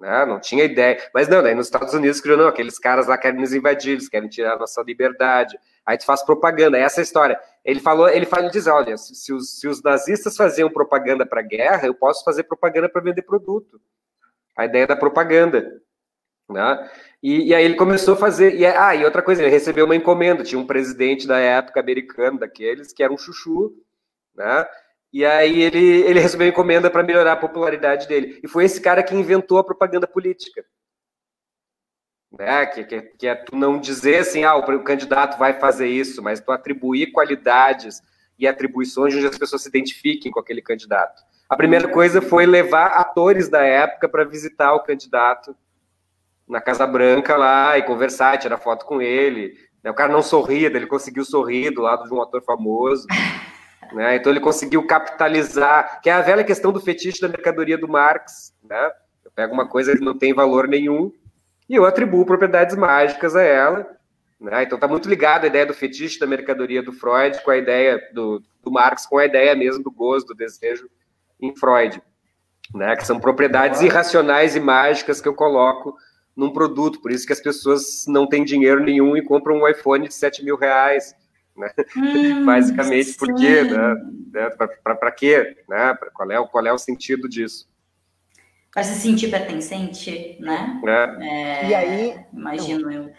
Né? 0.00 0.24
Não 0.24 0.40
tinha 0.40 0.64
ideia. 0.64 0.98
Mas 1.12 1.28
não, 1.28 1.42
daí 1.42 1.54
nos 1.54 1.66
Estados 1.66 1.92
Unidos 1.92 2.20
criou, 2.20 2.38
não, 2.38 2.48
aqueles 2.48 2.78
caras 2.78 3.06
lá 3.06 3.18
querem 3.18 3.38
nos 3.38 3.52
invadir, 3.52 3.92
eles 3.92 4.08
querem 4.08 4.30
tirar 4.30 4.54
a 4.54 4.58
nossa 4.58 4.82
liberdade. 4.82 5.58
Aí 5.84 5.98
tu 5.98 6.06
faz 6.06 6.22
propaganda, 6.24 6.78
é 6.78 6.80
essa 6.80 7.00
a 7.00 7.02
história. 7.02 7.38
Ele 7.62 7.80
falou, 7.80 8.08
ele 8.08 8.24
fala, 8.24 8.44
ele 8.44 8.52
diz, 8.52 8.66
olha, 8.66 8.96
se, 8.96 9.32
os, 9.32 9.60
se 9.60 9.68
os 9.68 9.82
nazistas 9.82 10.36
faziam 10.36 10.70
propaganda 10.70 11.26
para 11.26 11.42
guerra, 11.42 11.86
eu 11.86 11.94
posso 11.94 12.24
fazer 12.24 12.44
propaganda 12.44 12.88
para 12.88 13.02
vender 13.02 13.22
produto. 13.22 13.78
A 14.56 14.64
ideia 14.64 14.86
da 14.86 14.96
propaganda. 14.96 15.80
Né? 16.48 16.90
E, 17.22 17.48
e, 17.48 17.54
aí 17.54 17.64
ele 17.64 17.76
começou 17.76 18.14
a 18.14 18.16
fazer. 18.16 18.54
E, 18.54 18.64
é, 18.64 18.76
ah, 18.76 18.94
e 18.94 19.04
outra 19.04 19.22
coisa, 19.22 19.42
ele 19.42 19.50
recebeu 19.50 19.84
uma 19.84 19.94
encomenda. 19.94 20.42
Tinha 20.42 20.58
um 20.58 20.66
presidente 20.66 21.26
da 21.26 21.38
época 21.38 21.78
americano, 21.78 22.38
daqueles, 22.38 22.92
que 22.92 23.02
era 23.02 23.12
um 23.12 23.18
chuchu, 23.18 23.74
né? 24.34 24.66
E 25.12 25.24
aí 25.24 25.60
ele, 25.62 26.02
ele 26.02 26.20
recebeu 26.20 26.46
encomenda 26.46 26.88
para 26.90 27.02
melhorar 27.02 27.32
a 27.32 27.36
popularidade 27.36 28.06
dele. 28.06 28.38
E 28.42 28.48
foi 28.48 28.64
esse 28.64 28.80
cara 28.80 29.02
que 29.02 29.14
inventou 29.14 29.58
a 29.58 29.64
propaganda 29.64 30.06
política. 30.06 30.64
Né? 32.32 32.66
Que, 32.66 32.84
que, 32.84 33.00
que 33.02 33.26
é 33.26 33.34
tu 33.34 33.56
não 33.56 33.78
dizer 33.78 34.18
assim, 34.18 34.44
ah, 34.44 34.54
o 34.54 34.84
candidato 34.84 35.36
vai 35.36 35.58
fazer 35.58 35.88
isso, 35.88 36.22
mas 36.22 36.40
tu 36.40 36.52
atribuir 36.52 37.10
qualidades 37.10 38.00
e 38.38 38.46
atribuições 38.46 39.14
onde 39.14 39.26
as 39.26 39.36
pessoas 39.36 39.62
se 39.62 39.68
identifiquem 39.68 40.30
com 40.30 40.38
aquele 40.38 40.62
candidato. 40.62 41.22
A 41.48 41.56
primeira 41.56 41.88
coisa 41.88 42.22
foi 42.22 42.46
levar 42.46 42.86
atores 42.92 43.48
da 43.48 43.64
época 43.64 44.08
para 44.08 44.24
visitar 44.24 44.72
o 44.72 44.84
candidato 44.84 45.56
na 46.48 46.60
Casa 46.60 46.86
Branca 46.86 47.36
lá 47.36 47.76
e 47.76 47.82
conversar, 47.82 48.38
tirar 48.38 48.58
foto 48.58 48.86
com 48.86 49.02
ele. 49.02 49.54
O 49.84 49.92
cara 49.92 50.12
não 50.12 50.22
sorria, 50.22 50.68
ele 50.68 50.86
conseguiu 50.86 51.24
sorrir 51.24 51.70
do 51.70 51.82
lado 51.82 52.04
de 52.04 52.14
um 52.14 52.22
ator 52.22 52.42
famoso. 52.42 53.06
Né? 53.92 54.16
Então 54.16 54.32
ele 54.32 54.40
conseguiu 54.40 54.86
capitalizar, 54.86 56.00
que 56.00 56.08
é 56.08 56.12
a 56.12 56.20
velha 56.20 56.44
questão 56.44 56.72
do 56.72 56.80
fetiche 56.80 57.20
da 57.20 57.28
mercadoria 57.28 57.76
do 57.76 57.88
Marx. 57.88 58.54
Né? 58.62 58.90
Eu 59.24 59.30
pego 59.30 59.52
uma 59.52 59.68
coisa 59.68 59.96
que 59.96 60.04
não 60.04 60.16
tem 60.16 60.32
valor 60.32 60.68
nenhum 60.68 61.12
e 61.68 61.74
eu 61.74 61.84
atribuo 61.84 62.24
propriedades 62.24 62.76
mágicas 62.76 63.34
a 63.34 63.42
ela. 63.42 63.86
Né? 64.40 64.62
Então 64.62 64.76
está 64.76 64.88
muito 64.88 65.08
ligado 65.08 65.44
a 65.44 65.48
ideia 65.48 65.66
do 65.66 65.74
fetiche 65.74 66.18
da 66.18 66.26
mercadoria 66.26 66.82
do 66.82 66.92
Freud 66.92 67.42
com 67.42 67.50
a 67.50 67.56
ideia 67.56 68.00
do, 68.12 68.42
do 68.62 68.70
Marx, 68.70 69.06
com 69.06 69.18
a 69.18 69.24
ideia 69.24 69.54
mesmo 69.54 69.82
do 69.82 69.90
gozo, 69.90 70.26
do 70.26 70.34
desejo 70.34 70.88
em 71.40 71.54
Freud. 71.54 72.00
Né? 72.74 72.96
Que 72.96 73.06
são 73.06 73.18
propriedades 73.18 73.82
irracionais 73.82 74.54
e 74.54 74.60
mágicas 74.60 75.20
que 75.20 75.28
eu 75.28 75.34
coloco 75.34 75.96
num 76.36 76.52
produto. 76.52 77.00
Por 77.02 77.10
isso 77.10 77.26
que 77.26 77.32
as 77.32 77.40
pessoas 77.40 78.04
não 78.06 78.26
têm 78.26 78.44
dinheiro 78.44 78.80
nenhum 78.82 79.16
e 79.16 79.22
compram 79.22 79.56
um 79.56 79.68
iPhone 79.68 80.06
de 80.06 80.14
7 80.14 80.44
mil 80.44 80.56
reais 80.56 81.14
né? 81.60 81.70
Hum, 81.96 82.44
Basicamente, 82.46 83.14
por 83.14 83.34
quê? 83.34 83.62
Né? 83.62 83.94
né? 84.32 84.50
Para 84.82 85.12
quê? 85.12 85.56
Né? 85.68 85.96
Qual, 86.14 86.30
é, 86.30 86.46
qual 86.48 86.66
é 86.66 86.72
o 86.72 86.78
sentido 86.78 87.28
disso? 87.28 87.68
Para 88.72 88.84
se 88.84 89.00
sentir 89.00 89.30
pertencente, 89.30 90.38
né? 90.40 90.80
É. 90.86 91.28
É, 91.28 91.68
e 91.68 91.74
aí. 91.74 92.20
Imagino 92.32 92.90
eu. 92.90 93.10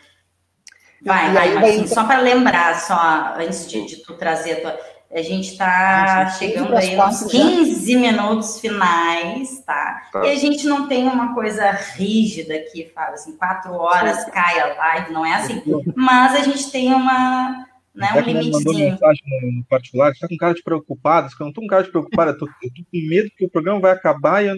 Vai, 1.04 1.34
vai, 1.34 1.54
vai 1.56 1.70
assim, 1.72 1.88
só 1.88 2.04
para 2.04 2.20
lembrar, 2.20 2.80
só 2.80 3.34
antes 3.38 3.68
de, 3.68 3.86
de, 3.88 4.04
tu 4.04 4.14
trazer 4.14 4.54
a 4.54 4.62
tua. 4.62 4.80
A 5.14 5.22
gente 5.22 5.52
está 5.52 6.30
chegando 6.30 6.74
aí 6.74 6.98
uns 6.98 7.24
15 7.26 7.92
já. 7.92 8.00
minutos 8.00 8.62
finais, 8.62 9.62
tá? 9.66 10.04
tá? 10.14 10.26
E 10.26 10.32
a 10.32 10.36
gente 10.36 10.66
não 10.66 10.88
tem 10.88 11.06
uma 11.06 11.34
coisa 11.34 11.70
rígida 11.70 12.56
aqui, 12.56 12.90
fala 12.96 13.16
assim, 13.16 13.36
quatro 13.36 13.74
horas 13.74 14.24
cai 14.26 14.58
a 14.58 14.74
live, 14.74 15.12
não 15.12 15.26
é 15.26 15.34
assim. 15.34 15.62
Mas 15.98 16.36
a 16.36 16.44
gente 16.44 16.72
tem 16.72 16.94
uma, 16.94 17.68
né? 17.94 18.08
Um 18.16 18.22
limitezinho. 18.22 18.54
mandou 18.54 18.74
mensagem 18.74 19.24
no, 19.54 19.64
particular, 19.66 20.12
está 20.12 20.28
com 20.28 20.38
cara 20.38 20.54
de 20.54 20.64
preocupado, 20.64 21.28
eu 21.28 21.38
não 21.42 21.50
estou 21.50 21.64
com 21.64 21.68
cara 21.68 21.84
de 21.84 21.92
preocupado, 21.92 22.30
eu 22.30 22.34
estou 22.34 22.48
com 22.48 23.08
medo 23.10 23.30
que 23.38 23.46
o 23.46 23.50
programa 23.50 23.82
vai 23.82 23.92
acabar 23.92 24.44
e 24.44 24.48
eu, 24.48 24.56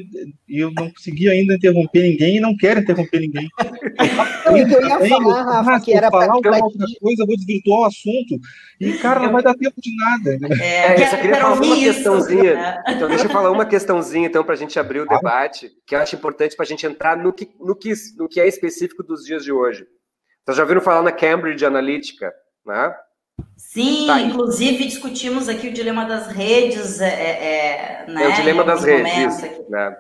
e 0.47 0.59
eu, 0.59 0.71
não 0.71 0.91
consegui 0.91 1.27
ainda 1.29 1.55
interromper 1.55 2.03
ninguém 2.03 2.37
e 2.37 2.39
não 2.39 2.55
quero 2.55 2.79
interromper 2.79 3.19
ninguém. 3.21 3.49
Eu, 4.45 4.57
eu, 4.57 4.67
eu 4.67 4.87
ia 4.87 5.09
falar, 5.09 5.43
Rafa, 5.43 5.83
que 5.83 5.93
era 5.93 6.11
para 6.11 6.27
falar 6.27 6.35
outra 6.35 6.51
coisa, 6.99 7.23
eu 7.23 7.27
vou 7.27 7.35
desvirtuar 7.35 7.79
o 7.81 7.85
assunto 7.85 8.39
e, 8.79 8.93
cara, 8.99 9.19
não 9.21 9.31
vai 9.31 9.41
dar 9.41 9.55
tempo 9.55 9.81
de 9.81 9.95
nada. 9.95 10.37
Né? 10.37 10.49
É, 10.61 11.03
eu 11.03 11.07
só 11.07 11.17
queria 11.17 11.35
falar 11.37 11.55
uma 11.55 11.75
questãozinha, 11.75 12.53
né? 12.53 12.83
então 12.89 13.07
deixa 13.07 13.25
eu 13.25 13.29
falar 13.31 13.51
uma 13.51 13.65
questãozinha 13.65 14.27
então 14.27 14.43
para 14.43 14.53
a 14.53 14.57
gente 14.57 14.77
abrir 14.77 14.99
o 14.99 15.07
debate, 15.07 15.71
que 15.87 15.95
eu 15.95 15.99
acho 15.99 16.15
importante 16.15 16.55
para 16.55 16.65
a 16.65 16.67
gente 16.67 16.85
entrar 16.85 17.17
no 17.17 17.33
que, 17.33 17.49
no, 17.59 17.75
que, 17.75 17.93
no 18.17 18.27
que 18.27 18.39
é 18.39 18.47
específico 18.47 19.01
dos 19.01 19.25
dias 19.25 19.43
de 19.43 19.51
hoje. 19.51 19.87
Vocês 20.45 20.57
já 20.57 20.63
ouviram 20.63 20.81
falar 20.81 21.01
na 21.01 21.11
Cambridge 21.11 21.65
Analytica, 21.65 22.31
né? 22.65 22.93
Sim, 23.57 24.05
tá 24.07 24.21
inclusive 24.21 24.85
discutimos 24.85 25.49
aqui 25.49 25.67
o 25.67 25.73
dilema 25.73 26.05
das 26.05 26.27
redes. 26.27 27.01
É, 27.01 27.07
é, 27.07 28.05
né, 28.07 28.23
é 28.23 28.27
o 28.27 28.33
dilema 28.33 28.63
das 28.63 28.83
redes. 28.83 29.41
Né? 29.69 29.97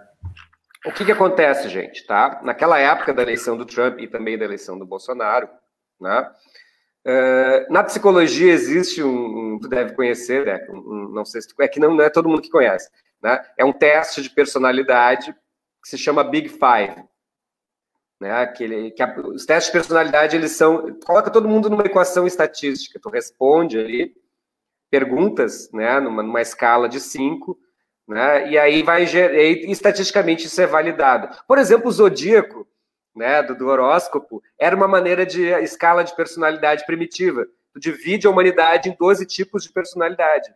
O 0.85 0.91
que, 0.91 1.05
que 1.05 1.11
acontece, 1.11 1.69
gente? 1.69 2.05
Tá? 2.05 2.41
Naquela 2.43 2.77
época 2.77 3.13
da 3.13 3.21
eleição 3.21 3.57
do 3.57 3.65
Trump 3.65 3.99
e 3.99 4.07
também 4.07 4.37
da 4.37 4.45
eleição 4.45 4.77
do 4.77 4.85
Bolsonaro, 4.85 5.49
né? 5.99 6.29
Uh, 7.05 7.71
na 7.71 7.83
psicologia 7.83 8.53
existe 8.53 9.03
um, 9.03 9.55
um, 9.55 9.59
tu 9.59 9.67
deve 9.67 9.93
conhecer, 9.93 10.45
né? 10.45 10.65
Um, 10.69 11.09
não 11.09 11.25
sei 11.25 11.41
se 11.41 11.49
tu, 11.49 11.61
é 11.61 11.67
que 11.67 11.79
não, 11.79 11.93
não, 11.93 12.03
é 12.03 12.09
todo 12.09 12.29
mundo 12.29 12.41
que 12.41 12.49
conhece, 12.49 12.89
né? 13.21 13.43
É 13.57 13.65
um 13.65 13.73
teste 13.73 14.21
de 14.21 14.29
personalidade 14.29 15.33
que 15.81 15.89
se 15.89 15.97
chama 15.97 16.23
Big 16.23 16.47
Five, 16.47 17.03
né? 18.23 18.31
Aquele, 18.41 18.91
que 18.91 19.03
a, 19.03 19.13
os 19.19 19.45
testes 19.45 19.65
de 19.65 19.77
personalidade, 19.77 20.37
eles 20.37 20.53
são. 20.53 20.97
Coloca 21.05 21.29
todo 21.29 21.47
mundo 21.47 21.69
numa 21.69 21.83
equação 21.83 22.25
estatística. 22.25 22.97
Tu 22.97 23.09
responde 23.09 23.77
ali 23.77 24.15
perguntas, 24.89 25.69
né? 25.73 25.99
Numa, 25.99 26.23
numa 26.23 26.41
escala 26.41 26.87
de 26.87 27.01
cinco, 27.01 27.59
né? 28.07 28.49
E 28.49 28.57
aí 28.57 28.81
vai. 28.81 29.03
E, 29.03 29.69
estatisticamente 29.69 30.47
isso 30.47 30.61
é 30.61 30.65
validado. 30.65 31.37
Por 31.45 31.57
exemplo, 31.57 31.89
o 31.89 31.91
zodíaco, 31.91 32.65
né? 33.13 33.43
Do, 33.43 33.57
do 33.57 33.67
horóscopo, 33.67 34.41
era 34.57 34.73
uma 34.73 34.87
maneira 34.87 35.25
de 35.25 35.43
escala 35.61 36.01
de 36.01 36.15
personalidade 36.15 36.85
primitiva. 36.85 37.45
Tu 37.73 37.79
divide 37.79 38.25
a 38.25 38.29
humanidade 38.29 38.87
em 38.87 38.95
12 38.97 39.25
tipos 39.25 39.63
de 39.63 39.73
personalidade. 39.73 40.49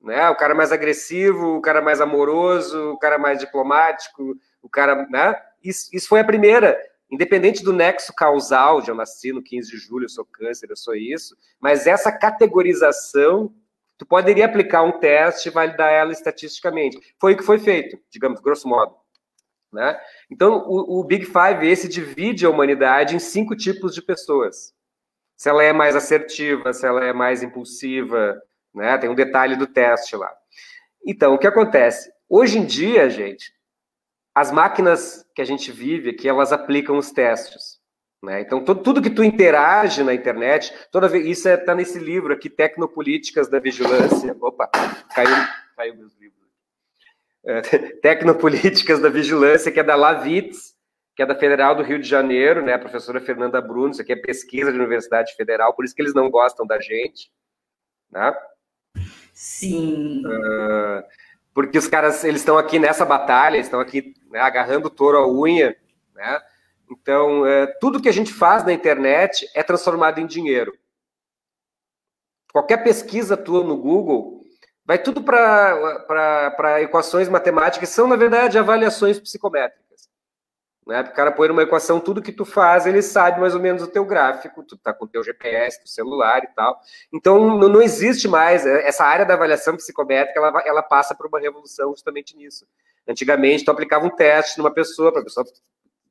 Né? 0.00 0.28
O 0.28 0.36
cara 0.36 0.54
mais 0.54 0.72
agressivo, 0.72 1.56
o 1.56 1.60
cara 1.60 1.80
mais 1.80 2.00
amoroso, 2.00 2.92
o 2.92 2.98
cara 2.98 3.18
mais 3.18 3.38
diplomático, 3.38 4.36
o 4.62 4.68
cara, 4.68 5.06
né? 5.08 5.36
Isso, 5.62 5.88
isso 5.92 6.08
foi 6.08 6.20
a 6.20 6.24
primeira 6.24 6.76
independente 7.10 7.62
do 7.62 7.72
nexo 7.72 8.12
causal, 8.14 8.80
de 8.80 8.90
eu 8.90 8.94
nasci 8.94 9.32
no 9.32 9.42
15 9.42 9.70
de 9.70 9.76
julho, 9.76 10.04
eu 10.04 10.08
sou 10.08 10.24
câncer, 10.24 10.70
eu 10.70 10.76
sou 10.76 10.94
isso, 10.94 11.36
mas 11.60 11.86
essa 11.86 12.10
categorização 12.10 13.54
tu 13.98 14.04
poderia 14.04 14.44
aplicar 14.44 14.82
um 14.82 14.98
teste 14.98 15.48
e 15.48 15.52
validar 15.52 15.90
ela 15.90 16.12
estatisticamente. 16.12 16.98
Foi 17.18 17.32
o 17.32 17.36
que 17.36 17.42
foi 17.42 17.58
feito, 17.58 17.98
digamos, 18.10 18.40
grosso 18.40 18.68
modo. 18.68 18.94
Né? 19.72 19.98
Então, 20.30 20.64
o, 20.66 21.00
o 21.00 21.04
Big 21.04 21.24
Five, 21.24 21.66
esse 21.66 21.88
divide 21.88 22.46
a 22.46 22.50
humanidade 22.50 23.16
em 23.16 23.18
cinco 23.18 23.56
tipos 23.56 23.94
de 23.94 24.02
pessoas. 24.02 24.74
Se 25.36 25.48
ela 25.48 25.62
é 25.62 25.72
mais 25.72 25.96
assertiva, 25.96 26.72
se 26.72 26.86
ela 26.86 27.04
é 27.04 27.12
mais 27.12 27.42
impulsiva, 27.42 28.40
né? 28.74 28.96
Tem 28.98 29.08
um 29.08 29.14
detalhe 29.14 29.56
do 29.56 29.66
teste 29.66 30.16
lá. 30.16 30.30
Então, 31.04 31.34
o 31.34 31.38
que 31.38 31.46
acontece? 31.46 32.10
Hoje 32.28 32.58
em 32.58 32.64
dia, 32.64 33.08
gente, 33.08 33.52
as 34.36 34.52
máquinas 34.52 35.26
que 35.34 35.40
a 35.40 35.46
gente 35.46 35.72
vive 35.72 36.10
aqui, 36.10 36.28
elas 36.28 36.52
aplicam 36.52 36.98
os 36.98 37.10
testes. 37.10 37.80
Né? 38.22 38.42
Então, 38.42 38.62
todo, 38.62 38.82
tudo 38.82 39.00
que 39.00 39.08
tu 39.08 39.24
interage 39.24 40.02
na 40.02 40.12
internet, 40.12 40.74
toda 40.92 41.08
vez, 41.08 41.24
isso 41.24 41.48
está 41.48 41.72
é, 41.72 41.74
nesse 41.74 41.98
livro 41.98 42.34
aqui, 42.34 42.50
Tecnopolíticas 42.50 43.48
da 43.48 43.58
Vigilância. 43.58 44.36
Opa, 44.38 44.68
caiu, 45.14 45.46
caiu 45.74 45.96
meus 45.96 46.14
livros. 46.18 46.50
É, 47.46 47.62
Tecnopolíticas 48.02 49.00
da 49.00 49.08
Vigilância, 49.08 49.72
que 49.72 49.80
é 49.80 49.82
da 49.82 49.96
Lavitz, 49.96 50.74
que 51.14 51.22
é 51.22 51.26
da 51.26 51.34
Federal 51.34 51.74
do 51.74 51.82
Rio 51.82 51.98
de 51.98 52.06
Janeiro, 52.06 52.62
né? 52.62 52.74
A 52.74 52.78
professora 52.78 53.22
Fernanda 53.22 53.62
Bruno, 53.62 53.92
isso 53.92 54.02
aqui 54.02 54.12
é 54.12 54.16
pesquisa 54.16 54.70
de 54.70 54.76
Universidade 54.76 55.34
Federal, 55.34 55.72
por 55.72 55.86
isso 55.86 55.94
que 55.94 56.02
eles 56.02 56.12
não 56.12 56.30
gostam 56.30 56.66
da 56.66 56.78
gente. 56.78 57.32
Né? 58.12 58.34
Sim. 59.32 60.22
Uh, 60.26 61.02
porque 61.56 61.78
os 61.78 61.88
caras, 61.88 62.22
eles 62.22 62.42
estão 62.42 62.58
aqui 62.58 62.78
nessa 62.78 63.02
batalha, 63.02 63.56
estão 63.56 63.80
aqui 63.80 64.12
né, 64.30 64.38
agarrando 64.40 64.88
o 64.88 64.90
touro 64.90 65.16
à 65.16 65.26
unha, 65.26 65.74
né? 66.14 66.38
Então, 66.90 67.46
é, 67.46 67.66
tudo 67.80 67.98
que 67.98 68.10
a 68.10 68.12
gente 68.12 68.30
faz 68.30 68.62
na 68.62 68.74
internet 68.74 69.48
é 69.54 69.62
transformado 69.62 70.20
em 70.20 70.26
dinheiro. 70.26 70.76
Qualquer 72.52 72.84
pesquisa 72.84 73.38
tua 73.38 73.64
no 73.64 73.74
Google 73.74 74.42
vai 74.84 74.98
tudo 74.98 75.22
para 75.22 76.82
equações 76.82 77.26
matemáticas, 77.26 77.88
são, 77.88 78.06
na 78.06 78.16
verdade, 78.16 78.58
avaliações 78.58 79.18
psicométricas. 79.18 79.85
Né? 80.86 81.00
O 81.00 81.12
cara 81.12 81.32
põe 81.32 81.48
numa 81.48 81.64
equação 81.64 81.98
tudo 81.98 82.22
que 82.22 82.30
tu 82.30 82.44
faz, 82.44 82.86
ele 82.86 83.02
sabe 83.02 83.40
mais 83.40 83.54
ou 83.54 83.60
menos 83.60 83.82
o 83.82 83.88
teu 83.88 84.04
gráfico, 84.04 84.62
tu 84.62 84.76
tá 84.76 84.94
com 84.94 85.04
o 85.04 85.08
teu 85.08 85.22
GPS, 85.22 85.78
teu 85.78 85.88
celular 85.88 86.44
e 86.44 86.48
tal. 86.54 86.80
Então, 87.12 87.58
não, 87.58 87.82
existe 87.82 88.28
mais, 88.28 88.64
é, 88.64 88.86
essa 88.86 89.04
área 89.04 89.26
da 89.26 89.34
avaliação 89.34 89.74
psicométrica, 89.76 90.38
ela, 90.38 90.62
ela 90.64 90.82
passa 90.82 91.14
por 91.14 91.26
uma 91.26 91.40
revolução 91.40 91.90
justamente 91.90 92.36
nisso. 92.36 92.64
Antigamente, 93.06 93.64
tu 93.64 93.70
aplicava 93.70 94.06
um 94.06 94.10
teste 94.10 94.58
numa 94.58 94.70
pessoa, 94.70 95.10
para 95.10 95.22
a 95.22 95.24
pessoa 95.24 95.44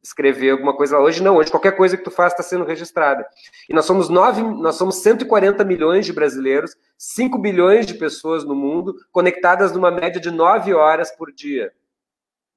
escrever 0.04 0.52
alguma 0.52 0.76
coisa. 0.76 1.00
Hoje 1.00 1.24
não, 1.24 1.38
hoje 1.38 1.50
qualquer 1.50 1.76
coisa 1.76 1.98
que 1.98 2.04
tu 2.04 2.12
faz 2.12 2.34
está 2.34 2.44
sendo 2.44 2.66
registrada. 2.66 3.26
E 3.70 3.74
nós 3.74 3.86
somos 3.86 4.10
nove, 4.10 4.42
nós 4.42 4.76
somos 4.76 4.98
140 4.98 5.64
milhões 5.64 6.06
de 6.06 6.14
brasileiros, 6.14 6.76
5 6.98 7.38
bilhões 7.38 7.86
de 7.86 7.96
pessoas 7.96 8.44
no 8.44 8.56
mundo, 8.56 8.96
conectadas 9.12 9.72
numa 9.72 9.90
média 9.90 10.20
de 10.20 10.30
9 10.30 10.74
horas 10.74 11.12
por 11.12 11.32
dia. 11.32 11.74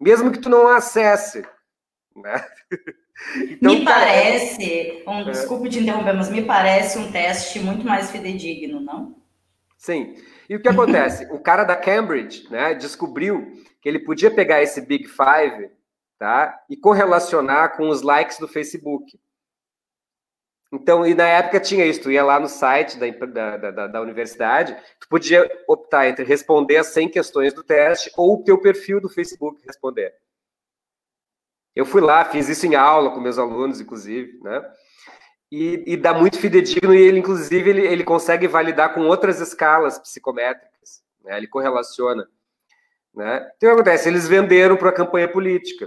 Mesmo 0.01 0.31
que 0.31 0.39
tu 0.39 0.49
não 0.49 0.69
acesse, 0.69 1.43
né? 2.23 2.45
Então, 3.51 3.75
me 3.75 3.85
parece, 3.85 5.03
um, 5.05 5.23
é. 5.23 5.25
desculpe 5.25 5.69
te 5.69 5.81
interromper, 5.81 6.15
mas 6.15 6.31
me 6.31 6.45
parece 6.45 7.01
um 7.01 7.11
teste 7.11 7.59
muito 7.59 7.85
mais 7.85 8.13
fidedigno, 8.13 8.79
não? 8.79 9.17
Sim. 9.77 10.15
E 10.49 10.55
o 10.55 10.63
que 10.63 10.69
acontece? 10.69 11.27
o 11.35 11.41
cara 11.41 11.65
da 11.65 11.75
Cambridge 11.75 12.49
né, 12.49 12.75
descobriu 12.75 13.53
que 13.81 13.89
ele 13.89 13.99
podia 13.99 14.31
pegar 14.31 14.63
esse 14.63 14.81
Big 14.81 15.09
Five 15.09 15.69
tá, 16.17 16.61
e 16.71 16.77
correlacionar 16.77 17.77
com 17.77 17.89
os 17.89 18.03
likes 18.03 18.39
do 18.39 18.47
Facebook. 18.47 19.19
Então, 20.71 21.07
e 21.07 21.15
na 21.15 21.27
época 21.27 21.61
tinha 21.61 21.87
isso, 21.87 22.03
tu 22.03 22.11
ia 22.11 22.23
lá 22.23 22.39
no 22.39 22.49
site 22.49 22.99
da, 22.99 23.57
da, 23.57 23.71
da, 23.71 23.87
da, 23.87 24.01
universidade, 24.03 24.77
tu 25.01 25.09
podia 25.09 25.49
optar 25.67 26.09
entre 26.09 26.25
responder 26.25 26.77
as 26.77 26.89
100 26.89 27.09
questões 27.09 27.55
do 27.55 27.65
teste 27.65 28.11
ou 28.17 28.35
o 28.35 28.45
teu 28.45 28.61
perfil 28.61 29.01
do 29.01 29.09
Facebook 29.09 29.63
responder. 29.67 30.15
Eu 31.75 31.87
fui 31.87 32.01
lá, 32.01 32.25
fiz 32.25 32.49
isso 32.49 32.67
em 32.67 32.75
aula 32.75 33.11
com 33.11 33.21
meus 33.21 33.39
alunos, 33.39 33.81
inclusive, 33.81 34.39
né? 34.43 34.63
E, 35.51 35.85
e 35.87 35.97
dá 35.97 36.13
muito 36.13 36.39
fidedigno 36.39 36.95
e 36.95 37.01
ele, 37.01 37.21
inclusive, 37.21 37.71
ele, 37.71 37.87
ele 37.87 38.05
consegue 38.05 38.47
validar 38.47 38.93
com 38.93 39.07
outras 39.07 39.41
escalas 39.41 39.99
psicométricas, 39.99 41.03
né? 41.25 41.37
Ele 41.37 41.47
correlaciona, 41.47 42.29
né? 43.15 43.51
Então, 43.57 43.71
o 43.71 43.75
que 43.75 43.81
acontece? 43.81 44.09
Eles 44.09 44.29
venderam 44.29 44.77
para 44.77 44.91
a 44.91 44.95
campanha 44.95 45.29
política. 45.29 45.87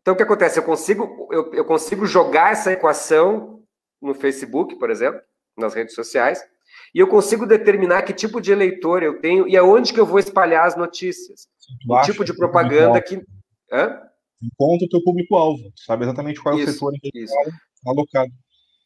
Então, 0.00 0.14
o 0.14 0.16
que 0.16 0.22
acontece? 0.22 0.58
Eu 0.58 0.64
consigo, 0.64 1.28
eu, 1.32 1.52
eu 1.54 1.64
consigo 1.64 2.06
jogar 2.06 2.52
essa 2.52 2.72
equação 2.72 3.62
no 4.00 4.14
Facebook, 4.14 4.76
por 4.76 4.90
exemplo, 4.90 5.20
nas 5.56 5.74
redes 5.74 5.94
sociais, 5.94 6.44
e 6.94 6.98
eu 6.98 7.08
consigo 7.08 7.46
determinar 7.46 8.02
que 8.02 8.12
tipo 8.12 8.40
de 8.40 8.52
eleitor 8.52 9.02
eu 9.02 9.20
tenho 9.20 9.48
e 9.48 9.56
aonde 9.56 9.92
que 9.92 10.00
eu 10.00 10.06
vou 10.06 10.18
espalhar 10.18 10.66
as 10.66 10.76
notícias. 10.76 11.48
O 11.88 12.00
tipo 12.02 12.24
de 12.24 12.34
propaganda 12.34 13.00
que... 13.00 13.22
Hã? 13.72 14.00
Encontra 14.42 14.86
o 14.86 14.88
teu 14.88 15.02
público-alvo, 15.02 15.72
sabe 15.76 16.04
exatamente 16.04 16.40
qual 16.40 16.58
é 16.58 16.62
o 16.62 16.66
setor 16.66 16.94
em 16.94 16.98
que 16.98 17.10
ele 17.14 17.24
está 17.24 17.40
alocado. 17.86 18.32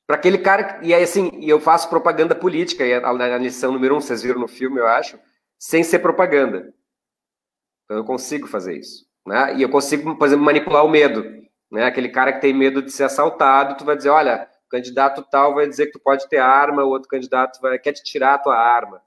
Para 0.06 0.16
aquele 0.16 0.38
cara, 0.38 0.80
e 0.82 0.94
aí 0.94 1.02
assim, 1.02 1.30
eu 1.42 1.60
faço 1.60 1.88
propaganda 1.90 2.34
política, 2.34 2.86
e 2.86 2.94
a, 2.94 3.08
a 3.08 3.38
lição 3.38 3.72
número 3.72 3.96
um, 3.96 4.00
vocês 4.00 4.22
viram 4.22 4.40
no 4.40 4.48
filme, 4.48 4.78
eu 4.78 4.86
acho, 4.86 5.18
sem 5.58 5.82
ser 5.82 5.98
propaganda. 5.98 6.72
Então 7.84 7.98
eu 7.98 8.04
consigo 8.04 8.46
fazer 8.46 8.78
isso. 8.78 9.06
Né? 9.26 9.56
E 9.56 9.62
eu 9.62 9.68
consigo, 9.68 10.16
por 10.16 10.26
exemplo, 10.26 10.44
manipular 10.44 10.84
o 10.84 10.88
medo. 10.88 11.24
Né? 11.70 11.84
Aquele 11.84 12.08
cara 12.08 12.32
que 12.32 12.40
tem 12.40 12.54
medo 12.54 12.82
de 12.82 12.90
ser 12.90 13.04
assaltado, 13.04 13.76
tu 13.76 13.84
vai 13.84 13.96
dizer, 13.96 14.08
olha, 14.08 14.48
o 14.66 14.70
candidato 14.70 15.22
tal 15.30 15.54
vai 15.54 15.68
dizer 15.68 15.86
que 15.86 15.92
tu 15.92 16.00
pode 16.00 16.26
ter 16.28 16.38
arma, 16.38 16.84
o 16.84 16.88
outro 16.88 17.08
candidato 17.08 17.60
vai, 17.60 17.78
quer 17.78 17.92
te 17.92 18.02
tirar 18.02 18.34
a 18.34 18.38
tua 18.38 18.56
arma. 18.56 19.02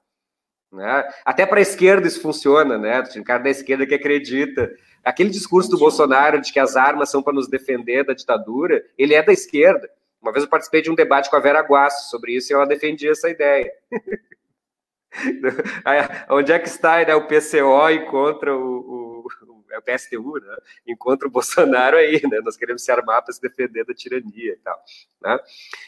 Né? 0.72 1.08
Até 1.24 1.44
para 1.44 1.58
a 1.58 1.62
esquerda 1.62 2.06
isso 2.06 2.22
funciona, 2.22 2.78
né? 2.78 3.02
Tem 3.02 3.20
um 3.20 3.24
cara 3.24 3.42
da 3.42 3.50
esquerda 3.50 3.86
que 3.86 3.94
acredita 3.94 4.70
Aquele 5.04 5.30
discurso 5.30 5.70
do 5.70 5.78
Bolsonaro 5.78 6.40
de 6.40 6.52
que 6.52 6.60
as 6.60 6.76
armas 6.76 7.10
são 7.10 7.22
para 7.22 7.32
nos 7.32 7.48
defender 7.48 8.04
da 8.04 8.12
ditadura, 8.12 8.84
ele 8.96 9.14
é 9.14 9.22
da 9.22 9.32
esquerda. 9.32 9.90
Uma 10.20 10.32
vez 10.32 10.44
eu 10.44 10.50
participei 10.50 10.80
de 10.80 10.90
um 10.90 10.94
debate 10.94 11.28
com 11.28 11.36
a 11.36 11.40
Vera 11.40 11.60
Guasso 11.60 12.08
sobre 12.08 12.36
isso 12.36 12.52
e 12.52 12.54
ela 12.54 12.66
defendia 12.66 13.10
essa 13.10 13.28
ideia. 13.28 13.72
Onde 16.30 16.52
é 16.52 16.58
que 16.58 16.68
está 16.68 17.04
né, 17.04 17.14
o 17.14 17.26
PCO 17.26 17.90
encontra 17.90 18.56
o, 18.56 19.24
o, 19.24 19.26
é 19.72 19.78
o 19.78 19.82
PSTU, 19.82 20.38
né? 20.40 20.56
encontra 20.86 21.26
o 21.26 21.30
Bolsonaro 21.30 21.96
aí, 21.96 22.20
né? 22.30 22.40
Nós 22.44 22.56
queremos 22.56 22.84
se 22.84 22.92
armar 22.92 23.22
para 23.22 23.32
se 23.32 23.40
defender 23.40 23.84
da 23.84 23.94
tirania 23.94 24.52
e 24.52 24.56
tal. 24.56 24.80
Né? 25.20 25.38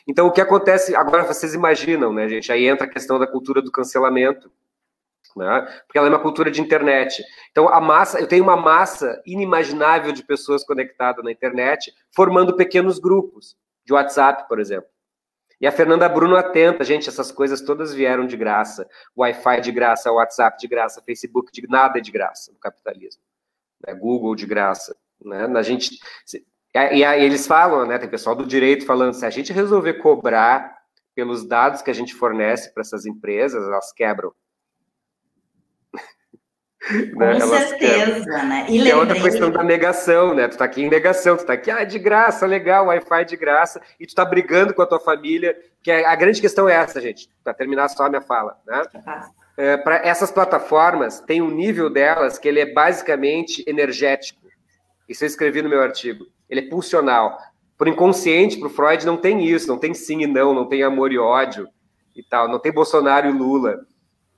Então, 0.07 0.27
o 0.27 0.33
que 0.33 0.41
acontece, 0.41 0.97
agora 0.97 1.23
vocês 1.23 1.55
imaginam, 1.55 2.13
né, 2.13 2.29
gente? 2.29 2.51
Aí 2.51 2.67
entra 2.67 2.87
a 2.87 2.91
questão 2.91 3.19
da 3.19 3.27
cultura 3.27 3.63
do 3.63 3.71
cancelamento 3.71 4.51
né? 5.37 5.61
Porque 5.87 5.99
ela 5.99 6.07
é 6.07 6.11
uma 6.11 6.23
cultura 6.23 6.51
de 6.51 6.61
internet. 6.61 7.23
Então, 7.51 7.69
a 7.69 7.81
massa, 7.81 8.21
eu 8.21 8.27
tenho 8.27 8.45
uma 8.45 8.57
massa 8.57 9.23
inimaginável 9.27 10.13
de 10.13 10.25
pessoas 10.25 10.65
conectadas 10.65 11.25
na 11.25 11.33
internet, 11.33 11.93
formando 12.15 12.57
pequenos 12.57 12.99
grupos 12.99 13.57
de 13.85 13.93
WhatsApp, 13.93 14.49
por 14.49 14.59
exemplo. 14.61 14.89
E 15.61 15.67
a 15.67 15.73
Fernanda 15.73 16.09
Bruno 16.09 16.37
atenta, 16.37 16.85
gente, 16.85 17.09
essas 17.09 17.31
coisas 17.31 17.61
todas 17.61 17.95
vieram 17.95 18.27
de 18.27 18.37
graça. 18.37 18.87
Wi-Fi 19.17 19.61
de 19.61 19.73
graça, 19.73 20.13
WhatsApp 20.13 20.59
de 20.59 20.69
graça, 20.69 21.03
Facebook 21.03 21.51
de 21.53 21.67
nada 21.69 21.99
é 21.99 22.03
de 22.03 22.11
graça 22.11 22.53
no 22.53 22.59
capitalismo. 22.59 23.23
Né? 23.87 23.95
Google 23.95 24.35
de 24.35 24.47
graça. 24.47 24.97
Né? 25.25 25.47
A 25.57 25.63
gente, 25.63 25.99
e 26.75 27.03
eles 27.03 27.47
falam, 27.47 27.87
né? 27.87 27.99
Tem 27.99 28.09
pessoal 28.09 28.35
do 28.35 28.45
direito 28.45 28.85
falando, 28.85 29.15
se 29.15 29.25
a 29.25 29.31
gente 29.31 29.53
resolver 29.53 29.95
cobrar 29.95 30.77
pelos 31.15 31.47
dados 31.47 31.81
que 31.81 31.91
a 31.91 31.95
gente 31.95 32.15
fornece 32.15 32.75
para 32.75 32.81
essas 32.81 33.07
empresas, 33.07 33.63
elas 33.65 33.93
quebram. 33.93 34.35
Com 37.13 37.19
né? 37.19 37.41
certeza, 37.41 38.43
né? 38.43 38.67
E 38.69 38.73
lembrei... 38.73 38.93
é 38.93 38.97
outra 38.97 39.21
questão 39.21 39.51
da 39.51 39.63
negação, 39.63 40.35
né? 40.35 40.49
Tu 40.49 40.59
tá 40.59 40.65
aqui 40.67 40.83
em 40.83 40.91
negação, 40.91 41.37
tu 41.37 41.47
tá 41.47 41.55
aqui, 41.55 41.71
ah, 41.71 41.83
de 41.83 41.99
graça, 41.99 42.47
legal, 42.47 42.87
Wi-Fi 42.87 43.25
de 43.25 43.37
graça, 43.37 43.81
e 43.99 44.07
tu 44.07 44.15
tá 44.15 44.25
brigando 44.25 44.75
com 44.75 44.83
a 44.83 44.87
tua 44.87 45.01
família, 45.01 45.57
que 45.83 45.91
é, 45.91 46.05
a 46.05 46.15
grande 46.15 46.41
questão 46.41 46.69
é 46.69 46.75
essa, 46.75 47.01
gente, 47.01 47.29
para 47.43 47.55
terminar 47.55 47.89
só 47.89 48.05
a 48.05 48.09
minha 48.11 48.21
fala, 48.21 48.59
né? 48.67 48.83
É, 49.57 49.77
para 49.77 49.97
essas 50.07 50.31
plataformas, 50.31 51.21
tem 51.21 51.41
um 51.41 51.51
nível 51.51 51.89
delas 51.89 52.39
que 52.39 52.49
ele 52.49 52.61
é 52.61 52.73
basicamente 52.73 53.65
energético. 53.67 54.41
Isso 55.09 55.25
eu 55.25 55.29
escrevi 55.29 55.63
no 55.63 55.69
meu 55.69 55.81
artigo. 55.81 56.27
Ele 56.51 56.61
é 56.61 56.69
pulsional. 56.69 57.39
Por 57.79 57.89
inconsciente, 57.89 58.59
para 58.59 58.67
o 58.67 58.71
Freud, 58.71 59.07
não 59.07 59.17
tem 59.17 59.45
isso, 59.45 59.69
não 59.69 59.79
tem 59.79 59.95
sim 59.95 60.23
e 60.23 60.27
não, 60.27 60.53
não 60.53 60.67
tem 60.67 60.83
amor 60.83 61.13
e 61.13 61.19
ódio 61.19 61.69
e 62.15 62.23
tal, 62.23 62.49
não 62.49 62.59
tem 62.59 62.73
Bolsonaro 62.73 63.29
e 63.29 63.33
Lula. 63.33 63.81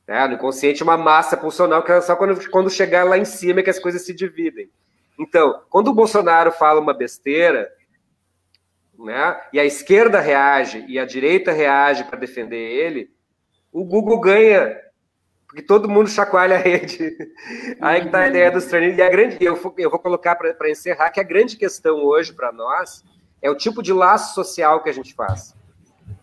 Né? 0.06 0.26
No 0.28 0.34
inconsciente, 0.34 0.82
uma 0.82 0.96
massa 0.96 1.36
pulsional 1.36 1.82
que 1.82 1.90
é 1.90 2.00
só 2.00 2.14
quando, 2.14 2.50
quando 2.50 2.70
chegar 2.70 3.04
lá 3.04 3.18
em 3.18 3.24
cima 3.24 3.60
é 3.60 3.62
que 3.62 3.70
as 3.70 3.78
coisas 3.78 4.02
se 4.02 4.14
dividem. 4.14 4.70
Então, 5.18 5.62
quando 5.70 5.88
o 5.88 5.94
Bolsonaro 5.94 6.52
fala 6.52 6.80
uma 6.80 6.94
besteira, 6.94 7.72
né, 8.98 9.40
e 9.52 9.58
a 9.58 9.64
esquerda 9.64 10.20
reage 10.20 10.84
e 10.88 10.98
a 10.98 11.04
direita 11.04 11.52
reage 11.52 12.04
para 12.04 12.18
defender 12.18 12.56
ele, 12.56 13.10
o 13.72 13.84
Google 13.84 14.20
ganha, 14.20 14.78
porque 15.46 15.62
todo 15.62 15.88
mundo 15.88 16.08
chacoalha 16.08 16.56
a 16.56 16.58
rede. 16.58 17.16
Aí 17.80 18.02
que 18.02 18.06
está 18.06 18.20
a 18.20 18.28
ideia 18.28 18.50
dos 18.50 18.66
treinos. 18.66 18.96
E 18.98 19.02
a 19.02 19.08
grande, 19.08 19.38
eu 19.40 19.56
vou, 19.56 19.74
eu 19.78 19.90
vou 19.90 19.98
colocar 19.98 20.36
para 20.36 20.70
encerrar 20.70 21.10
que 21.10 21.20
a 21.20 21.24
grande 21.24 21.56
questão 21.56 22.04
hoje 22.04 22.32
para 22.32 22.52
nós 22.52 23.02
é 23.40 23.50
o 23.50 23.54
tipo 23.54 23.82
de 23.82 23.92
laço 23.92 24.34
social 24.34 24.82
que 24.82 24.90
a 24.90 24.92
gente 24.92 25.14
faz. 25.14 25.55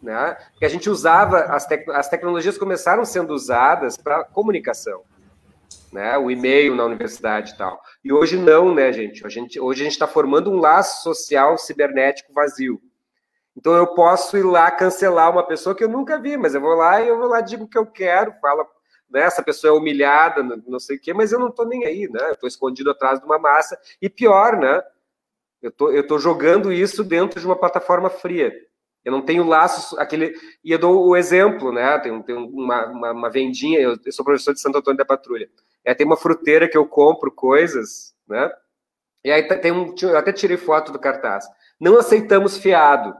Né? 0.04 0.38
Que 0.60 0.66
a 0.66 0.70
gente 0.70 0.90
usava, 0.90 1.44
as, 1.44 1.66
tec 1.66 1.90
as 1.90 2.10
tecnologias 2.10 2.58
começaram 2.58 3.06
sendo 3.06 3.34
usadas 3.34 3.96
para 3.96 4.26
comunicação, 4.26 5.04
né? 5.92 6.18
O 6.18 6.30
e-mail 6.30 6.76
na 6.76 6.84
universidade 6.84 7.54
e 7.54 7.58
tal. 7.58 7.82
E 8.04 8.12
hoje 8.12 8.38
não, 8.38 8.76
né, 8.76 8.92
gente? 8.92 9.26
A 9.26 9.30
gente 9.30 9.60
hoje 9.60 9.82
a 9.82 9.84
gente 9.86 9.94
está 9.94 10.08
formando 10.08 10.52
um 10.52 10.60
laço 10.60 11.02
social 11.02 11.58
cibernético 11.58 12.34
vazio. 12.34 12.82
Então 13.56 13.74
eu 13.74 13.88
posso 13.88 14.36
ir 14.36 14.44
lá 14.44 14.70
cancelar 14.70 15.32
uma 15.32 15.46
pessoa 15.46 15.76
que 15.76 15.84
eu 15.84 15.90
nunca 15.90 16.20
vi, 16.20 16.36
mas 16.36 16.54
eu 16.54 16.62
vou 16.62 16.76
lá 16.76 17.02
e 17.02 17.08
eu 17.08 17.18
vou 17.18 17.28
lá 17.28 17.40
digo 17.40 17.64
o 17.64 17.68
que 17.68 17.78
eu 17.78 17.86
quero, 17.86 18.34
falo, 18.42 18.68
né, 19.10 19.22
essa 19.22 19.44
pessoa 19.44 19.74
é 19.74 19.78
humilhada, 19.80 20.44
não 20.68 20.80
sei 20.80 20.98
o 20.98 21.00
quê, 21.00 21.14
mas 21.14 21.32
eu 21.32 21.40
não 21.40 21.50
estou 21.50 21.68
nem 21.68 21.86
aí, 21.86 22.10
né? 22.12 22.30
Eu 22.30 22.34
estou 22.34 22.48
escondido 22.48 22.90
atrás 22.90 23.20
de 23.20 23.26
uma 23.26 23.38
massa. 23.38 23.80
E 24.02 24.10
pior, 24.10 24.58
né? 24.58 24.82
Eu 25.62 25.72
tô, 25.72 26.04
tô 26.04 26.18
jogando 26.18 26.74
isso 26.74 27.04
dentro 27.04 27.40
de 27.40 27.46
uma 27.46 27.56
plataforma 27.56 28.10
fria. 28.10 28.52
Eu 29.04 29.12
não 29.12 29.22
tenho 29.22 29.44
laços, 29.46 29.98
aquele. 30.00 30.34
E 30.64 30.72
eu 30.72 30.80
dou 30.80 31.08
o 31.08 31.16
exemplo, 31.16 31.72
né? 31.72 32.00
Tem, 32.00 32.22
tem 32.24 32.36
uma, 32.36 32.86
uma, 32.88 33.12
uma 33.12 33.30
vendinha, 33.30 33.80
eu, 33.80 33.98
sou 34.12 34.24
professor 34.24 34.54
de 34.54 34.62
Santo 34.62 34.78
Antônio 34.78 34.98
da 34.98 35.06
Patrulha. 35.06 35.50
É, 35.84 35.94
tem 35.94 36.06
uma 36.06 36.16
fruteira 36.16 36.70
que 36.70 36.78
eu 36.78 36.88
compro 36.88 37.32
coisas, 37.32 38.16
né? 38.28 38.50
E 39.24 39.32
aí 39.32 39.44
tem 39.60 39.72
um. 39.72 39.94
Eu 40.02 40.18
até 40.18 40.32
tirei 40.32 40.58
foto 40.58 40.92
do 40.92 41.00
cartaz. 41.00 41.46
Não 41.80 41.98
aceitamos 41.98 42.58
fiado. 42.58 43.16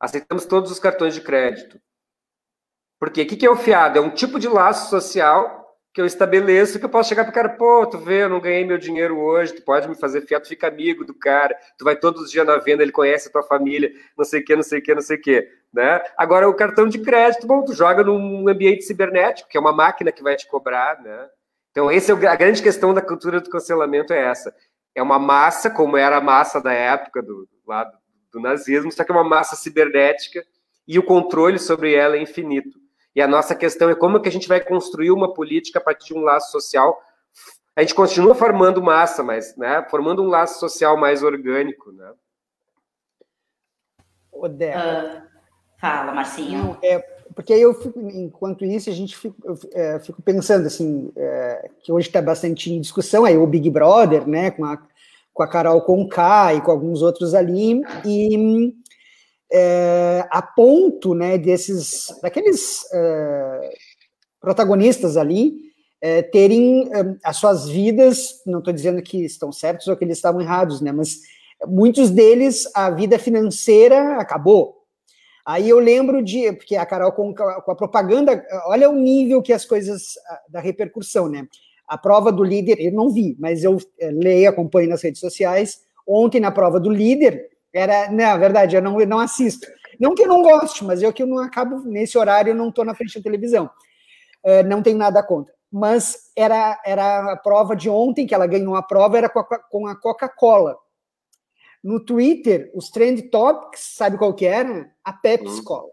Aceitamos 0.00 0.46
todos 0.46 0.70
os 0.70 0.78
cartões 0.78 1.14
de 1.14 1.20
crédito. 1.20 1.80
Porque 2.98 3.22
o 3.22 3.26
que, 3.26 3.36
que 3.36 3.46
é 3.46 3.50
o 3.50 3.56
fiado? 3.56 3.98
É 3.98 4.00
um 4.00 4.10
tipo 4.10 4.38
de 4.38 4.48
laço 4.48 4.90
social 4.90 5.65
que 5.96 6.00
eu 6.02 6.04
estabeleço 6.04 6.78
que 6.78 6.84
eu 6.84 6.90
posso 6.90 7.08
chegar 7.08 7.24
para 7.24 7.30
o 7.30 7.34
cara, 7.34 7.48
pô, 7.48 7.86
tu 7.86 7.96
vê, 7.96 8.24
eu 8.24 8.28
não 8.28 8.38
ganhei 8.38 8.66
meu 8.66 8.76
dinheiro 8.76 9.18
hoje, 9.18 9.54
tu 9.54 9.62
pode 9.62 9.88
me 9.88 9.94
fazer 9.94 10.20
fiado, 10.20 10.44
tu 10.44 10.48
fica 10.50 10.68
amigo 10.68 11.06
do 11.06 11.14
cara, 11.14 11.56
tu 11.78 11.86
vai 11.86 11.96
todos 11.96 12.20
os 12.20 12.30
dias 12.30 12.46
na 12.46 12.58
venda, 12.58 12.82
ele 12.82 12.92
conhece 12.92 13.28
a 13.28 13.32
tua 13.32 13.42
família, 13.42 13.90
não 14.14 14.22
sei 14.22 14.42
o 14.42 14.44
que, 14.44 14.54
não 14.54 14.62
sei 14.62 14.78
o 14.78 14.82
que, 14.82 14.94
não 14.94 15.00
sei 15.00 15.16
o 15.16 15.20
que, 15.22 15.48
né? 15.72 16.02
Agora, 16.18 16.46
o 16.50 16.52
cartão 16.52 16.86
de 16.86 16.98
crédito, 16.98 17.46
bom, 17.46 17.64
tu 17.64 17.72
joga 17.72 18.04
num 18.04 18.46
ambiente 18.46 18.84
cibernético, 18.84 19.48
que 19.48 19.56
é 19.56 19.60
uma 19.60 19.72
máquina 19.72 20.12
que 20.12 20.22
vai 20.22 20.36
te 20.36 20.46
cobrar, 20.46 21.00
né? 21.00 21.30
Então, 21.70 21.90
essa 21.90 22.12
é 22.12 22.26
a 22.26 22.36
grande 22.36 22.62
questão 22.62 22.92
da 22.92 23.00
cultura 23.00 23.40
do 23.40 23.48
cancelamento 23.48 24.12
é 24.12 24.22
essa. 24.22 24.54
É 24.94 25.02
uma 25.02 25.18
massa, 25.18 25.70
como 25.70 25.96
era 25.96 26.18
a 26.18 26.20
massa 26.20 26.60
da 26.60 26.74
época 26.74 27.22
do, 27.22 27.48
lado 27.66 27.96
do 28.30 28.38
nazismo, 28.38 28.92
só 28.92 29.02
que 29.02 29.10
é 29.10 29.14
uma 29.14 29.24
massa 29.24 29.56
cibernética 29.56 30.44
e 30.86 30.98
o 30.98 31.02
controle 31.02 31.58
sobre 31.58 31.94
ela 31.94 32.16
é 32.16 32.20
infinito. 32.20 32.78
E 33.16 33.22
a 33.22 33.26
nossa 33.26 33.54
questão 33.54 33.88
é 33.88 33.94
como 33.94 34.20
que 34.20 34.28
a 34.28 34.32
gente 34.32 34.46
vai 34.46 34.60
construir 34.60 35.10
uma 35.10 35.32
política 35.32 35.78
a 35.78 35.82
partir 35.82 36.12
de 36.12 36.20
um 36.20 36.22
laço 36.22 36.52
social. 36.52 37.00
A 37.74 37.80
gente 37.80 37.94
continua 37.94 38.34
formando 38.34 38.82
massa, 38.82 39.22
mas 39.22 39.56
né, 39.56 39.82
formando 39.90 40.22
um 40.22 40.28
laço 40.28 40.60
social 40.60 40.98
mais 40.98 41.22
orgânico. 41.22 41.90
Né? 41.92 42.12
Uh, 44.34 45.22
fala, 45.80 46.12
Marcinho. 46.12 46.76
É, 46.82 46.98
porque 47.34 47.54
eu 47.54 47.72
fico, 47.72 47.98
enquanto 48.00 48.66
isso, 48.66 48.90
a 48.90 48.92
gente 48.92 49.16
fica, 49.16 49.34
eu, 49.44 49.58
é, 49.72 49.98
fico 49.98 50.20
pensando 50.20 50.66
assim, 50.66 51.10
é, 51.16 51.70
que 51.82 51.90
hoje 51.90 52.08
está 52.08 52.20
bastante 52.20 52.70
em 52.70 52.82
discussão 52.82 53.24
aí 53.24 53.38
o 53.38 53.46
Big 53.46 53.70
Brother, 53.70 54.28
né, 54.28 54.50
com 54.50 54.66
a, 54.66 54.78
com 55.32 55.42
a 55.42 55.48
Carol 55.48 55.80
Conká 55.80 56.52
e 56.52 56.60
com 56.60 56.70
alguns 56.70 57.00
outros 57.00 57.32
ali, 57.32 57.80
e 58.04 58.74
é, 59.52 60.26
a 60.30 60.42
ponto 60.42 61.14
né, 61.14 61.38
desses, 61.38 62.08
daqueles 62.22 62.80
é, 62.92 63.70
protagonistas 64.40 65.16
ali 65.16 65.54
é, 66.00 66.22
terem 66.22 66.90
é, 66.92 67.16
as 67.24 67.36
suas 67.36 67.68
vidas, 67.68 68.42
não 68.46 68.58
estou 68.58 68.72
dizendo 68.72 69.00
que 69.02 69.24
estão 69.24 69.52
certos 69.52 69.86
ou 69.88 69.96
que 69.96 70.04
eles 70.04 70.18
estavam 70.18 70.40
errados, 70.40 70.80
né, 70.80 70.92
mas 70.92 71.20
muitos 71.66 72.10
deles, 72.10 72.68
a 72.74 72.90
vida 72.90 73.18
financeira 73.18 74.16
acabou. 74.16 74.76
Aí 75.46 75.68
eu 75.68 75.78
lembro 75.78 76.22
de, 76.22 76.52
porque 76.52 76.74
a 76.74 76.84
Carol 76.84 77.12
com, 77.12 77.32
com 77.32 77.70
a 77.70 77.76
propaganda, 77.76 78.44
olha 78.66 78.90
o 78.90 78.96
nível 78.96 79.40
que 79.40 79.52
as 79.52 79.64
coisas, 79.64 80.14
da 80.48 80.58
repercussão, 80.58 81.28
né? 81.28 81.46
A 81.86 81.96
prova 81.96 82.32
do 82.32 82.42
líder, 82.42 82.80
eu 82.80 82.90
não 82.90 83.10
vi, 83.10 83.36
mas 83.38 83.62
eu 83.62 83.78
é, 84.00 84.10
leio, 84.10 84.50
acompanho 84.50 84.88
nas 84.88 85.02
redes 85.02 85.20
sociais. 85.20 85.82
Ontem, 86.04 86.40
na 86.40 86.50
prova 86.50 86.80
do 86.80 86.90
líder, 86.90 87.48
era, 87.76 88.10
na 88.10 88.30
é 88.32 88.38
verdade, 88.38 88.74
eu 88.74 88.82
não, 88.82 88.98
eu 88.98 89.06
não 89.06 89.18
assisto. 89.18 89.66
Não 90.00 90.14
que 90.14 90.22
eu 90.22 90.28
não 90.28 90.42
goste, 90.42 90.82
mas 90.82 91.02
eu 91.02 91.12
que 91.12 91.22
eu 91.22 91.26
não 91.26 91.38
acabo, 91.38 91.80
nesse 91.80 92.16
horário, 92.16 92.50
eu 92.50 92.54
não 92.54 92.70
estou 92.70 92.84
na 92.84 92.94
frente 92.94 93.18
da 93.18 93.22
televisão. 93.22 93.70
Uh, 94.42 94.66
não 94.66 94.82
tenho 94.82 94.96
nada 94.96 95.22
contra. 95.22 95.54
Mas 95.70 96.30
era, 96.34 96.80
era 96.86 97.32
a 97.32 97.36
prova 97.36 97.76
de 97.76 97.90
ontem, 97.90 98.26
que 98.26 98.34
ela 98.34 98.46
ganhou 98.46 98.74
a 98.76 98.82
prova, 98.82 99.18
era 99.18 99.28
com 99.28 99.40
a, 99.40 99.44
com 99.44 99.86
a 99.86 99.94
Coca-Cola. 99.94 100.76
No 101.84 102.00
Twitter, 102.00 102.70
os 102.74 102.88
trend 102.88 103.22
topics, 103.30 103.94
sabe 103.94 104.16
qual 104.16 104.34
que 104.34 104.46
era? 104.46 104.90
A 105.04 105.12
Pepsi 105.12 105.60
hum. 105.60 105.64
Cola. 105.64 105.90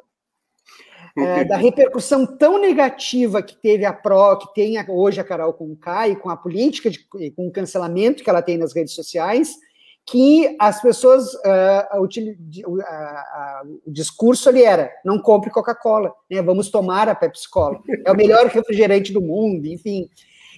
É, 1.18 1.44
da 1.46 1.58
repercussão 1.58 2.26
tão 2.26 2.60
negativa 2.60 3.44
que 3.44 3.56
teve 3.56 3.84
a 3.84 3.92
Pro, 3.92 4.38
que 4.38 4.54
tem 4.54 4.76
hoje 4.90 5.20
a 5.20 5.24
Carol 5.24 5.54
com 5.54 5.72
o 5.72 5.76
Kai, 5.76 6.16
com 6.16 6.30
a 6.30 6.38
política, 6.38 6.90
de, 6.90 7.00
com 7.36 7.48
o 7.48 7.52
cancelamento 7.52 8.24
que 8.24 8.30
ela 8.30 8.42
tem 8.42 8.58
nas 8.58 8.74
redes 8.74 8.94
sociais, 8.94 9.58
que 10.06 10.56
as 10.60 10.82
pessoas, 10.82 11.34
uh, 11.34 11.98
uh, 11.98 12.04
uh, 12.04 13.80
o 13.86 13.92
discurso 13.92 14.50
ali 14.50 14.64
era, 14.64 14.92
não 15.04 15.18
compre 15.18 15.50
Coca-Cola, 15.50 16.14
né, 16.30 16.42
vamos 16.42 16.70
tomar 16.70 17.08
a 17.08 17.16
Pepsi-Cola, 17.16 17.80
é 18.06 18.12
o 18.12 18.16
melhor 18.16 18.48
refrigerante 18.48 19.14
do 19.14 19.22
mundo, 19.22 19.66
enfim. 19.66 20.10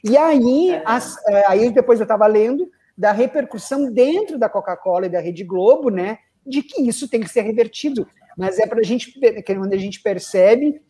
E 0.03 0.17
aí, 0.17 0.71
é. 0.71 0.83
as, 0.85 1.17
eh, 1.27 1.43
aí 1.47 1.69
depois 1.71 1.99
eu 1.99 2.03
estava 2.03 2.27
lendo 2.27 2.69
da 2.95 3.11
repercussão 3.11 3.91
dentro 3.91 4.37
da 4.37 4.47
Coca-Cola 4.47 5.07
e 5.07 5.09
da 5.09 5.19
Rede 5.19 5.43
Globo, 5.43 5.89
né, 5.89 6.19
de 6.45 6.61
que 6.61 6.81
isso 6.81 7.09
tem 7.09 7.21
que 7.21 7.29
ser 7.29 7.41
revertido, 7.41 8.07
mas 8.37 8.59
é 8.59 8.67
para 8.67 8.79
a 8.79 8.83
gente, 8.83 9.19
quando 9.45 9.73
a 9.73 9.77
gente 9.77 10.01
percebe 10.01 10.81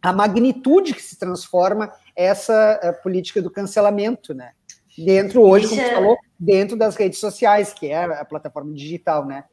a 0.00 0.12
magnitude 0.12 0.94
que 0.94 1.02
se 1.02 1.18
transforma 1.18 1.92
essa 2.16 2.80
eh, 2.82 2.92
política 2.92 3.42
do 3.42 3.50
cancelamento, 3.50 4.34
né, 4.34 4.52
dentro 4.96 5.42
hoje, 5.42 5.68
como 5.68 5.80
você 5.80 5.94
falou, 5.94 6.16
dentro 6.44 6.76
das 6.76 6.96
redes 6.96 7.18
sociais, 7.18 7.72
que 7.72 7.88
é 7.88 8.04
a 8.04 8.24
plataforma 8.24 8.72
digital, 8.72 9.24
né? 9.24 9.44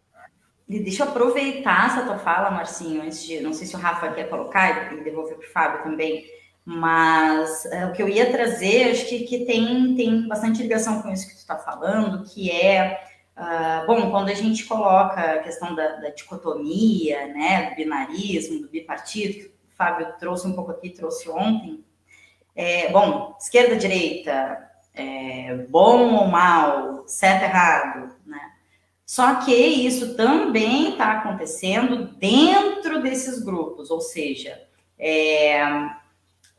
Deixa 0.67 1.03
eu 1.03 1.09
aproveitar 1.09 1.87
essa 1.87 2.05
tua 2.05 2.17
fala, 2.17 2.51
Marcinho, 2.51 3.01
antes 3.01 3.23
de. 3.23 3.41
Não 3.41 3.53
sei 3.53 3.67
se 3.67 3.75
o 3.75 3.79
Rafa 3.79 4.11
quer 4.11 4.29
colocar 4.29 4.93
e 4.93 5.03
devolver 5.03 5.35
para 5.35 5.47
o 5.47 5.51
Fábio 5.51 5.83
também, 5.83 6.25
mas 6.63 7.65
é, 7.65 7.85
o 7.87 7.91
que 7.91 8.01
eu 8.01 8.07
ia 8.07 8.31
trazer, 8.31 8.91
acho 8.91 9.07
que, 9.07 9.23
que 9.23 9.45
tem, 9.45 9.95
tem 9.95 10.27
bastante 10.27 10.61
ligação 10.61 11.01
com 11.01 11.11
isso 11.11 11.27
que 11.27 11.33
tu 11.33 11.39
está 11.39 11.57
falando, 11.57 12.23
que 12.23 12.49
é. 12.51 13.05
Uh, 13.37 13.87
bom, 13.87 14.11
quando 14.11 14.29
a 14.29 14.33
gente 14.33 14.65
coloca 14.65 15.19
a 15.19 15.39
questão 15.39 15.73
da, 15.73 15.95
da, 15.95 16.09
dicotomia, 16.09 17.27
né, 17.27 17.69
do 17.69 17.75
binarismo, 17.77 18.61
do 18.61 18.69
bipartido, 18.69 19.33
que 19.33 19.45
o 19.47 19.51
Fábio 19.75 20.13
trouxe 20.19 20.45
um 20.45 20.53
pouco 20.53 20.71
aqui, 20.71 20.89
trouxe 20.89 21.29
ontem, 21.29 21.83
é, 22.55 22.91
bom, 22.91 23.35
esquerda, 23.39 23.75
direita, 23.77 24.70
é, 25.01 25.55
bom 25.69 26.13
ou 26.13 26.27
mal, 26.27 27.03
certo, 27.07 27.43
errado, 27.43 28.15
né? 28.25 28.51
Só 29.05 29.35
que 29.35 29.53
isso 29.53 30.15
também 30.15 30.91
está 30.91 31.13
acontecendo 31.13 32.05
dentro 32.17 33.01
desses 33.01 33.43
grupos, 33.43 33.91
ou 33.91 33.99
seja, 33.99 34.61
é, 34.97 35.65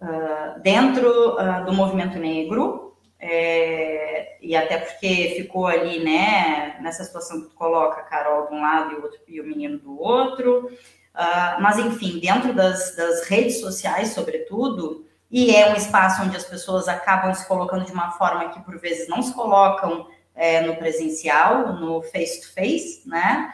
uh, 0.02 0.60
dentro 0.60 1.36
uh, 1.36 1.64
do 1.64 1.72
movimento 1.72 2.18
negro, 2.18 2.94
é, 3.18 4.36
e 4.42 4.56
até 4.56 4.78
porque 4.78 5.34
ficou 5.36 5.66
ali, 5.66 6.02
né, 6.02 6.76
nessa 6.80 7.04
situação 7.04 7.40
que 7.40 7.50
tu 7.50 7.54
coloca 7.54 8.00
a 8.00 8.04
Carol 8.04 8.48
de 8.48 8.54
um 8.54 8.60
lado 8.60 8.92
e 8.92 8.96
o, 8.96 9.02
outro, 9.02 9.20
e 9.28 9.40
o 9.40 9.44
menino 9.44 9.78
do 9.78 9.98
outro, 9.98 10.66
uh, 10.66 11.62
mas 11.62 11.78
enfim, 11.78 12.18
dentro 12.18 12.52
das, 12.52 12.96
das 12.96 13.22
redes 13.28 13.60
sociais, 13.60 14.08
sobretudo, 14.08 15.06
e 15.32 15.56
é 15.56 15.72
um 15.72 15.74
espaço 15.74 16.22
onde 16.22 16.36
as 16.36 16.44
pessoas 16.44 16.86
acabam 16.88 17.32
se 17.34 17.48
colocando 17.48 17.86
de 17.86 17.92
uma 17.92 18.10
forma 18.10 18.50
que 18.50 18.60
por 18.60 18.78
vezes 18.78 19.08
não 19.08 19.22
se 19.22 19.32
colocam 19.32 20.06
é, 20.34 20.60
no 20.60 20.76
presencial, 20.76 21.72
no 21.72 22.02
face-to-face, 22.02 23.00
-face, 23.00 23.08
né? 23.08 23.50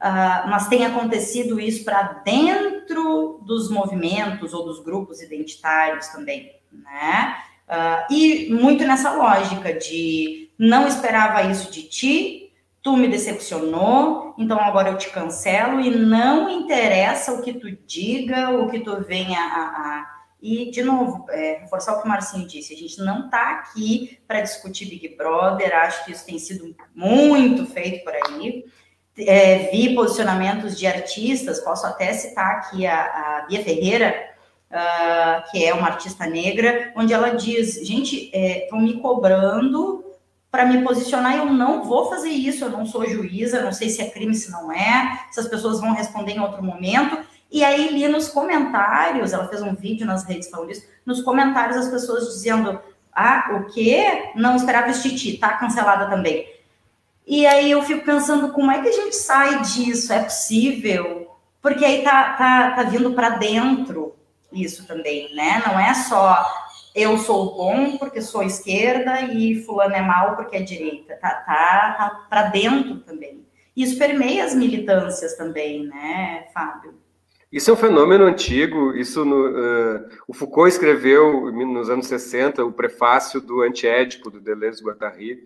Uh, 0.00 0.48
mas 0.50 0.68
tem 0.68 0.84
acontecido 0.84 1.58
isso 1.58 1.82
para 1.82 2.02
dentro 2.24 3.40
dos 3.46 3.70
movimentos 3.70 4.52
ou 4.52 4.62
dos 4.62 4.84
grupos 4.84 5.22
identitários 5.22 6.08
também, 6.08 6.60
né? 6.70 7.36
Uh, 7.66 8.12
e 8.12 8.50
muito 8.52 8.84
nessa 8.84 9.12
lógica 9.12 9.72
de 9.72 10.50
não 10.58 10.86
esperava 10.86 11.42
isso 11.44 11.70
de 11.70 11.84
ti, 11.84 12.52
tu 12.82 12.98
me 12.98 13.08
decepcionou, 13.08 14.34
então 14.36 14.60
agora 14.60 14.90
eu 14.90 14.98
te 14.98 15.08
cancelo 15.08 15.80
e 15.80 15.90
não 15.90 16.50
interessa 16.50 17.32
o 17.32 17.40
que 17.40 17.54
tu 17.54 17.70
diga, 17.86 18.50
o 18.50 18.68
que 18.68 18.80
tu 18.80 19.02
venha 19.02 19.40
a, 19.40 19.62
a 19.62 20.14
e, 20.44 20.70
de 20.70 20.82
novo, 20.82 21.24
é, 21.30 21.60
reforçar 21.60 21.94
o 21.94 22.02
que 22.02 22.04
o 22.04 22.08
Marcinho 22.08 22.46
disse, 22.46 22.74
a 22.74 22.76
gente 22.76 22.98
não 22.98 23.24
está 23.24 23.52
aqui 23.52 24.18
para 24.28 24.42
discutir 24.42 24.84
Big 24.84 25.16
Brother, 25.16 25.74
acho 25.74 26.04
que 26.04 26.12
isso 26.12 26.26
tem 26.26 26.38
sido 26.38 26.76
muito 26.94 27.64
feito 27.64 28.04
por 28.04 28.12
aí. 28.12 28.62
É, 29.16 29.70
vi 29.70 29.94
posicionamentos 29.94 30.78
de 30.78 30.86
artistas, 30.86 31.60
posso 31.60 31.86
até 31.86 32.12
citar 32.12 32.56
aqui 32.56 32.86
a, 32.86 33.04
a 33.04 33.46
Bia 33.48 33.64
Ferreira, 33.64 34.34
uh, 34.70 35.50
que 35.50 35.64
é 35.64 35.72
uma 35.72 35.86
artista 35.86 36.26
negra, 36.26 36.92
onde 36.94 37.14
ela 37.14 37.30
diz: 37.30 37.76
gente, 37.82 38.30
estão 38.34 38.80
é, 38.80 38.82
me 38.82 39.00
cobrando 39.00 40.04
para 40.50 40.66
me 40.66 40.84
posicionar, 40.84 41.38
eu 41.38 41.46
não 41.46 41.84
vou 41.84 42.10
fazer 42.10 42.28
isso, 42.28 42.66
eu 42.66 42.70
não 42.70 42.84
sou 42.84 43.08
juíza, 43.08 43.62
não 43.62 43.72
sei 43.72 43.88
se 43.88 44.02
é 44.02 44.10
crime, 44.10 44.34
se 44.34 44.50
não 44.50 44.70
é, 44.70 45.26
se 45.32 45.40
as 45.40 45.48
pessoas 45.48 45.80
vão 45.80 45.94
responder 45.94 46.32
em 46.32 46.40
outro 46.40 46.62
momento, 46.62 47.16
E 47.50 47.62
aí 47.64 47.88
li 47.88 48.08
nos 48.08 48.28
comentários, 48.28 49.32
ela 49.32 49.48
fez 49.48 49.62
um 49.62 49.74
vídeo 49.74 50.06
nas 50.06 50.24
redes 50.24 50.50
falando 50.50 50.70
isso, 50.70 50.86
nos 51.06 51.22
comentários 51.22 51.76
as 51.76 51.88
pessoas 51.88 52.32
dizendo, 52.34 52.80
ah, 53.12 53.50
o 53.52 53.72
quê? 53.72 54.32
Não 54.34 54.56
esperava 54.56 54.90
esse 54.90 55.02
Titi, 55.08 55.38
tá 55.38 55.56
cancelada 55.56 56.10
também. 56.10 56.52
E 57.26 57.46
aí 57.46 57.70
eu 57.70 57.82
fico 57.82 58.04
pensando, 58.04 58.52
como 58.52 58.70
é 58.70 58.82
que 58.82 58.88
a 58.88 58.92
gente 58.92 59.16
sai 59.16 59.62
disso? 59.62 60.12
É 60.12 60.24
possível? 60.24 61.30
Porque 61.62 61.84
aí 61.84 62.02
tá, 62.02 62.34
tá, 62.34 62.70
tá 62.72 62.82
vindo 62.82 63.12
para 63.12 63.30
dentro 63.30 64.14
isso 64.52 64.86
também, 64.86 65.34
né? 65.34 65.62
Não 65.66 65.78
é 65.78 65.94
só 65.94 66.44
eu 66.94 67.18
sou 67.18 67.56
bom 67.56 67.98
porque 67.98 68.22
sou 68.22 68.42
esquerda 68.42 69.20
e 69.22 69.62
fulano 69.64 69.94
é 69.94 70.00
mal 70.00 70.36
porque 70.36 70.56
é 70.56 70.62
direita. 70.62 71.16
Tá, 71.16 71.30
tá, 71.30 71.94
tá 71.98 72.26
para 72.28 72.42
dentro 72.44 73.00
também. 73.00 73.44
Isso 73.76 73.98
permeia 73.98 74.44
as 74.44 74.54
militâncias 74.54 75.36
também, 75.36 75.84
né, 75.86 76.46
Fábio? 76.54 76.94
Isso 77.54 77.70
é 77.70 77.72
um 77.72 77.76
fenômeno 77.76 78.24
antigo. 78.24 78.96
Isso 78.96 79.24
no, 79.24 79.50
uh, 79.50 80.08
o 80.26 80.34
Foucault 80.34 80.68
escreveu 80.68 81.52
nos 81.52 81.88
anos 81.88 82.08
60 82.08 82.64
o 82.64 82.72
prefácio 82.72 83.40
do 83.40 83.62
Antiédipo 83.62 84.28
do 84.28 84.40
Deleuze 84.40 84.82
Guattari, 84.82 85.38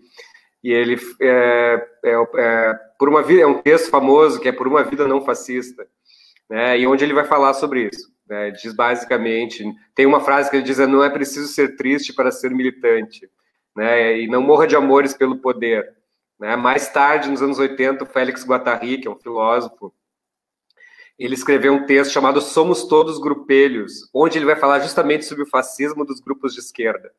e 0.63 0.71
ele 0.71 0.99
é, 1.21 1.87
é, 2.03 2.15
é, 2.35 2.73
por 2.97 3.09
uma 3.09 3.21
vida 3.21 3.43
é 3.43 3.45
um 3.45 3.61
texto 3.61 3.91
famoso 3.91 4.39
que 4.39 4.49
é 4.49 4.51
por 4.51 4.67
uma 4.67 4.83
vida 4.83 5.07
não 5.07 5.23
fascista, 5.23 5.85
né? 6.49 6.79
E 6.79 6.87
onde 6.87 7.03
ele 7.03 7.13
vai 7.13 7.25
falar 7.25 7.53
sobre 7.53 7.87
isso. 7.93 8.11
Né? 8.27 8.49
Diz 8.49 8.73
basicamente, 8.73 9.63
tem 9.93 10.07
uma 10.07 10.19
frase 10.19 10.49
que 10.49 10.55
ele 10.55 10.63
diz: 10.63 10.79
não 10.79 11.03
é 11.03 11.11
preciso 11.11 11.47
ser 11.47 11.75
triste 11.75 12.11
para 12.11 12.31
ser 12.31 12.49
militante, 12.49 13.29
né? 13.75 14.19
E 14.19 14.27
não 14.27 14.41
morra 14.41 14.65
de 14.65 14.75
amores 14.75 15.13
pelo 15.13 15.37
poder. 15.37 15.87
Né? 16.39 16.55
Mais 16.55 16.89
tarde, 16.89 17.29
nos 17.29 17.43
anos 17.43 17.59
80, 17.59 18.03
o 18.03 18.07
Félix 18.07 18.43
Guattari, 18.43 18.97
que 18.97 19.07
é 19.07 19.11
um 19.11 19.19
filósofo, 19.19 19.93
ele 21.19 21.35
escreveu 21.35 21.73
um 21.73 21.85
texto 21.85 22.11
chamado 22.11 22.41
Somos 22.41 22.85
Todos 22.85 23.19
Grupelhos, 23.19 24.09
onde 24.13 24.37
ele 24.37 24.45
vai 24.45 24.55
falar 24.55 24.79
justamente 24.79 25.25
sobre 25.25 25.43
o 25.43 25.49
fascismo 25.49 26.05
dos 26.05 26.19
grupos 26.19 26.53
de 26.53 26.61
esquerda. 26.61 27.11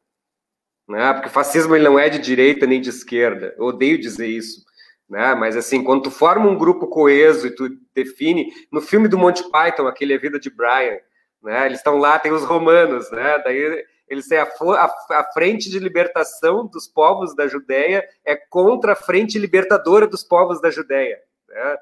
Né? 0.89 1.13
Porque 1.13 1.29
o 1.29 1.33
fascismo 1.33 1.77
ele 1.77 1.85
não 1.85 1.99
é 1.99 2.09
de 2.09 2.19
direita 2.19 2.67
nem 2.67 2.81
de 2.81 2.89
esquerda. 2.89 3.55
Eu 3.57 3.67
odeio 3.67 4.01
dizer 4.01 4.27
isso 4.27 4.65
né? 5.11 5.35
Mas 5.35 5.57
assim, 5.57 5.83
quando 5.83 6.05
tu 6.05 6.11
forma 6.11 6.49
um 6.49 6.57
grupo 6.57 6.87
coeso 6.87 7.49
e 7.49 7.51
tu 7.51 7.69
define, 7.93 8.49
no 8.71 8.81
filme 8.81 9.09
do 9.09 9.19
Monty 9.19 9.43
Python, 9.51 9.89
aquele 9.89 10.15
A 10.15 10.19
Vida 10.19 10.39
de 10.39 10.49
Brian, 10.49 10.99
né? 11.43 11.67
Eles 11.67 11.79
estão 11.79 11.99
lá, 11.99 12.19
tem 12.19 12.31
os 12.31 12.45
romanos, 12.45 13.11
né? 13.11 13.39
Daí 13.41 13.85
eles 14.07 14.29
têm 14.29 14.39
a, 14.39 14.45
a, 14.45 14.85
a, 15.11 15.25
frente 15.33 15.69
de 15.69 15.79
libertação 15.79 16.67
dos 16.67 16.87
povos 16.87 17.35
da 17.35 17.49
Judéia 17.49 18.05
é 18.25 18.37
contra 18.37 18.93
a 18.93 18.97
frente 18.97 19.39
libertadora 19.39 20.07
dos 20.07 20.23
povos 20.23 20.61
da 20.61 20.71
Judéia, 20.71 21.19
né? 21.49 21.77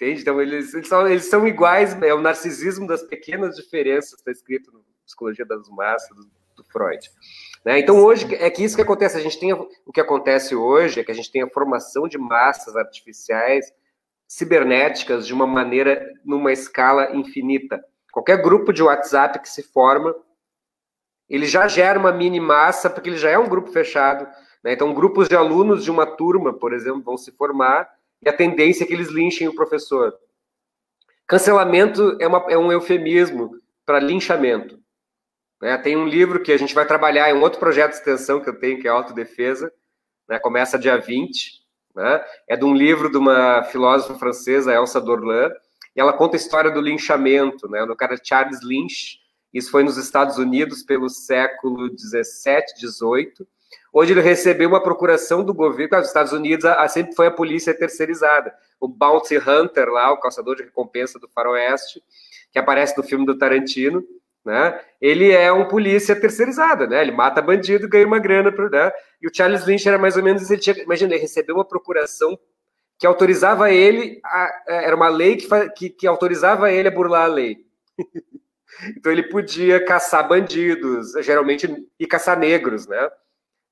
Entende? 0.00 0.20
Então 0.20 0.40
eles, 0.40 0.72
eles, 0.72 0.86
são, 0.86 1.08
eles 1.08 1.24
são 1.24 1.46
iguais, 1.46 2.00
é 2.00 2.14
o 2.14 2.20
narcisismo 2.20 2.86
das 2.86 3.02
pequenas 3.02 3.56
diferenças, 3.56 4.12
está 4.12 4.30
escrito 4.30 4.70
no 4.70 4.84
Psicologia 5.04 5.44
das 5.44 5.68
Massas, 5.68 6.08
do, 6.16 6.30
do 6.56 6.64
Freud. 6.70 7.10
Né? 7.64 7.80
Então, 7.80 7.96
hoje, 7.96 8.32
é 8.36 8.48
que 8.48 8.62
isso 8.62 8.76
que 8.76 8.82
acontece. 8.82 9.16
A 9.16 9.20
gente 9.20 9.40
tem 9.40 9.52
o 9.52 9.92
que 9.92 10.00
acontece 10.00 10.54
hoje 10.54 11.00
é 11.00 11.04
que 11.04 11.10
a 11.10 11.14
gente 11.14 11.32
tem 11.32 11.42
a 11.42 11.50
formação 11.50 12.06
de 12.06 12.16
massas 12.16 12.76
artificiais 12.76 13.72
cibernéticas 14.28 15.26
de 15.26 15.34
uma 15.34 15.46
maneira, 15.46 16.12
numa 16.24 16.52
escala 16.52 17.16
infinita. 17.16 17.82
Qualquer 18.12 18.40
grupo 18.40 18.72
de 18.72 18.82
WhatsApp 18.82 19.40
que 19.40 19.48
se 19.48 19.64
forma, 19.64 20.14
ele 21.28 21.46
já 21.46 21.66
gera 21.66 21.98
uma 21.98 22.12
mini 22.12 22.38
massa, 22.38 22.88
porque 22.88 23.08
ele 23.08 23.16
já 23.16 23.30
é 23.30 23.38
um 23.38 23.48
grupo 23.48 23.72
fechado. 23.72 24.28
Né? 24.62 24.74
Então, 24.74 24.94
grupos 24.94 25.28
de 25.28 25.34
alunos 25.34 25.82
de 25.82 25.90
uma 25.90 26.06
turma, 26.06 26.52
por 26.52 26.72
exemplo, 26.72 27.02
vão 27.02 27.16
se 27.16 27.32
formar 27.32 27.88
e 28.22 28.28
a 28.28 28.32
tendência 28.32 28.84
é 28.84 28.86
que 28.86 28.92
eles 28.92 29.08
linchem 29.08 29.48
o 29.48 29.54
professor. 29.54 30.14
Cancelamento 31.26 32.16
é, 32.20 32.26
uma, 32.26 32.44
é 32.48 32.56
um 32.56 32.72
eufemismo 32.72 33.60
para 33.84 34.00
linchamento. 34.00 34.78
Né? 35.60 35.76
Tem 35.78 35.96
um 35.96 36.06
livro 36.06 36.42
que 36.42 36.52
a 36.52 36.56
gente 36.56 36.74
vai 36.74 36.86
trabalhar 36.86 37.30
em 37.30 37.34
um 37.34 37.42
outro 37.42 37.60
projeto 37.60 37.90
de 37.90 37.98
extensão 37.98 38.40
que 38.40 38.48
eu 38.48 38.58
tenho, 38.58 38.80
que 38.80 38.88
é 38.88 38.90
Autodefesa, 38.90 39.72
né? 40.28 40.38
começa 40.38 40.78
dia 40.78 40.96
20. 40.96 41.66
Né? 41.94 42.24
É 42.48 42.56
de 42.56 42.64
um 42.64 42.74
livro 42.74 43.10
de 43.10 43.18
uma 43.18 43.62
filósofa 43.64 44.18
francesa, 44.18 44.72
Elsa 44.72 45.00
Dorlan, 45.00 45.50
e 45.94 46.00
ela 46.00 46.12
conta 46.12 46.36
a 46.36 46.38
história 46.40 46.70
do 46.70 46.80
linchamento, 46.80 47.68
né? 47.68 47.84
do 47.84 47.96
cara 47.96 48.16
Charles 48.22 48.62
Lynch. 48.62 49.20
Isso 49.52 49.70
foi 49.70 49.82
nos 49.82 49.96
Estados 49.96 50.38
Unidos 50.38 50.82
pelo 50.82 51.08
século 51.08 51.88
17, 51.90 52.74
18, 52.78 53.46
onde 53.92 54.12
ele 54.12 54.20
recebeu 54.20 54.68
uma 54.68 54.82
procuração 54.82 55.42
do 55.42 55.54
governo. 55.54 55.98
Os 55.98 56.06
Estados 56.06 56.32
Unidos 56.32 56.64
a, 56.64 56.82
a, 56.82 56.88
sempre 56.88 57.14
foi 57.14 57.26
a 57.26 57.30
polícia 57.30 57.74
terceirizada. 57.74 58.54
O 58.80 58.88
Bounty 58.88 59.36
Hunter 59.38 59.88
lá, 59.88 60.12
o 60.12 60.20
caçador 60.20 60.56
de 60.56 60.62
recompensa 60.62 61.18
do 61.18 61.28
faroeste, 61.28 62.02
que 62.52 62.58
aparece 62.58 62.96
no 62.96 63.02
filme 63.02 63.26
do 63.26 63.36
Tarantino, 63.36 64.04
né? 64.44 64.80
Ele 65.00 65.30
é 65.30 65.52
um 65.52 65.68
polícia 65.68 66.18
terceirizado, 66.18 66.86
né? 66.86 67.02
Ele 67.02 67.12
mata 67.12 67.42
bandido, 67.42 67.88
ganha 67.88 68.06
uma 68.06 68.18
grana, 68.18 68.50
né? 68.50 68.92
E 69.20 69.26
o 69.26 69.30
Charles 69.34 69.66
Lynch 69.66 69.86
era 69.86 69.98
mais 69.98 70.16
ou 70.16 70.22
menos, 70.22 70.50
ele 70.50 70.60
tinha, 70.60 70.76
imagina, 70.82 71.12
ele 71.12 71.20
recebeu 71.20 71.56
uma 71.56 71.64
procuração 71.64 72.38
que 72.98 73.06
autorizava 73.06 73.70
ele, 73.70 74.20
a, 74.24 74.64
era 74.66 74.96
uma 74.96 75.08
lei 75.08 75.36
que, 75.36 75.68
que, 75.70 75.90
que 75.90 76.06
autorizava 76.06 76.70
ele 76.72 76.88
a 76.88 76.90
burlar 76.90 77.24
a 77.24 77.26
lei. 77.26 77.58
então 78.96 79.12
ele 79.12 79.24
podia 79.24 79.84
caçar 79.84 80.26
bandidos, 80.26 81.12
geralmente, 81.20 81.68
e 81.98 82.06
caçar 82.06 82.38
negros, 82.38 82.86
né? 82.86 83.08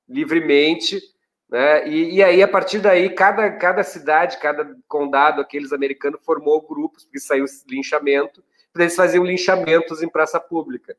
Livremente, 0.07 1.01
né? 1.49 1.87
E, 1.87 2.15
e, 2.15 2.23
aí, 2.23 2.43
a 2.43 2.47
partir 2.47 2.79
daí, 2.79 3.09
cada, 3.09 3.49
cada 3.51 3.83
cidade, 3.83 4.37
cada 4.39 4.75
condado, 4.87 5.41
aqueles 5.41 5.71
americanos 5.71 6.19
formou 6.23 6.61
grupos, 6.61 7.05
porque 7.05 7.19
saiu 7.19 7.45
linchamento, 7.69 8.43
eles 8.75 8.95
faziam 8.95 9.23
linchamentos 9.23 10.03
em 10.03 10.09
praça 10.09 10.39
pública. 10.39 10.95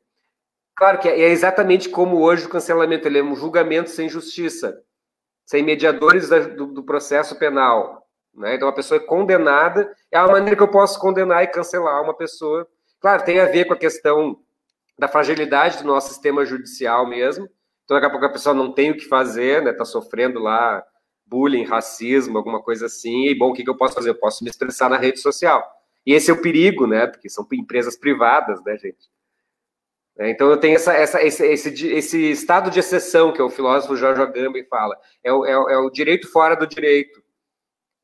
Claro 0.75 0.99
que 0.99 1.09
é 1.09 1.29
exatamente 1.29 1.89
como 1.89 2.21
hoje 2.21 2.47
o 2.47 2.49
cancelamento, 2.49 3.07
ele 3.07 3.19
é 3.19 3.23
um 3.23 3.37
julgamento 3.37 3.91
sem 3.91 4.09
justiça, 4.09 4.81
sem 5.45 5.63
mediadores 5.63 6.29
do, 6.29 6.67
do 6.67 6.83
processo 6.83 7.39
penal. 7.39 8.07
Né? 8.35 8.55
Então, 8.55 8.69
a 8.69 8.73
pessoa 8.73 8.99
é 8.99 9.05
condenada, 9.05 9.93
é 10.11 10.17
a 10.17 10.27
maneira 10.27 10.57
que 10.57 10.63
eu 10.63 10.71
posso 10.71 10.99
condenar 10.99 11.43
e 11.43 11.49
cancelar 11.49 12.03
uma 12.03 12.15
pessoa. 12.15 12.67
Claro, 13.01 13.25
tem 13.25 13.41
a 13.41 13.47
ver 13.47 13.67
com 13.67 13.75
a 13.75 13.79
questão 13.79 14.41
da 14.99 15.09
fragilidade 15.09 15.79
do 15.79 15.85
nosso 15.85 16.09
sistema 16.09 16.45
judicial 16.45 17.07
mesmo. 17.07 17.49
Então, 17.89 17.97
daqui 17.97 18.07
a 18.07 18.11
pouco 18.11 18.27
a 18.27 18.29
pessoa 18.29 18.55
não 18.55 18.71
tem 18.71 18.91
o 18.91 18.97
que 18.99 19.07
fazer, 19.07 19.63
né? 19.63 19.71
Está 19.71 19.83
sofrendo 19.83 20.39
lá 20.39 20.85
bullying, 21.25 21.65
racismo, 21.65 22.37
alguma 22.37 22.63
coisa 22.63 22.85
assim. 22.85 23.29
E, 23.29 23.35
bom, 23.35 23.49
o 23.49 23.55
que, 23.55 23.65
que 23.65 23.71
eu 23.71 23.77
posso 23.79 23.95
fazer? 23.95 24.11
Eu 24.11 24.15
posso 24.15 24.45
me 24.45 24.51
expressar 24.51 24.91
na 24.91 24.99
rede 24.99 25.19
social. 25.19 25.67
E 26.05 26.13
esse 26.13 26.31
é 26.31 26.35
o 26.35 26.43
perigo, 26.43 26.87
né? 26.87 27.07
Porque 27.07 27.31
são 27.31 27.49
empresas 27.51 27.97
privadas, 27.97 28.63
né, 28.63 28.77
gente? 28.77 29.09
É, 30.19 30.29
então 30.29 30.51
eu 30.51 30.59
tenho 30.59 30.77
essa, 30.77 30.93
essa, 30.93 31.23
esse, 31.23 31.47
esse, 31.47 31.87
esse, 31.89 32.31
estado 32.31 32.71
de 32.71 32.79
exceção 32.79 33.33
que 33.33 33.41
o 33.41 33.49
filósofo 33.49 33.97
Jorge 33.97 34.21
Agamben 34.21 34.67
fala, 34.67 34.95
é 35.25 35.33
o, 35.33 35.47
é, 35.47 35.53
é 35.53 35.79
o 35.79 35.89
direito 35.89 36.31
fora 36.31 36.55
do 36.55 36.67
direito. 36.67 37.23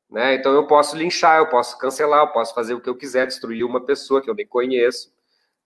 Né? 0.09 0.33
Então 0.33 0.51
eu 0.51 0.65
posso 0.65 0.97
linchar, 0.97 1.37
eu 1.37 1.47
posso 1.47 1.77
cancelar, 1.77 2.21
eu 2.21 2.31
posso 2.31 2.55
fazer 2.55 2.73
o 2.73 2.81
que 2.81 2.89
eu 2.89 2.97
quiser, 2.97 3.27
destruir 3.27 3.63
uma 3.63 3.85
pessoa 3.85 4.19
que 4.19 4.29
eu 4.31 4.33
nem 4.33 4.47
conheço, 4.47 5.13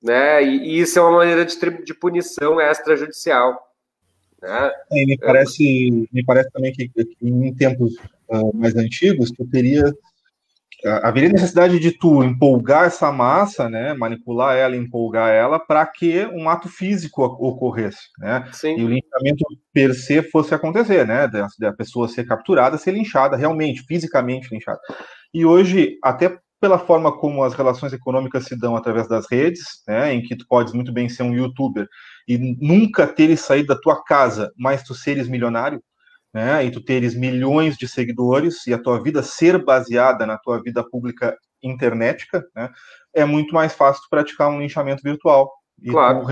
né? 0.04 0.44
E, 0.44 0.58
e 0.58 0.80
isso 0.82 1.00
é 1.00 1.02
uma 1.02 1.20
maneira 1.20 1.46
de, 1.46 1.58
de 1.84 1.94
punição 1.94 2.60
extrajudicial. 2.60 3.69
Né? 4.42 4.72
É, 4.92 5.06
me 5.06 5.18
parece, 5.18 6.08
me 6.12 6.24
parece 6.24 6.50
também 6.52 6.72
que, 6.72 6.90
que 6.90 7.08
em 7.22 7.54
tempos 7.54 7.96
uh, 8.30 8.56
mais 8.56 8.76
antigos 8.76 9.32
tu 9.32 9.46
teria 9.48 9.94
haveria 10.86 11.30
necessidade 11.30 11.80
de 11.80 11.92
tu 11.92 12.24
empolgar 12.24 12.86
essa 12.86 13.12
massa, 13.12 13.70
né, 13.70 13.94
manipular 13.94 14.56
ela, 14.56 14.76
empolgar 14.76 15.30
ela, 15.30 15.60
para 15.60 15.86
que 15.86 16.26
um 16.28 16.48
ato 16.50 16.70
físico 16.70 17.24
ocorresse, 17.24 18.08
né? 18.18 18.48
Sim. 18.54 18.78
E 18.78 18.84
o 18.84 18.88
linchamento 18.88 19.46
per 19.74 19.94
se 19.94 20.22
fosse 20.24 20.54
acontecer, 20.54 21.06
né? 21.06 21.28
Da, 21.28 21.48
da 21.60 21.74
pessoa 21.74 22.08
ser 22.08 22.26
capturada, 22.26 22.78
ser 22.78 22.92
linchada, 22.92 23.36
realmente, 23.36 23.84
fisicamente 23.84 24.50
linchada. 24.52 24.80
E 25.34 25.46
hoje, 25.46 25.98
até 26.04 26.38
pela 26.60 26.78
forma 26.78 27.16
como 27.18 27.44
as 27.44 27.54
relações 27.54 27.94
econômicas 27.94 28.46
se 28.46 28.58
dão 28.58 28.76
através 28.76 29.08
das 29.08 29.30
redes, 29.30 29.82
né, 29.88 30.14
em 30.14 30.22
que 30.22 30.36
tu 30.36 30.46
podes 30.48 30.74
muito 30.74 30.92
bem 30.92 31.08
ser 31.08 31.24
um 31.24 31.34
youtuber 31.34 31.88
e 32.28 32.38
nunca 32.60 33.08
teres 33.08 33.42
saído 33.42 33.68
da 33.68 33.80
tua 33.80 34.04
casa, 34.04 34.52
mas 34.58 34.84
tu 34.84 34.94
seres 34.94 35.28
milionário, 35.28 35.82
né, 36.34 36.64
e 36.66 36.72
tu 36.72 36.84
teres 36.84 37.16
milhões 37.16 37.78
de 37.78 37.88
seguidores 37.88 38.68
e 38.68 38.74
a 38.74 38.82
tua 38.82 39.02
vida 39.02 39.24
ser 39.24 39.64
baseada 39.64 40.26
na 40.26 40.38
tua 40.38 40.62
vida 40.62 40.84
pública 40.88 41.36
internetica, 41.64 42.46
né, 42.56 42.70
é 43.14 43.24
muito 43.24 43.54
mais 43.54 43.74
fácil 43.74 44.04
tu 44.04 44.10
praticar 44.10 44.50
um 44.50 44.60
linchamento 44.60 45.02
virtual. 45.04 45.52
E 45.82 45.90
claro. 45.90 46.26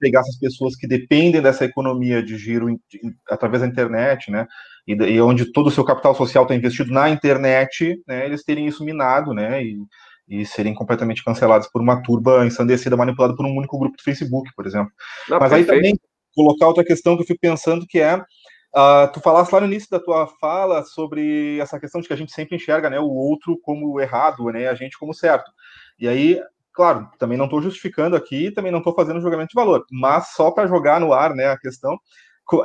pegar 0.00 0.20
essas 0.20 0.38
pessoas 0.38 0.76
que 0.76 0.86
dependem 0.86 1.42
dessa 1.42 1.64
economia 1.64 2.22
de 2.22 2.36
giro 2.36 2.68
de, 2.90 3.00
através 3.30 3.62
da 3.62 3.68
internet, 3.68 4.30
né, 4.30 4.46
e, 4.86 4.92
e, 4.92 5.20
onde 5.20 5.52
todo 5.52 5.68
o 5.68 5.70
seu 5.70 5.84
capital 5.84 6.14
social 6.14 6.44
está 6.44 6.54
investido 6.54 6.92
na 6.92 7.08
internet, 7.08 8.00
né, 8.06 8.26
eles 8.26 8.44
terem 8.44 8.66
isso 8.66 8.84
minado, 8.84 9.32
né, 9.32 9.62
e, 9.62 9.78
e 10.28 10.46
serem 10.46 10.74
completamente 10.74 11.24
cancelados 11.24 11.68
por 11.68 11.80
uma 11.80 12.02
turba 12.02 12.46
ensandecida 12.46 12.96
manipulada 12.96 13.34
por 13.34 13.46
um 13.46 13.56
único 13.56 13.78
grupo 13.78 13.96
do 13.96 14.02
Facebook, 14.02 14.50
por 14.54 14.66
exemplo. 14.66 14.92
Não, 15.28 15.38
Mas 15.38 15.50
perfeito. 15.50 15.70
aí 15.70 15.76
também 15.76 16.00
colocar 16.34 16.66
outra 16.66 16.84
questão 16.84 17.16
que 17.16 17.22
eu 17.22 17.26
fico 17.26 17.40
pensando 17.40 17.86
que 17.86 18.00
é 18.00 18.22
Uh, 18.76 19.06
tu 19.12 19.20
falaste 19.20 19.52
lá 19.52 19.60
no 19.60 19.68
início 19.68 19.88
da 19.88 20.00
tua 20.00 20.26
fala 20.26 20.82
sobre 20.82 21.60
essa 21.60 21.78
questão 21.78 22.00
de 22.00 22.08
que 22.08 22.12
a 22.12 22.16
gente 22.16 22.32
sempre 22.32 22.56
enxerga 22.56 22.90
né, 22.90 22.98
o 22.98 23.08
outro 23.08 23.56
como 23.62 24.00
errado, 24.00 24.46
né, 24.46 24.66
a 24.66 24.74
gente 24.74 24.98
como 24.98 25.14
certo. 25.14 25.48
E 25.96 26.08
aí 26.08 26.40
claro, 26.74 27.08
também 27.18 27.38
não 27.38 27.44
estou 27.44 27.62
justificando 27.62 28.16
aqui, 28.16 28.50
também 28.50 28.72
não 28.72 28.80
estou 28.80 28.94
fazendo 28.94 29.20
julgamento 29.20 29.50
de 29.50 29.54
valor, 29.54 29.86
mas 29.90 30.32
só 30.32 30.50
para 30.50 30.66
jogar 30.66 31.00
no 31.00 31.12
ar, 31.12 31.34
né, 31.34 31.46
a 31.46 31.56
questão, 31.56 31.96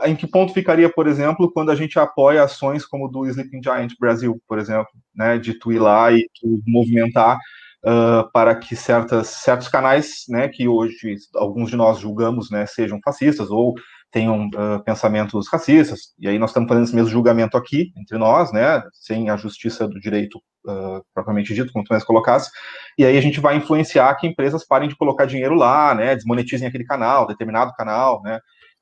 em 0.03 0.15
que 0.15 0.27
ponto 0.27 0.53
ficaria, 0.53 0.91
por 0.91 1.07
exemplo, 1.07 1.51
quando 1.51 1.71
a 1.71 1.75
gente 1.75 1.97
apoia 1.97 2.43
ações 2.43 2.85
como 2.85 3.07
do 3.07 3.25
Sleeping 3.25 3.63
Giant 3.63 3.93
Brasil, 3.99 4.41
por 4.47 4.59
exemplo, 4.59 4.89
né, 5.15 5.37
de 5.37 5.53
tu 5.53 5.71
ir 5.71 5.79
lá 5.79 6.11
e 6.11 6.27
tu 6.39 6.61
movimentar 6.67 7.37
uh, 7.85 8.29
para 8.31 8.55
que 8.55 8.75
certas, 8.75 9.27
certos 9.27 9.67
canais, 9.67 10.23
né, 10.27 10.47
que 10.49 10.67
hoje 10.67 11.15
alguns 11.35 11.69
de 11.69 11.77
nós 11.77 11.99
julgamos, 11.99 12.49
né, 12.51 12.65
sejam 12.65 12.99
fascistas 13.03 13.49
ou 13.49 13.73
tenham 14.11 14.47
uh, 14.47 14.83
pensamentos 14.83 15.47
racistas, 15.47 16.13
e 16.17 16.27
aí 16.27 16.39
nós 16.39 16.49
estamos 16.49 16.67
fazendo 16.67 16.85
esse 16.85 16.95
mesmo 16.95 17.11
julgamento 17.11 17.55
aqui, 17.55 17.93
entre 17.95 18.17
nós, 18.17 18.51
né, 18.51 18.81
sem 18.91 19.29
a 19.29 19.37
justiça 19.37 19.87
do 19.87 19.99
direito 19.99 20.39
uh, 20.65 21.03
propriamente 21.13 21.53
dito, 21.53 21.71
como 21.71 21.85
tu 21.85 22.05
colocasse, 22.05 22.49
e 22.97 23.05
aí 23.05 23.17
a 23.17 23.21
gente 23.21 23.39
vai 23.39 23.55
influenciar 23.55 24.15
que 24.15 24.27
empresas 24.27 24.65
parem 24.65 24.89
de 24.89 24.95
colocar 24.95 25.25
dinheiro 25.25 25.53
lá, 25.53 25.93
né, 25.93 26.15
desmonetizem 26.15 26.67
aquele 26.67 26.85
canal, 26.85 27.27
determinado 27.27 27.71
canal, 27.73 28.21
né, 28.23 28.39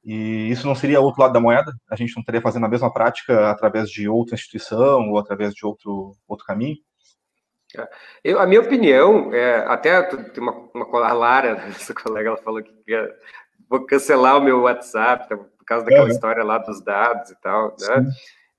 e 0.08 0.50
isso 0.50 0.66
não 0.66 0.74
seria 0.74 1.02
outro 1.02 1.22
lado 1.22 1.34
da 1.34 1.40
moeda? 1.42 1.70
A 1.92 1.96
gente 1.98 2.16
não 2.16 2.22
estaria 2.22 2.40
fazendo 2.42 2.66
a 2.66 2.70
mesma 2.70 2.92
prática 2.94 3.52
através 3.52 3.90
de 3.90 4.08
outra 4.08 4.36
instituição 4.36 5.10
ou 5.10 5.20
através 5.20 5.54
de 5.54 5.66
outro, 5.66 6.16
outro 6.26 6.46
caminho? 6.46 6.78
Eu, 8.24 8.40
a 8.40 8.48
minha 8.48 8.62
opinião, 8.62 9.34
é, 9.34 9.66
até 9.68 10.02
tem 10.04 10.42
uma, 10.42 10.54
uma 10.74 11.06
a 11.06 11.12
Lara, 11.12 11.50
essa 11.68 11.94
colega, 11.94 12.30
ela 12.30 12.38
falou 12.38 12.64
que 12.64 12.72
ia, 12.88 13.14
vou 13.70 13.86
cancelar 13.86 14.38
o 14.38 14.42
meu 14.42 14.62
WhatsApp 14.62 15.28
tá, 15.28 15.36
por 15.36 15.66
causa 15.66 15.84
daquela 15.84 16.08
é. 16.08 16.12
história 16.12 16.42
lá 16.42 16.58
dos 16.58 16.82
dados 16.82 17.30
e 17.30 17.36
tal, 17.42 17.76
né? 17.78 18.02
Sim. 18.02 18.10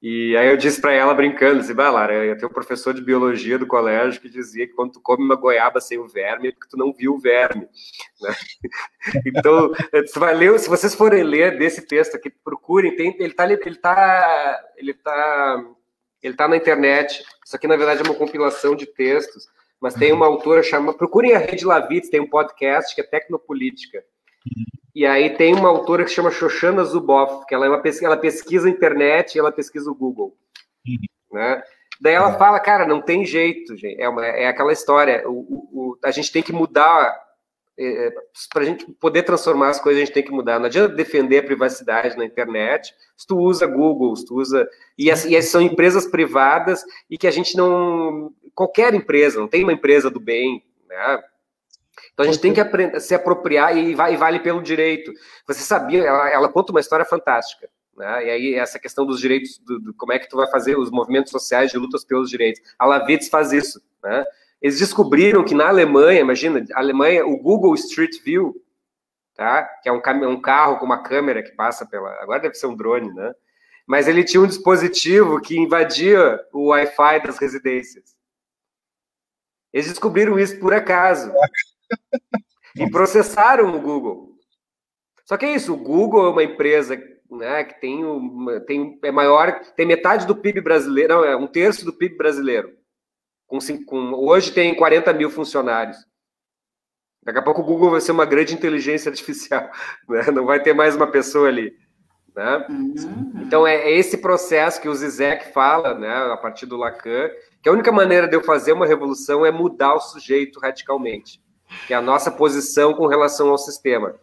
E 0.00 0.36
aí 0.36 0.48
eu 0.48 0.56
disse 0.56 0.80
para 0.80 0.92
ela 0.92 1.12
brincando, 1.12 1.58
assim, 1.58 1.74
vai 1.74 1.90
Lara, 1.90 2.36
tenho 2.36 2.48
um 2.48 2.54
professor 2.54 2.94
de 2.94 3.02
biologia 3.02 3.58
do 3.58 3.66
colégio 3.66 4.20
que 4.20 4.28
dizia 4.28 4.64
que 4.64 4.72
quando 4.72 4.92
tu 4.92 5.00
come 5.00 5.24
uma 5.24 5.34
goiaba 5.34 5.80
sem 5.80 5.98
o 5.98 6.06
verme 6.06 6.48
é 6.48 6.52
porque 6.52 6.68
tu 6.70 6.76
não 6.76 6.92
viu 6.92 7.14
o 7.14 7.18
verme. 7.18 7.68
Né? 8.20 8.34
Então, 9.26 9.72
você 9.92 10.18
vai 10.18 10.34
ler, 10.34 10.58
se 10.58 10.68
vocês 10.68 10.94
forem 10.94 11.22
ler 11.22 11.58
desse 11.58 11.82
texto 11.86 12.14
aqui, 12.14 12.30
procurem, 12.30 12.94
tem, 12.94 13.16
ele 13.18 13.30
está 13.30 13.50
ele 13.50 13.76
tá, 13.76 14.64
ele 14.76 14.94
tá, 14.94 15.64
ele 16.22 16.34
tá 16.34 16.46
na 16.46 16.56
internet. 16.56 17.24
Isso 17.44 17.56
aqui, 17.56 17.66
na 17.66 17.76
verdade, 17.76 18.00
é 18.00 18.04
uma 18.04 18.14
compilação 18.14 18.76
de 18.76 18.86
textos, 18.86 19.48
mas 19.80 19.94
tem 19.94 20.12
uma 20.12 20.26
autora 20.26 20.62
chamada, 20.62 20.96
procurem 20.96 21.34
a 21.34 21.38
Rede 21.38 21.64
Lavitz, 21.64 22.10
tem 22.10 22.20
um 22.20 22.28
podcast 22.28 22.94
que 22.94 23.00
é 23.00 23.04
Tecnopolítica. 23.04 24.04
E 24.98 25.06
aí 25.06 25.30
tem 25.30 25.54
uma 25.54 25.68
autora 25.68 26.02
que 26.02 26.08
se 26.10 26.16
chama 26.16 26.28
Shoshana 26.28 26.82
Zuboff, 26.82 27.46
que 27.46 27.54
ela, 27.54 27.66
é 27.66 27.68
uma 27.68 27.80
pesquisa, 27.80 28.06
ela 28.06 28.16
pesquisa 28.16 28.66
a 28.66 28.70
internet 28.70 29.36
e 29.36 29.38
ela 29.38 29.52
pesquisa 29.52 29.88
o 29.88 29.94
Google. 29.94 30.36
Uhum. 30.84 31.38
Né? 31.38 31.62
Daí 32.00 32.14
ela 32.14 32.34
é. 32.34 32.36
fala, 32.36 32.58
cara, 32.58 32.84
não 32.84 33.00
tem 33.00 33.24
jeito, 33.24 33.76
gente. 33.76 34.02
É, 34.02 34.08
uma, 34.08 34.26
é 34.26 34.48
aquela 34.48 34.72
história. 34.72 35.22
O, 35.24 35.92
o, 35.92 35.98
a 36.02 36.10
gente 36.10 36.32
tem 36.32 36.42
que 36.42 36.52
mudar. 36.52 37.16
É, 37.78 38.12
Para 38.52 38.62
a 38.62 38.66
gente 38.66 38.90
poder 38.94 39.22
transformar 39.22 39.68
as 39.68 39.80
coisas, 39.80 40.02
a 40.02 40.04
gente 40.04 40.14
tem 40.14 40.24
que 40.24 40.32
mudar. 40.32 40.58
Não 40.58 40.66
adianta 40.66 40.92
defender 40.92 41.38
a 41.38 41.46
privacidade 41.46 42.16
na 42.16 42.24
internet 42.24 42.92
se 43.16 43.24
tu 43.24 43.38
usa 43.38 43.68
Google, 43.68 44.16
se 44.16 44.26
tu 44.26 44.34
usa. 44.34 44.68
E, 44.98 45.12
as, 45.12 45.24
e 45.24 45.40
são 45.42 45.62
empresas 45.62 46.06
privadas 46.06 46.82
e 47.08 47.16
que 47.16 47.28
a 47.28 47.30
gente 47.30 47.56
não. 47.56 48.32
Qualquer 48.52 48.92
empresa, 48.94 49.38
não 49.38 49.46
tem 49.46 49.62
uma 49.62 49.72
empresa 49.72 50.10
do 50.10 50.18
bem, 50.18 50.64
né? 50.88 51.22
Então 52.18 52.28
a 52.28 52.32
gente 52.32 52.40
tem 52.40 52.52
que 52.52 52.60
aprender, 52.60 52.98
se 52.98 53.14
apropriar 53.14 53.76
e, 53.76 53.94
vai, 53.94 54.14
e 54.14 54.16
vale 54.16 54.40
pelo 54.40 54.60
direito. 54.60 55.12
Você 55.46 55.60
sabia, 55.60 56.02
ela, 56.02 56.28
ela, 56.28 56.48
conta 56.48 56.72
uma 56.72 56.80
história 56.80 57.04
fantástica. 57.04 57.70
Né? 57.96 58.26
E 58.26 58.30
aí 58.30 58.54
essa 58.56 58.76
questão 58.76 59.06
dos 59.06 59.20
direitos, 59.20 59.58
do, 59.58 59.78
do, 59.78 59.94
como 59.94 60.12
é 60.12 60.18
que 60.18 60.28
tu 60.28 60.36
vai 60.36 60.50
fazer 60.50 60.76
os 60.76 60.90
movimentos 60.90 61.30
sociais 61.30 61.70
de 61.70 61.78
lutas 61.78 62.04
pelos 62.04 62.28
direitos. 62.28 62.60
A 62.76 62.86
Lavitz 62.86 63.28
faz 63.28 63.52
isso. 63.52 63.80
Né? 64.02 64.24
Eles 64.60 64.80
descobriram 64.80 65.44
que 65.44 65.54
na 65.54 65.68
Alemanha, 65.68 66.18
imagina, 66.18 66.64
Alemanha, 66.74 67.24
o 67.24 67.36
Google 67.36 67.72
Street 67.76 68.20
View, 68.24 68.52
tá? 69.36 69.62
que 69.80 69.88
é 69.88 69.92
um, 69.92 70.02
um 70.28 70.40
carro 70.40 70.76
com 70.78 70.86
uma 70.86 71.04
câmera 71.04 71.40
que 71.40 71.52
passa 71.52 71.86
pela... 71.86 72.10
Agora 72.20 72.40
deve 72.40 72.54
ser 72.54 72.66
um 72.66 72.74
drone, 72.74 73.14
né? 73.14 73.32
Mas 73.86 74.08
ele 74.08 74.24
tinha 74.24 74.40
um 74.40 74.46
dispositivo 74.46 75.40
que 75.40 75.56
invadia 75.56 76.40
o 76.52 76.70
Wi-Fi 76.70 77.22
das 77.22 77.38
residências. 77.38 78.16
Eles 79.72 79.86
descobriram 79.86 80.36
isso 80.36 80.58
por 80.58 80.74
acaso 80.74 81.32
e 82.76 82.90
processaram 82.90 83.74
o 83.74 83.80
Google. 83.80 84.28
Só 85.24 85.36
que 85.36 85.44
é 85.44 85.54
isso, 85.54 85.74
o 85.74 85.76
Google 85.76 86.26
é 86.26 86.30
uma 86.30 86.42
empresa 86.42 86.96
né, 87.30 87.64
que 87.64 87.80
tem, 87.80 88.04
uma, 88.04 88.60
tem 88.60 88.98
é 89.02 89.10
maior, 89.10 89.60
tem 89.76 89.84
metade 89.84 90.26
do 90.26 90.34
PIB 90.34 90.60
brasileiro, 90.60 91.16
não, 91.16 91.24
é 91.24 91.36
um 91.36 91.46
terço 91.46 91.84
do 91.84 91.92
PIB 91.92 92.16
brasileiro. 92.16 92.72
Com, 93.46 93.58
com, 93.86 94.14
hoje 94.14 94.52
tem 94.52 94.74
40 94.74 95.12
mil 95.12 95.30
funcionários. 95.30 95.98
Daqui 97.22 97.38
a 97.38 97.42
pouco 97.42 97.60
o 97.60 97.64
Google 97.64 97.90
vai 97.90 98.00
ser 98.00 98.12
uma 98.12 98.24
grande 98.24 98.54
inteligência 98.54 99.10
artificial, 99.10 99.70
né? 100.08 100.30
não 100.30 100.46
vai 100.46 100.62
ter 100.62 100.72
mais 100.72 100.96
uma 100.96 101.06
pessoa 101.06 101.48
ali. 101.48 101.76
Né? 102.34 102.66
Uhum. 102.70 103.32
Então 103.42 103.66
é, 103.66 103.74
é, 103.74 103.98
esse 103.98 104.16
processo 104.18 104.80
que 104.80 104.88
o 104.88 104.94
Zizek 104.94 105.52
fala, 105.52 105.92
né, 105.92 106.32
a 106.32 106.36
partir 106.36 106.64
do 106.64 106.76
Lacan, 106.76 107.28
que 107.62 107.68
a 107.68 107.72
única 107.72 107.90
maneira 107.92 108.28
de 108.28 108.36
eu 108.36 108.42
fazer 108.42 108.72
uma 108.72 108.86
revolução 108.86 109.44
é 109.44 109.50
mudar 109.50 109.94
o 109.94 110.00
sujeito 110.00 110.60
radicalmente 110.60 111.42
que 111.86 111.92
é 111.92 111.96
a 111.96 112.02
nossa 112.02 112.30
posição 112.30 112.94
com 112.94 113.06
relação 113.06 113.50
ao 113.50 113.58
sistema. 113.58 114.14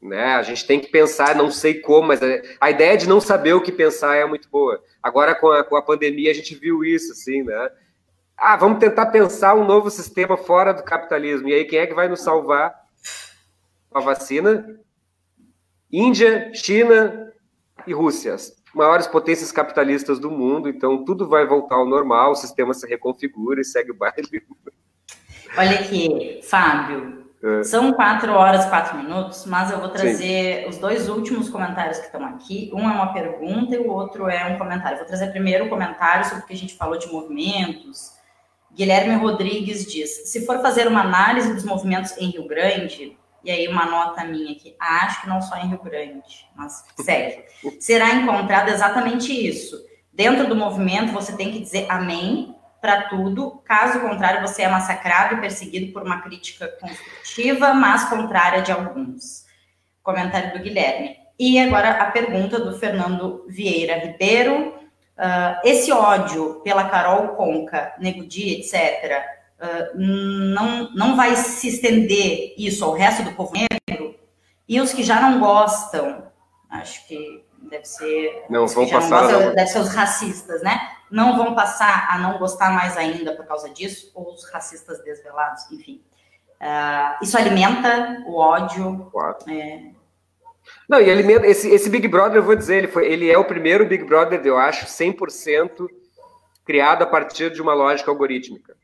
Né? 0.00 0.34
A 0.34 0.42
gente 0.42 0.66
tem 0.66 0.80
que 0.80 0.88
pensar, 0.88 1.36
não 1.36 1.50
sei 1.50 1.80
como, 1.80 2.08
mas 2.08 2.20
a 2.60 2.70
ideia 2.70 2.96
de 2.96 3.08
não 3.08 3.20
saber 3.20 3.54
o 3.54 3.60
que 3.60 3.70
pensar 3.70 4.16
é 4.16 4.24
muito 4.26 4.48
boa. 4.48 4.82
Agora, 5.00 5.34
com 5.34 5.48
a, 5.48 5.62
com 5.62 5.76
a 5.76 5.82
pandemia, 5.82 6.30
a 6.30 6.34
gente 6.34 6.56
viu 6.56 6.84
isso, 6.84 7.12
assim, 7.12 7.42
né? 7.42 7.70
Ah, 8.36 8.56
vamos 8.56 8.80
tentar 8.80 9.06
pensar 9.06 9.54
um 9.54 9.64
novo 9.64 9.90
sistema 9.90 10.36
fora 10.36 10.72
do 10.72 10.82
capitalismo. 10.82 11.48
E 11.48 11.54
aí, 11.54 11.64
quem 11.64 11.78
é 11.78 11.86
que 11.86 11.94
vai 11.94 12.08
nos 12.08 12.20
salvar? 12.20 12.74
A 13.94 14.00
vacina? 14.00 14.80
Índia, 15.90 16.50
China 16.52 17.32
e 17.86 17.92
Rússia, 17.92 18.34
as 18.34 18.56
maiores 18.74 19.06
potências 19.06 19.52
capitalistas 19.52 20.18
do 20.18 20.30
mundo. 20.30 20.68
Então, 20.68 21.04
tudo 21.04 21.28
vai 21.28 21.46
voltar 21.46 21.76
ao 21.76 21.86
normal, 21.86 22.32
o 22.32 22.36
sistema 22.36 22.74
se 22.74 22.88
reconfigura 22.88 23.60
e 23.60 23.64
segue 23.64 23.92
o 23.92 23.96
baile. 23.96 24.42
Olha 25.56 25.80
aqui, 25.80 26.40
Fábio. 26.42 27.22
É. 27.42 27.64
São 27.64 27.92
quatro 27.92 28.32
horas, 28.32 28.66
quatro 28.66 28.96
minutos, 28.96 29.44
mas 29.46 29.70
eu 29.70 29.80
vou 29.80 29.88
trazer 29.88 30.62
Sim. 30.62 30.68
os 30.68 30.78
dois 30.78 31.08
últimos 31.08 31.50
comentários 31.50 31.98
que 31.98 32.06
estão 32.06 32.24
aqui. 32.24 32.70
Um 32.72 32.88
é 32.88 32.92
uma 32.92 33.12
pergunta 33.12 33.74
e 33.74 33.78
o 33.78 33.90
outro 33.90 34.28
é 34.28 34.46
um 34.46 34.58
comentário. 34.58 34.98
Vou 34.98 35.06
trazer 35.06 35.32
primeiro 35.32 35.66
o 35.66 35.68
comentário 35.68 36.24
sobre 36.24 36.44
o 36.44 36.46
que 36.46 36.52
a 36.52 36.56
gente 36.56 36.74
falou 36.74 36.96
de 36.96 37.08
movimentos. 37.08 38.12
Guilherme 38.72 39.16
Rodrigues 39.16 39.90
diz: 39.90 40.30
se 40.30 40.46
for 40.46 40.60
fazer 40.62 40.86
uma 40.86 41.00
análise 41.00 41.52
dos 41.52 41.64
movimentos 41.64 42.16
em 42.16 42.30
Rio 42.30 42.46
Grande, 42.46 43.18
e 43.44 43.50
aí 43.50 43.66
uma 43.66 43.86
nota 43.86 44.24
minha 44.24 44.52
aqui, 44.52 44.76
acho 44.78 45.22
que 45.22 45.28
não 45.28 45.42
só 45.42 45.56
em 45.56 45.66
Rio 45.66 45.82
Grande, 45.82 46.48
mas 46.54 46.84
segue. 47.00 47.44
Será 47.80 48.14
encontrado 48.14 48.68
exatamente 48.68 49.32
isso. 49.32 49.76
Dentro 50.12 50.46
do 50.46 50.54
movimento, 50.54 51.12
você 51.12 51.36
tem 51.36 51.50
que 51.50 51.58
dizer 51.58 51.86
amém 51.88 52.54
para 52.82 53.02
tudo, 53.02 53.62
caso 53.64 54.00
contrário, 54.00 54.40
você 54.40 54.62
é 54.62 54.68
massacrado 54.68 55.36
e 55.36 55.40
perseguido 55.40 55.92
por 55.92 56.02
uma 56.02 56.20
crítica 56.20 56.66
construtiva, 56.66 57.72
mas 57.72 58.08
contrária 58.08 58.60
de 58.60 58.72
alguns. 58.72 59.46
Comentário 60.02 60.52
do 60.52 60.58
Guilherme. 60.58 61.16
E 61.38 61.60
agora 61.60 61.90
a 61.90 62.10
pergunta 62.10 62.58
do 62.58 62.76
Fernando 62.76 63.46
Vieira 63.48 63.98
Ribeiro. 63.98 64.74
Uh, 65.16 65.60
esse 65.62 65.92
ódio 65.92 66.60
pela 66.64 66.88
Carol 66.88 67.36
Conca, 67.36 67.94
Nego 68.00 68.26
Dia, 68.26 68.58
etc., 68.58 69.22
uh, 69.60 69.96
não, 69.96 70.92
não 70.92 71.14
vai 71.14 71.36
se 71.36 71.68
estender 71.68 72.52
isso 72.58 72.84
ao 72.84 72.94
resto 72.94 73.22
do 73.22 73.32
povo 73.32 73.52
negro? 73.52 74.16
E 74.68 74.80
os 74.80 74.92
que 74.92 75.04
já 75.04 75.20
não 75.20 75.38
gostam, 75.38 76.24
acho 76.68 77.06
que 77.06 77.44
deve 77.70 77.84
ser. 77.84 78.44
Não, 78.50 78.66
vão 78.66 78.88
passar. 78.88 79.22
Não 79.22 79.30
gostam, 79.30 79.54
deve 79.54 79.66
ser 79.68 79.78
os 79.78 79.94
racistas, 79.94 80.62
né? 80.62 80.80
Não 81.12 81.36
vão 81.36 81.54
passar 81.54 82.08
a 82.10 82.18
não 82.18 82.38
gostar 82.38 82.72
mais 82.72 82.96
ainda 82.96 83.36
por 83.36 83.46
causa 83.46 83.68
disso, 83.68 84.10
ou 84.14 84.32
os 84.32 84.50
racistas 84.50 85.04
desvelados, 85.04 85.70
enfim. 85.70 86.02
Uh, 86.60 87.22
isso 87.22 87.36
alimenta 87.36 88.22
o 88.26 88.36
ódio. 88.36 89.10
Claro. 89.12 89.36
É... 89.48 89.90
Não, 90.88 91.00
e 91.00 91.10
alimenta. 91.10 91.46
Esse, 91.46 91.68
esse 91.68 91.90
Big 91.90 92.08
Brother, 92.08 92.38
eu 92.38 92.42
vou 92.42 92.56
dizer, 92.56 92.78
ele, 92.78 92.88
foi, 92.88 93.06
ele 93.12 93.30
é 93.30 93.36
o 93.36 93.44
primeiro 93.44 93.84
Big 93.84 94.04
Brother, 94.04 94.40
eu 94.44 94.56
acho, 94.56 94.86
100% 94.86 95.86
criado 96.64 97.02
a 97.02 97.06
partir 97.06 97.50
de 97.50 97.60
uma 97.60 97.74
lógica 97.74 98.10
algorítmica. 98.10 98.74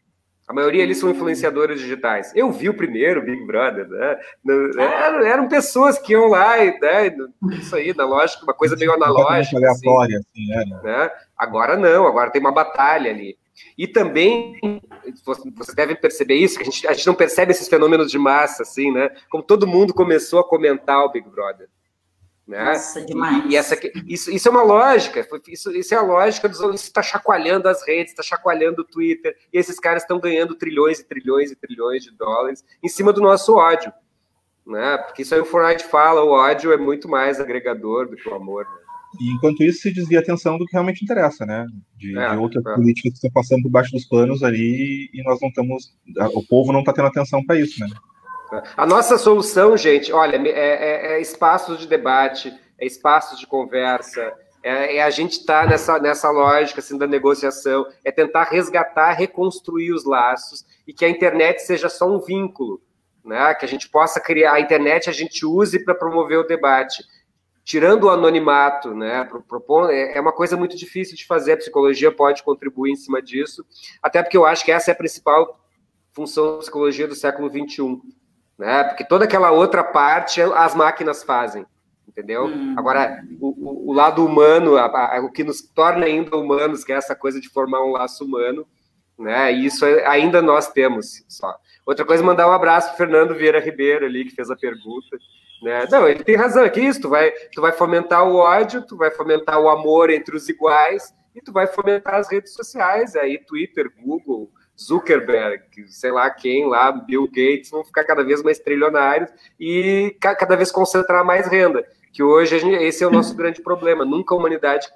A 0.48 0.52
maioria 0.52 0.82
eles 0.82 0.98
são 0.98 1.10
influenciadores 1.10 1.78
digitais. 1.78 2.32
Eu 2.34 2.50
vi 2.50 2.70
o 2.70 2.74
primeiro 2.74 3.22
Big 3.22 3.44
Brother, 3.46 3.86
né? 3.86 4.18
Eram, 4.78 5.26
eram 5.26 5.48
pessoas 5.48 5.98
que 5.98 6.14
iam 6.14 6.26
lá 6.28 6.58
e 6.58 6.78
né? 6.80 7.14
isso 7.52 7.76
aí, 7.76 7.94
na 7.94 8.06
lógica, 8.06 8.44
uma 8.44 8.54
coisa 8.54 8.74
meio 8.74 8.92
analógica. 8.94 9.58
Aleatória, 9.58 10.18
assim, 10.18 10.54
assim 10.54 10.74
é, 10.78 10.82
né? 10.82 11.10
Agora 11.38 11.76
não, 11.76 12.06
agora 12.06 12.30
tem 12.30 12.40
uma 12.40 12.52
batalha 12.52 13.10
ali. 13.10 13.38
E 13.76 13.86
também, 13.86 14.58
vocês 15.24 15.74
devem 15.74 15.96
perceber 15.96 16.34
isso, 16.34 16.56
que 16.56 16.62
a 16.62 16.64
gente, 16.64 16.86
a 16.88 16.92
gente 16.92 17.06
não 17.06 17.14
percebe 17.14 17.52
esses 17.52 17.68
fenômenos 17.68 18.10
de 18.10 18.18
massa, 18.18 18.62
assim, 18.62 18.92
né? 18.92 19.10
Como 19.30 19.42
todo 19.42 19.66
mundo 19.66 19.94
começou 19.94 20.40
a 20.40 20.48
comentar 20.48 21.04
o 21.04 21.10
Big 21.10 21.28
Brother. 21.28 21.68
Né? 22.46 22.64
Nossa, 22.64 23.02
demais. 23.02 23.44
E, 23.44 23.48
e 23.50 23.56
essa, 23.56 23.78
isso, 24.06 24.30
isso 24.30 24.48
é 24.48 24.50
uma 24.50 24.62
lógica, 24.62 25.26
isso, 25.48 25.70
isso 25.70 25.94
é 25.94 25.98
a 25.98 26.02
lógica 26.02 26.48
dos 26.48 26.58
isso 26.60 26.86
está 26.86 27.02
chacoalhando 27.02 27.68
as 27.68 27.86
redes, 27.86 28.12
está 28.12 28.22
chacoalhando 28.22 28.80
o 28.80 28.84
Twitter, 28.84 29.36
e 29.52 29.58
esses 29.58 29.78
caras 29.78 30.02
estão 30.02 30.18
ganhando 30.18 30.54
trilhões 30.54 30.98
e 30.98 31.04
trilhões 31.04 31.50
e 31.50 31.56
trilhões 31.56 32.02
de 32.02 32.10
dólares 32.10 32.64
em 32.82 32.88
cima 32.88 33.12
do 33.12 33.20
nosso 33.20 33.54
ódio. 33.54 33.92
Né? 34.66 34.96
Porque 34.96 35.22
isso 35.22 35.34
aí 35.34 35.40
o 35.42 35.44
Fortnite 35.44 35.84
fala, 35.84 36.24
o 36.24 36.30
ódio 36.30 36.72
é 36.72 36.78
muito 36.78 37.06
mais 37.06 37.38
agregador 37.38 38.08
do 38.08 38.16
que 38.16 38.26
o 38.26 38.34
amor. 38.34 38.64
Né? 38.64 38.87
E 39.20 39.32
enquanto 39.32 39.62
isso 39.62 39.80
se 39.82 39.92
desvia 39.92 40.18
a 40.18 40.22
atenção 40.22 40.58
do 40.58 40.66
que 40.66 40.72
realmente 40.72 41.02
interessa, 41.02 41.46
né? 41.46 41.66
De, 41.96 42.16
é, 42.18 42.30
de 42.30 42.36
outras 42.36 42.64
é. 42.64 42.74
políticas 42.74 43.12
que 43.12 43.16
estão 43.16 43.30
passando 43.30 43.62
por 43.62 43.70
baixo 43.70 43.92
dos 43.92 44.04
panos 44.04 44.42
ali 44.42 45.08
e 45.12 45.22
nós 45.24 45.40
não 45.40 45.48
estamos. 45.48 45.94
O 46.34 46.46
povo 46.46 46.72
não 46.72 46.80
está 46.80 46.92
tendo 46.92 47.08
atenção 47.08 47.44
para 47.44 47.58
isso, 47.58 47.80
né? 47.80 47.88
A 48.76 48.86
nossa 48.86 49.18
solução, 49.18 49.76
gente, 49.76 50.12
olha, 50.12 50.36
é, 50.36 50.50
é, 50.50 51.12
é 51.12 51.20
espaços 51.20 51.78
de 51.78 51.86
debate, 51.86 52.52
é 52.78 52.86
espaços 52.86 53.38
de 53.38 53.46
conversa, 53.46 54.32
é, 54.62 54.96
é 54.96 55.02
a 55.02 55.10
gente 55.10 55.40
estar 55.40 55.64
tá 55.64 55.70
nessa, 55.70 55.98
nessa 55.98 56.30
lógica 56.30 56.80
assim, 56.80 56.96
da 56.96 57.06
negociação, 57.06 57.86
é 58.04 58.10
tentar 58.10 58.44
resgatar, 58.44 59.12
reconstruir 59.12 59.92
os 59.92 60.04
laços 60.04 60.64
e 60.86 60.92
que 60.92 61.04
a 61.04 61.08
internet 61.08 61.60
seja 61.62 61.88
só 61.88 62.06
um 62.06 62.20
vínculo, 62.20 62.80
né? 63.24 63.54
que 63.54 63.64
a 63.64 63.68
gente 63.68 63.88
possa 63.88 64.20
criar, 64.20 64.54
a 64.54 64.60
internet 64.60 65.08
a 65.08 65.12
gente 65.12 65.44
use 65.44 65.84
para 65.84 65.94
promover 65.94 66.38
o 66.38 66.46
debate. 66.46 67.04
Tirando 67.68 68.04
o 68.04 68.08
anonimato, 68.08 68.94
né, 68.94 69.28
propor, 69.46 69.90
é, 69.90 70.16
é 70.16 70.20
uma 70.22 70.32
coisa 70.32 70.56
muito 70.56 70.74
difícil 70.74 71.14
de 71.14 71.26
fazer, 71.26 71.52
a 71.52 71.56
psicologia 71.58 72.10
pode 72.10 72.42
contribuir 72.42 72.92
em 72.92 72.96
cima 72.96 73.20
disso, 73.20 73.62
até 74.02 74.22
porque 74.22 74.38
eu 74.38 74.46
acho 74.46 74.64
que 74.64 74.72
essa 74.72 74.90
é 74.90 74.94
a 74.94 74.96
principal 74.96 75.60
função 76.10 76.52
da 76.52 76.58
psicologia 76.60 77.06
do 77.06 77.14
século 77.14 77.50
XXI, 77.50 78.00
né? 78.58 78.84
Porque 78.84 79.04
toda 79.04 79.26
aquela 79.26 79.50
outra 79.50 79.84
parte 79.84 80.40
as 80.40 80.74
máquinas 80.74 81.22
fazem, 81.22 81.66
entendeu? 82.08 82.46
Hum. 82.46 82.74
Agora, 82.74 83.22
o, 83.38 83.90
o, 83.90 83.92
lado 83.92 84.24
humano, 84.24 84.78
a, 84.78 85.16
a, 85.16 85.20
o 85.20 85.30
que 85.30 85.44
nos 85.44 85.60
torna 85.60 86.06
ainda 86.06 86.38
humanos, 86.38 86.84
que 86.84 86.92
é 86.94 86.96
essa 86.96 87.14
coisa 87.14 87.38
de 87.38 87.50
formar 87.50 87.84
um 87.84 87.92
laço 87.92 88.24
humano, 88.24 88.66
né? 89.18 89.52
E 89.52 89.66
isso 89.66 89.84
é, 89.84 90.06
ainda 90.06 90.40
nós 90.40 90.72
temos 90.72 91.22
só. 91.28 91.54
Outra 91.84 92.06
coisa, 92.06 92.24
mandar 92.24 92.48
um 92.48 92.52
abraço 92.52 92.88
para 92.88 92.96
Fernando 92.96 93.34
Vieira 93.34 93.60
Ribeiro 93.60 94.06
ali, 94.06 94.24
que 94.24 94.34
fez 94.34 94.50
a 94.50 94.56
pergunta. 94.56 95.18
Né? 95.62 95.86
Não, 95.90 96.08
ele 96.08 96.22
tem 96.22 96.36
razão, 96.36 96.64
é 96.64 96.70
que 96.70 96.80
isso, 96.80 97.00
tu 97.00 97.08
vai, 97.08 97.30
tu 97.52 97.60
vai 97.60 97.72
fomentar 97.72 98.26
o 98.26 98.36
ódio, 98.36 98.86
tu 98.86 98.96
vai 98.96 99.10
fomentar 99.10 99.60
o 99.60 99.68
amor 99.68 100.10
entre 100.10 100.36
os 100.36 100.48
iguais, 100.48 101.12
e 101.34 101.40
tu 101.40 101.52
vai 101.52 101.66
fomentar 101.66 102.14
as 102.14 102.30
redes 102.30 102.52
sociais, 102.52 103.16
aí 103.16 103.38
Twitter, 103.38 103.90
Google, 104.00 104.50
Zuckerberg, 104.80 105.64
sei 105.88 106.12
lá 106.12 106.30
quem 106.30 106.68
lá, 106.68 106.92
Bill 106.92 107.26
Gates, 107.26 107.70
vão 107.70 107.84
ficar 107.84 108.04
cada 108.04 108.22
vez 108.22 108.42
mais 108.42 108.60
trilionários 108.60 109.30
e 109.58 110.16
cada 110.20 110.54
vez 110.56 110.70
concentrar 110.70 111.24
mais 111.24 111.48
renda. 111.48 111.84
Que 112.12 112.22
hoje 112.22 112.58
gente, 112.58 112.82
esse 112.82 113.02
é 113.02 113.06
o 113.06 113.10
nosso 113.10 113.34
grande 113.34 113.60
problema. 113.60 114.04
Nunca 114.04 114.34
a 114.34 114.38
humanidade. 114.38 114.88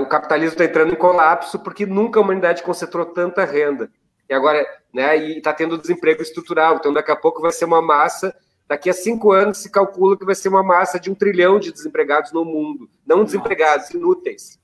o 0.00 0.06
capitalismo 0.06 0.52
está 0.52 0.64
entrando 0.64 0.92
em 0.92 0.96
colapso 0.96 1.58
porque 1.58 1.86
nunca 1.86 2.20
a 2.20 2.22
humanidade 2.22 2.62
concentrou 2.62 3.06
tanta 3.06 3.44
renda. 3.44 3.90
E 4.28 4.34
agora, 4.34 4.66
né, 4.92 5.16
e 5.16 5.38
está 5.38 5.52
tendo 5.52 5.78
desemprego 5.78 6.22
estrutural. 6.22 6.76
Então, 6.76 6.92
daqui 6.92 7.10
a 7.10 7.16
pouco 7.16 7.40
vai 7.40 7.52
ser 7.52 7.64
uma 7.64 7.82
massa. 7.82 8.34
Daqui 8.66 8.88
a 8.88 8.94
cinco 8.94 9.30
anos 9.32 9.58
se 9.58 9.70
calcula 9.70 10.16
que 10.16 10.24
vai 10.24 10.34
ser 10.34 10.48
uma 10.48 10.62
massa 10.62 10.98
de 10.98 11.10
um 11.10 11.14
trilhão 11.14 11.58
de 11.58 11.70
desempregados 11.70 12.32
no 12.32 12.44
mundo. 12.44 12.88
Não 13.06 13.24
desempregados, 13.24 13.90
inúteis. 13.90 14.58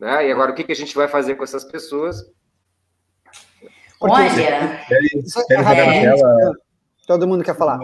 Né? 0.00 0.28
E 0.28 0.32
agora, 0.32 0.50
o 0.50 0.54
que, 0.54 0.64
que 0.64 0.72
a 0.72 0.76
gente 0.76 0.94
vai 0.94 1.06
fazer 1.06 1.36
com 1.36 1.44
essas 1.44 1.64
pessoas? 1.64 2.24
Olha. 4.00 4.84
tela... 5.46 6.52
Todo 7.06 7.26
mundo 7.26 7.44
quer 7.44 7.56
falar. 7.56 7.78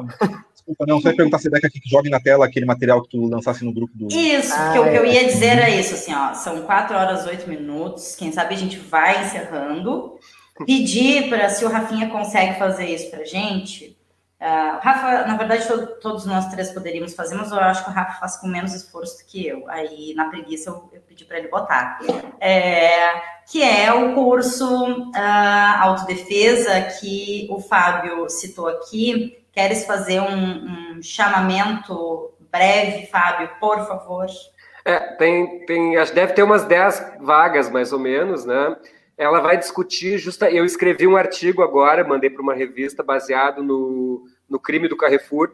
Desculpa, 0.53 0.85
não, 0.87 1.01
só 1.01 1.11
ia 1.11 1.17
perguntar 1.17 1.39
se 1.39 1.49
é 1.53 1.57
aqui 1.57 1.81
que 1.81 1.89
jogue 1.89 2.11
na 2.11 2.21
tela 2.21 2.45
aquele 2.45 2.67
material 2.67 3.03
que 3.03 3.11
tu 3.11 3.27
lançasse 3.27 3.65
no 3.65 3.73
grupo 3.73 3.93
do. 3.97 4.09
Isso, 4.09 4.53
ah, 4.55 4.73
que 4.73 4.79
o 4.79 4.85
que 4.85 4.97
eu 4.97 5.07
ia 5.07 5.25
dizer 5.25 5.59
era 5.59 5.71
isso, 5.71 5.95
assim, 5.95 6.15
ó. 6.15 6.35
São 6.35 6.63
4 6.63 6.97
horas 6.97 7.27
8 7.27 7.49
minutos. 7.49 8.15
Quem 8.17 8.33
sabe 8.33 8.55
a 8.55 8.59
gente 8.59 8.79
vai 8.79 9.25
encerrando. 9.25 10.19
Pedir 10.67 11.29
para 11.29 11.49
se 11.49 11.65
o 11.65 11.69
Rafinha 11.69 12.11
consegue 12.11 12.59
fazer 12.59 12.87
isso 12.87 13.11
pra 13.11 13.25
gente. 13.25 13.98
Uh, 14.41 14.79
Rafa, 14.81 15.27
na 15.27 15.37
verdade, 15.37 15.67
todos 16.01 16.25
nós 16.25 16.47
três 16.47 16.71
poderíamos 16.71 17.13
fazer, 17.13 17.35
mas 17.35 17.51
eu 17.51 17.59
acho 17.59 17.85
que 17.85 17.91
o 17.91 17.93
Rafa 17.93 18.21
faz 18.21 18.37
com 18.37 18.47
menos 18.47 18.73
esforço 18.73 19.19
do 19.19 19.27
que 19.27 19.47
eu. 19.47 19.69
Aí, 19.69 20.15
na 20.15 20.29
preguiça, 20.29 20.71
eu, 20.71 20.89
eu 20.93 21.01
pedi 21.01 21.25
para 21.25 21.39
ele 21.39 21.49
botar. 21.49 21.99
É, 22.41 23.21
que 23.51 23.63
é 23.63 23.93
o 23.93 24.15
curso 24.15 25.11
uh, 25.11 25.81
Autodefesa, 25.81 26.81
que 27.01 27.49
o 27.51 27.61
Fábio 27.61 28.29
citou 28.31 28.69
aqui. 28.69 29.45
Queres 29.53 29.85
fazer 29.85 30.21
um, 30.21 30.97
um 30.97 31.03
chamamento 31.03 32.31
breve, 32.51 33.07
Fábio, 33.07 33.51
por 33.59 33.87
favor? 33.89 34.27
É, 34.85 34.99
tem, 35.17 35.67
tem, 35.67 35.95
deve 36.15 36.33
ter 36.33 36.45
umas 36.45 36.65
10 36.65 37.17
vagas, 37.21 37.69
mais 37.69 37.93
ou 37.93 37.99
menos, 37.99 38.45
né? 38.45 38.77
Ela 39.19 39.41
vai 39.41 39.59
discutir 39.59 40.17
justa. 40.17 40.49
Eu 40.49 40.65
escrevi 40.65 41.07
um 41.07 41.17
artigo 41.17 41.63
agora, 41.63 42.07
mandei 42.07 42.31
para 42.31 42.41
uma 42.41 42.55
revista 42.55 43.03
baseado 43.03 43.63
no, 43.63 44.25
no 44.49 44.61
crime 44.61 44.87
do 44.87 44.97
Carrefour, 44.97 45.51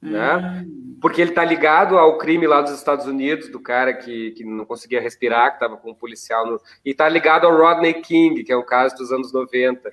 né? 0.00 0.36
hum. 0.36 0.40
né? 0.40 0.66
Porque 1.00 1.20
ele 1.20 1.30
está 1.30 1.44
ligado 1.44 1.98
ao 1.98 2.18
crime 2.18 2.46
lá 2.46 2.60
dos 2.60 2.72
Estados 2.72 3.06
Unidos, 3.06 3.48
do 3.48 3.60
cara 3.60 3.92
que, 3.92 4.32
que 4.32 4.44
não 4.44 4.64
conseguia 4.64 5.00
respirar, 5.00 5.50
que 5.50 5.56
estava 5.56 5.76
com 5.76 5.90
um 5.90 5.94
policial, 5.94 6.46
no, 6.46 6.60
e 6.84 6.90
está 6.90 7.08
ligado 7.08 7.46
ao 7.46 7.56
Rodney 7.56 7.94
King, 7.94 8.42
que 8.42 8.52
é 8.52 8.56
um 8.56 8.64
caso 8.64 8.96
dos 8.96 9.12
anos 9.12 9.32
90. 9.32 9.90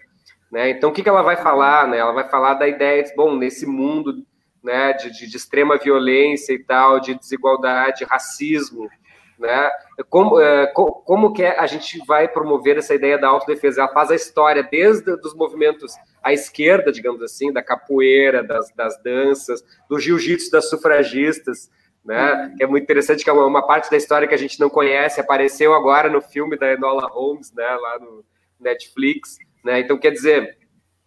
Né? 0.52 0.70
Então, 0.70 0.90
o 0.90 0.94
que, 0.94 1.04
que 1.04 1.10
ela 1.10 1.22
vai 1.22 1.36
falar? 1.36 1.88
Né? 1.88 1.98
Ela 1.98 2.12
vai 2.12 2.28
falar 2.28 2.56
da 2.56 2.68
ideia 2.68 3.04
de, 3.04 3.14
bom, 3.16 3.36
nesse 3.36 3.68
mundo 3.68 4.26
né, 4.64 4.94
de, 4.94 5.12
de, 5.12 5.30
de 5.30 5.38
extrema 5.38 5.78
violência 5.78 6.54
e 6.54 6.60
tal, 6.60 7.00
de 7.00 7.14
desigualdade, 7.14 8.04
racismo, 8.04 8.90
né? 9.40 9.70
Como, 10.10 10.40
é, 10.40 10.68
como 10.74 11.34
que 11.34 11.44
a 11.44 11.66
gente 11.68 11.98
vai 12.06 12.28
promover 12.28 12.78
essa 12.78 12.94
ideia 12.94 13.18
da 13.18 13.28
autodefesa? 13.28 13.82
Ela 13.82 13.92
faz 13.92 14.12
a 14.12 14.16
história 14.16 14.64
desde 14.64 15.12
os 15.12 15.34
movimentos 15.34 15.94
à 16.24 16.34
esquerda, 16.34 16.92
digamos 16.92 17.22
assim, 17.22 17.52
da 17.52 17.62
capoeira, 17.62 18.44
das, 18.44 18.72
das 18.74 19.02
danças, 19.02 19.64
do 19.90 20.00
jiu-jitsu 20.00 20.52
das 20.52 20.70
sufragistas, 20.70 21.70
né? 22.04 22.54
Que 22.58 22.64
é 22.64 22.68
muito 22.68 22.84
interessante, 22.84 23.24
que 23.24 23.30
é 23.30 23.34
uma, 23.34 23.46
uma, 23.46 23.66
parte 23.66 23.90
da 23.90 23.98
história 23.98 24.28
que 24.28 24.36
a 24.36 24.38
gente 24.38 24.60
não 24.60 24.70
conhece, 24.70 25.20
apareceu 25.20 25.74
agora 25.74 26.10
no 26.10 26.22
filme 26.22 26.58
da 26.58 26.72
Enola 26.72 27.08
Holmes, 27.08 27.52
né? 27.54 27.68
Lá 27.68 28.00
no 28.00 28.24
Netflix, 28.60 29.38
né? 29.64 29.80
Então, 29.80 29.98
quer 29.98 30.12
dizer, 30.12 30.58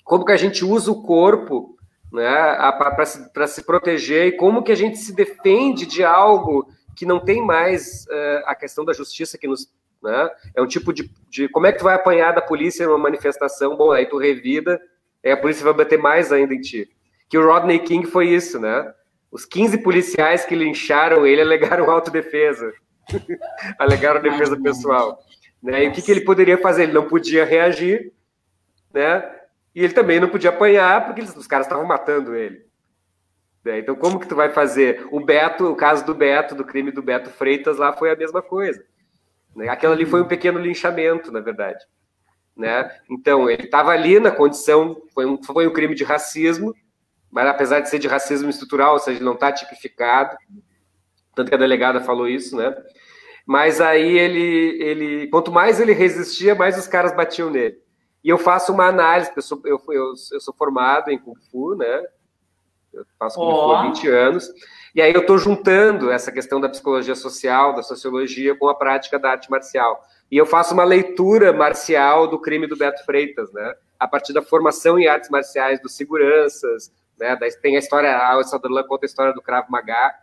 como 0.05 0.24
que 0.24 0.33
a 0.33 0.37
gente 0.37 0.64
usa 0.64 0.91
o 0.91 1.03
corpo 1.03 1.76
né, 2.12 2.57
para 2.79 3.05
se, 3.05 3.31
se 3.49 3.62
proteger 3.62 4.29
e 4.29 4.33
como 4.33 4.62
que 4.62 4.72
a 4.72 4.76
gente 4.76 4.97
se 4.97 5.14
defende 5.14 5.87
de 5.87 6.03
algo 6.03 6.66
que 6.99 7.07
não 7.07 7.21
tem 7.21 7.41
mais 7.41 8.07
uh, 8.07 8.43
a 8.45 8.57
questão 8.57 8.85
da 8.85 8.93
justiça 8.93 9.39
que 9.39 9.47
nos. 9.47 9.73
Né? 10.03 10.31
É 10.57 10.61
um 10.61 10.67
tipo 10.67 10.93
de, 10.93 11.09
de. 11.31 11.49
Como 11.49 11.65
é 11.65 11.73
que 11.73 11.79
tu 11.79 11.85
vai 11.85 11.95
apanhar 11.95 12.33
da 12.33 12.43
polícia 12.43 12.85
numa 12.85 12.99
manifestação? 12.99 13.77
Bom, 13.77 13.93
aí 13.93 14.05
tu 14.05 14.19
revida, 14.19 14.81
aí 15.25 15.31
a 15.31 15.37
polícia 15.37 15.63
vai 15.63 15.73
bater 15.73 15.97
mais 15.97 16.33
ainda 16.33 16.53
em 16.53 16.61
ti. 16.61 16.91
Que 17.29 17.39
o 17.39 17.47
Rodney 17.47 17.79
King 17.79 18.05
foi 18.05 18.29
isso, 18.31 18.59
né? 18.59 18.93
Os 19.31 19.45
15 19.45 19.79
policiais 19.79 20.45
que 20.45 20.57
lincharam 20.57 21.25
ele 21.25 21.41
alegaram 21.41 21.89
autodefesa. 21.91 22.73
alegaram 23.79 24.21
defesa 24.21 24.61
pessoal. 24.61 25.23
Né? 25.63 25.85
E 25.85 25.89
o 25.89 25.93
que, 25.93 26.03
que 26.03 26.11
ele 26.11 26.23
poderia 26.23 26.59
fazer? 26.59 26.83
Ele 26.83 26.93
não 26.93 27.07
podia 27.07 27.45
reagir, 27.45 28.13
né? 28.93 29.25
E 29.73 29.85
ele 29.85 29.93
também 29.93 30.19
não 30.19 30.29
podia 30.29 30.51
apanhar, 30.51 31.07
porque 31.07 31.21
eles, 31.21 31.37
os 31.37 31.47
caras 31.47 31.67
estavam 31.67 31.87
matando 31.87 32.35
ele. 32.35 32.68
Né? 33.65 33.79
Então, 33.79 33.95
como 33.95 34.19
que 34.19 34.29
tu 34.29 34.35
vai 34.35 34.51
fazer? 34.51 35.07
O 35.11 35.21
Beto, 35.21 35.67
o 35.67 35.77
caso 35.77 36.05
do 36.05 36.15
Beto, 36.15 36.55
do 36.55 36.65
crime 36.65 36.91
do 36.91 37.03
Beto 37.03 37.31
Freitas 37.31 37.79
lá 37.79 37.93
foi 37.93 38.11
a 38.11 38.17
mesma 38.17 38.43
coisa. 38.43 38.85
Né? 39.55 39.69
Aquilo 39.69 39.93
ali 39.93 40.07
foi 40.07 40.23
um 40.23 40.29
pequeno 40.29 40.59
linchamento, 40.59 41.33
na 41.33 41.41
verdade. 41.41 41.85
Né? 42.57 42.91
Então, 43.11 43.49
ele 43.49 43.65
estava 43.65 43.91
ali 43.91 44.19
na 44.19 44.31
condição, 44.31 45.01
foi 45.15 45.27
um, 45.27 45.43
foi 45.43 45.67
um 45.67 45.73
crime 45.73 45.95
de 45.95 46.05
racismo, 46.05 46.75
mas 47.31 47.47
apesar 47.47 47.81
de 47.81 47.89
ser 47.89 47.99
de 47.99 48.09
racismo 48.09 48.49
estrutural, 48.49 48.95
ou 48.95 48.99
seja, 48.99 49.23
não 49.23 49.35
está 49.35 49.53
tipificado, 49.53 50.37
tanto 51.35 51.49
que 51.49 51.55
a 51.55 51.59
delegada 51.59 52.01
falou 52.01 52.27
isso, 52.27 52.57
né? 52.57 52.75
Mas 53.47 53.81
aí 53.81 54.19
ele, 54.19 54.83
ele, 54.83 55.27
quanto 55.29 55.53
mais 55.53 55.81
ele 55.81 55.93
resistia, 55.93 56.55
mais 56.55 56.77
os 56.77 56.87
caras 56.87 57.15
batiam 57.15 57.49
nele. 57.49 57.79
E 58.23 58.29
eu 58.29 58.37
faço 58.37 58.73
uma 58.73 58.87
análise, 58.87 59.31
eu 59.35 59.43
sou, 59.43 59.61
eu, 59.65 59.81
eu, 59.89 60.13
eu 60.33 60.41
sou 60.41 60.53
formado 60.55 61.11
em 61.11 61.19
Kung 61.19 61.39
Fu, 61.51 61.75
né? 61.77 62.03
Eu 62.99 63.07
faço 63.19 63.41
oh. 63.41 63.73
há 63.73 63.83
20 63.83 64.09
anos. 64.09 64.49
E 64.95 65.01
aí 65.01 65.13
eu 65.13 65.21
estou 65.21 65.39
juntando 65.39 66.11
essa 66.11 66.33
questão 66.33 66.61
da 66.61 66.69
psicologia 66.69 67.15
social, 67.15 67.75
da 67.75 67.83
sociologia, 67.83 68.57
com 68.57 68.69
a 68.69 68.75
prática 68.75 69.19
da 69.19 69.31
arte 69.31 69.51
marcial. 69.51 70.03
E 70.31 70.37
eu 70.37 70.45
faço 70.45 70.75
uma 70.75 70.85
leitura 70.85 71.53
marcial 71.53 72.27
do 72.27 72.39
crime 72.39 72.67
do 72.67 72.77
Beto 72.77 73.05
Freitas, 73.05 73.53
né? 73.53 73.75
A 73.99 74.07
partir 74.07 74.33
da 74.33 74.43
formação 74.43 74.99
em 74.99 75.07
artes 75.07 75.31
marciais 75.31 75.81
dos 75.81 75.97
seguranças, 75.97 76.93
né? 77.19 77.37
Tem 77.63 77.77
a 77.77 77.79
história, 77.79 78.17
a 78.17 78.59
Darlan 78.59 78.85
conta 78.85 79.05
a 79.05 79.09
história 79.09 79.33
do 79.33 79.43
Krav 79.43 79.67
Maga, 79.71 80.15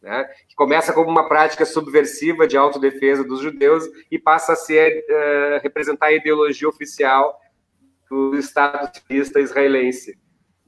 né? 0.00 0.24
Que 0.48 0.54
começa 0.54 0.92
como 0.92 1.10
uma 1.10 1.28
prática 1.28 1.64
subversiva 1.64 2.46
de 2.46 2.56
autodefesa 2.56 3.24
dos 3.24 3.40
judeus 3.40 3.84
e 4.10 4.18
passa 4.18 4.52
a 4.52 4.56
ser 4.56 5.04
uh, 5.08 5.62
representar 5.62 6.06
a 6.06 6.12
ideologia 6.12 6.68
oficial 6.68 7.38
do 8.08 8.36
Estado 8.38 8.90
sionista 9.06 9.40
israelense. 9.40 10.18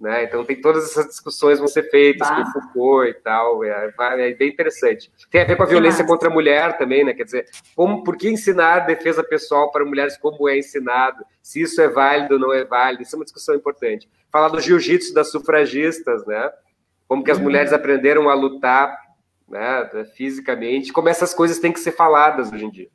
Né? 0.00 0.24
Então 0.24 0.44
tem 0.44 0.58
todas 0.58 0.84
essas 0.84 1.06
discussões 1.06 1.58
vão 1.58 1.68
ser 1.68 1.90
feitas 1.90 2.26
tá. 2.26 2.36
com 2.36 2.52
Foucault 2.52 3.10
e 3.10 3.14
tal, 3.14 3.62
é, 3.62 3.92
é, 4.00 4.34
bem 4.34 4.48
interessante. 4.48 5.12
Tem 5.30 5.42
a 5.42 5.44
ver 5.44 5.56
com 5.56 5.62
a 5.62 5.66
violência 5.66 6.04
contra 6.06 6.30
a 6.30 6.32
mulher 6.32 6.78
também, 6.78 7.04
né? 7.04 7.12
Quer 7.12 7.24
dizer, 7.24 7.46
como, 7.76 8.02
por 8.02 8.16
que 8.16 8.30
ensinar 8.30 8.80
defesa 8.80 9.22
pessoal 9.22 9.70
para 9.70 9.84
mulheres 9.84 10.16
como 10.16 10.48
é 10.48 10.58
ensinado? 10.58 11.22
Se 11.42 11.60
isso 11.60 11.80
é 11.82 11.88
válido 11.88 12.34
ou 12.34 12.40
não 12.40 12.52
é 12.52 12.64
válido? 12.64 13.02
Isso 13.02 13.14
é 13.14 13.18
uma 13.18 13.24
discussão 13.24 13.54
importante. 13.54 14.08
Falar 14.32 14.48
do 14.48 14.60
jiu-jitsu 14.60 15.12
das 15.12 15.30
sufragistas, 15.30 16.26
né? 16.26 16.50
Como 17.06 17.22
que 17.22 17.30
as 17.30 17.36
uhum. 17.36 17.44
mulheres 17.44 17.72
aprenderam 17.72 18.30
a 18.30 18.34
lutar, 18.34 18.96
né? 19.46 19.90
Fisicamente, 20.16 20.92
como 20.94 21.10
essas 21.10 21.34
coisas 21.34 21.58
têm 21.58 21.72
que 21.72 21.80
ser 21.80 21.92
faladas 21.92 22.50
hoje 22.50 22.64
em 22.64 22.70
dia. 22.70 22.88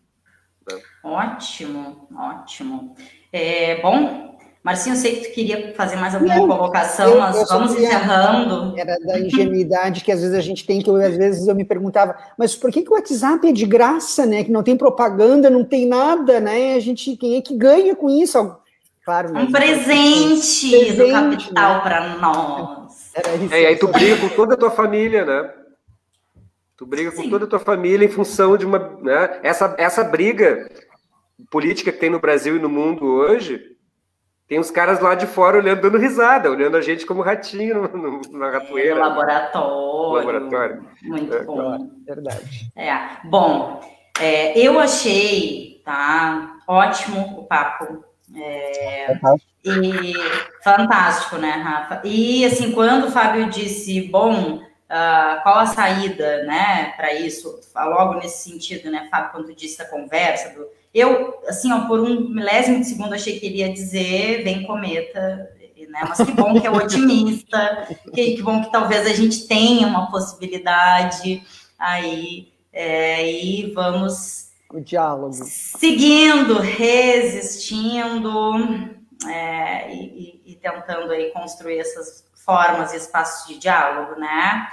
Né? 0.67 0.81
Ótimo, 1.03 2.07
ótimo. 2.17 2.95
É, 3.31 3.79
bom, 3.81 4.34
Marcinho, 4.65 4.95
eu 4.95 4.99
sei 4.99 5.17
que 5.17 5.27
tu 5.27 5.33
queria 5.35 5.75
fazer 5.75 5.95
mais 5.95 6.15
alguma 6.15 6.35
não, 6.35 6.47
colocação, 6.47 7.11
eu, 7.11 7.19
nós 7.19 7.35
eu 7.39 7.45
vamos 7.45 7.75
encerrando. 7.75 8.73
Era 8.75 8.97
da 8.97 9.19
ingenuidade 9.21 10.03
que 10.03 10.11
às 10.11 10.21
vezes 10.21 10.35
a 10.35 10.41
gente 10.41 10.65
tem, 10.65 10.81
que 10.81 10.89
eu, 10.89 10.95
às 10.95 11.15
vezes 11.15 11.47
eu 11.47 11.53
me 11.53 11.63
perguntava, 11.63 12.17
mas 12.35 12.55
por 12.55 12.71
que, 12.71 12.81
que 12.81 12.89
o 12.89 12.95
WhatsApp 12.95 13.47
é 13.47 13.51
de 13.51 13.63
graça, 13.63 14.25
né? 14.25 14.43
Que 14.43 14.51
não 14.51 14.63
tem 14.63 14.75
propaganda, 14.75 15.51
não 15.51 15.63
tem 15.63 15.85
nada, 15.85 16.39
né? 16.39 16.73
A 16.73 16.79
gente, 16.79 17.15
quem 17.15 17.37
é 17.37 17.41
que 17.41 17.55
ganha 17.55 17.95
com 17.95 18.09
isso? 18.09 18.57
Claro, 19.05 19.37
um 19.37 19.51
presente, 19.51 20.71
presente 20.71 20.93
do 20.95 21.11
capital 21.11 21.75
né? 21.75 21.81
para 21.81 22.17
nós. 22.17 23.11
Era 23.13 23.35
isso, 23.35 23.53
é, 23.53 23.61
e 23.61 23.65
aí 23.67 23.75
tu 23.75 23.87
briga 23.87 24.17
com 24.17 24.29
toda 24.29 24.55
a 24.55 24.57
tua 24.57 24.71
família, 24.71 25.23
né? 25.23 25.53
Tu 26.75 26.87
briga 26.87 27.11
Sim. 27.11 27.21
com 27.21 27.29
toda 27.29 27.45
a 27.45 27.47
tua 27.47 27.59
família 27.59 28.03
em 28.03 28.09
função 28.09 28.57
de 28.57 28.65
uma. 28.65 28.79
Né? 28.99 29.41
Essa, 29.43 29.75
essa 29.77 30.03
briga 30.03 30.67
política 31.51 31.91
que 31.91 31.99
tem 31.99 32.09
no 32.09 32.19
Brasil 32.19 32.55
e 32.55 32.59
no 32.59 32.67
mundo 32.67 33.05
hoje 33.05 33.74
tem 34.47 34.59
uns 34.59 34.69
caras 34.69 34.99
lá 34.99 35.15
de 35.15 35.25
fora 35.25 35.57
olhando, 35.57 35.81
dando 35.81 35.97
risada, 35.97 36.51
olhando 36.51 36.77
a 36.77 36.81
gente 36.81 37.05
como 37.05 37.23
ratinho 37.23 37.87
no, 37.87 37.97
no, 37.97 38.21
na 38.37 38.51
ratoeira. 38.51 38.91
É, 38.91 38.93
laboratório. 38.93 40.27
Laboratório. 40.27 40.85
Muito 41.01 41.33
é. 41.33 41.43
bom. 41.43 41.89
Verdade. 42.05 42.71
É. 42.75 42.93
Bom, 43.23 43.81
é, 44.19 44.57
eu 44.57 44.79
achei, 44.79 45.81
tá, 45.83 46.57
ótimo 46.67 47.39
o 47.39 47.45
papo. 47.45 48.05
É, 48.35 49.17
e 49.63 50.13
fantástico, 50.63 51.37
né, 51.37 51.51
Rafa? 51.51 52.01
E 52.03 52.45
assim, 52.45 52.71
quando 52.71 53.07
o 53.07 53.11
Fábio 53.11 53.49
disse, 53.49 54.09
bom, 54.09 54.57
uh, 54.57 55.41
qual 55.41 55.59
a 55.59 55.65
saída, 55.65 56.43
né, 56.43 56.93
para 56.95 57.13
isso? 57.13 57.59
Logo 57.75 58.15
nesse 58.15 58.49
sentido, 58.49 58.91
né, 58.91 59.07
Fábio, 59.09 59.31
quando 59.31 59.55
disse 59.55 59.81
a 59.81 59.89
conversa 59.89 60.49
do 60.49 60.67
eu, 60.95 61.43
assim, 61.47 61.71
ó, 61.71 61.87
por 61.87 61.99
um 61.99 62.29
milésimo 62.29 62.79
de 62.79 62.85
segundo 62.85 63.13
achei 63.13 63.37
que 63.39 63.45
ele 63.45 63.57
ia 63.57 63.71
dizer 63.71 64.43
vem 64.43 64.63
cometa, 64.63 65.53
né? 65.95 66.03
Mas 66.07 66.17
que 66.17 66.31
bom 66.31 66.59
que 66.59 66.65
é 66.65 66.71
otimista, 66.71 67.87
que, 68.13 68.35
que 68.35 68.41
bom 68.41 68.61
que 68.61 68.71
talvez 68.71 69.05
a 69.05 69.13
gente 69.13 69.47
tenha 69.47 69.87
uma 69.87 70.09
possibilidade 70.09 71.43
aí 71.77 72.53
é, 72.71 73.29
e 73.29 73.71
vamos 73.73 74.45
o 74.73 74.79
diálogo 74.81 75.31
seguindo, 75.33 76.59
resistindo 76.59 78.19
é, 79.27 79.93
e, 79.93 80.41
e, 80.45 80.55
tentando 80.55 81.11
aí 81.11 81.31
construir 81.31 81.79
essas 81.79 82.25
formas 82.33 82.91
e 82.91 82.97
espaços 82.97 83.47
de 83.47 83.59
diálogo, 83.59 84.19
né? 84.19 84.67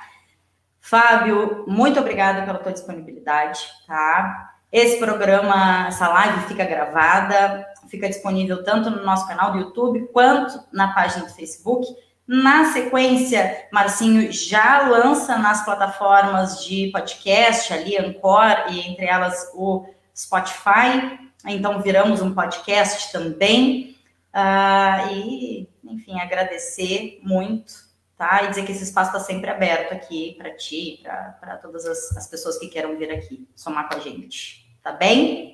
Fábio, 0.80 1.64
muito 1.68 2.00
obrigada 2.00 2.44
pela 2.44 2.58
tua 2.58 2.72
disponibilidade, 2.72 3.60
tá? 3.86 4.51
Esse 4.72 4.98
programa, 4.98 5.88
essa 5.88 6.08
live 6.08 6.48
fica 6.48 6.64
gravada, 6.64 7.68
fica 7.90 8.08
disponível 8.08 8.64
tanto 8.64 8.88
no 8.88 9.04
nosso 9.04 9.28
canal 9.28 9.52
do 9.52 9.58
YouTube 9.58 10.08
quanto 10.14 10.58
na 10.72 10.94
página 10.94 11.26
do 11.26 11.34
Facebook. 11.34 11.86
Na 12.26 12.72
sequência, 12.72 13.66
Marcinho 13.70 14.32
já 14.32 14.88
lança 14.88 15.36
nas 15.36 15.62
plataformas 15.62 16.64
de 16.64 16.90
podcast, 16.90 17.70
ali, 17.70 17.98
Anchor, 17.98 18.70
e 18.70 18.80
entre 18.80 19.04
elas 19.04 19.50
o 19.52 19.84
Spotify. 20.16 21.18
Então, 21.44 21.82
viramos 21.82 22.22
um 22.22 22.32
podcast 22.32 23.12
também. 23.12 23.94
Uh, 24.34 25.12
e, 25.12 25.68
enfim, 25.84 26.18
agradecer 26.18 27.20
muito, 27.22 27.74
tá? 28.16 28.44
E 28.44 28.48
dizer 28.48 28.64
que 28.64 28.72
esse 28.72 28.84
espaço 28.84 29.14
está 29.14 29.20
sempre 29.20 29.50
aberto 29.50 29.92
aqui 29.92 30.34
para 30.38 30.56
ti, 30.56 31.02
para 31.02 31.58
todas 31.60 31.84
as, 31.84 32.16
as 32.16 32.26
pessoas 32.26 32.58
que 32.58 32.68
queiram 32.68 32.96
vir 32.96 33.10
aqui 33.10 33.46
somar 33.54 33.90
com 33.90 33.96
a 33.96 34.00
gente. 34.00 34.61
Tá 34.82 34.92
bem? 34.92 35.52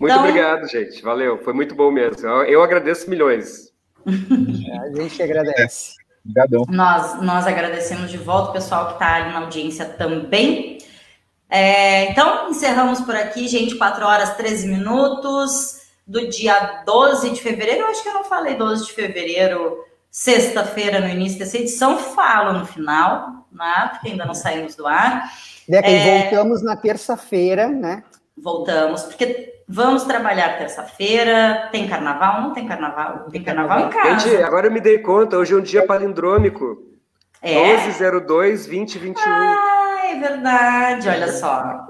Muito 0.00 0.12
então... 0.12 0.20
obrigado, 0.20 0.66
gente. 0.68 1.02
Valeu. 1.02 1.38
Foi 1.42 1.52
muito 1.52 1.74
bom 1.74 1.90
mesmo. 1.90 2.26
Eu 2.28 2.62
agradeço 2.62 3.08
milhões. 3.10 3.72
a 4.06 5.00
gente 5.00 5.22
agradece. 5.22 5.94
Obrigadão. 6.24 6.64
Nós, 6.68 7.20
nós 7.22 7.46
agradecemos 7.46 8.10
de 8.10 8.16
volta 8.16 8.50
o 8.50 8.52
pessoal 8.52 8.86
que 8.88 8.92
está 8.94 9.16
ali 9.16 9.32
na 9.32 9.40
audiência 9.40 9.84
também. 9.84 10.78
É, 11.48 12.10
então, 12.10 12.50
encerramos 12.50 13.00
por 13.02 13.14
aqui, 13.14 13.46
gente. 13.46 13.76
4 13.76 14.04
horas 14.04 14.36
13 14.36 14.66
minutos 14.66 15.82
do 16.06 16.28
dia 16.28 16.82
12 16.86 17.30
de 17.30 17.40
fevereiro. 17.40 17.82
Eu 17.82 17.88
acho 17.88 18.02
que 18.02 18.08
eu 18.08 18.14
não 18.14 18.24
falei 18.24 18.56
12 18.56 18.86
de 18.86 18.92
fevereiro, 18.92 19.84
sexta-feira, 20.10 21.00
no 21.00 21.08
início 21.08 21.38
dessa 21.38 21.58
edição. 21.58 21.98
Falo 21.98 22.58
no 22.58 22.66
final, 22.66 23.43
né? 23.54 23.88
Porque 23.92 24.08
ainda 24.08 24.24
não 24.24 24.34
saímos 24.34 24.74
do 24.74 24.86
ar. 24.86 25.30
Deca, 25.68 25.88
é... 25.88 26.22
voltamos 26.22 26.62
na 26.62 26.76
terça-feira, 26.76 27.68
né? 27.68 28.02
Voltamos, 28.36 29.02
porque 29.02 29.62
vamos 29.68 30.04
trabalhar 30.04 30.58
terça-feira. 30.58 31.68
Tem 31.70 31.88
carnaval? 31.88 32.42
Não 32.42 32.52
tem 32.52 32.66
carnaval? 32.66 33.26
Tem 33.30 33.42
carnaval 33.42 33.86
em 33.86 33.90
casa. 33.90 34.28
Gente, 34.28 34.42
agora 34.42 34.66
eu 34.66 34.72
me 34.72 34.80
dei 34.80 34.98
conta, 34.98 35.38
hoje 35.38 35.54
é 35.54 35.56
um 35.56 35.62
dia 35.62 35.86
palindrômico. 35.86 36.82
É? 37.40 37.76
1202 37.76 38.66
2021. 38.66 39.22
Ah, 39.22 40.00
é 40.06 40.18
verdade, 40.18 41.08
olha 41.08 41.32
só. 41.32 41.86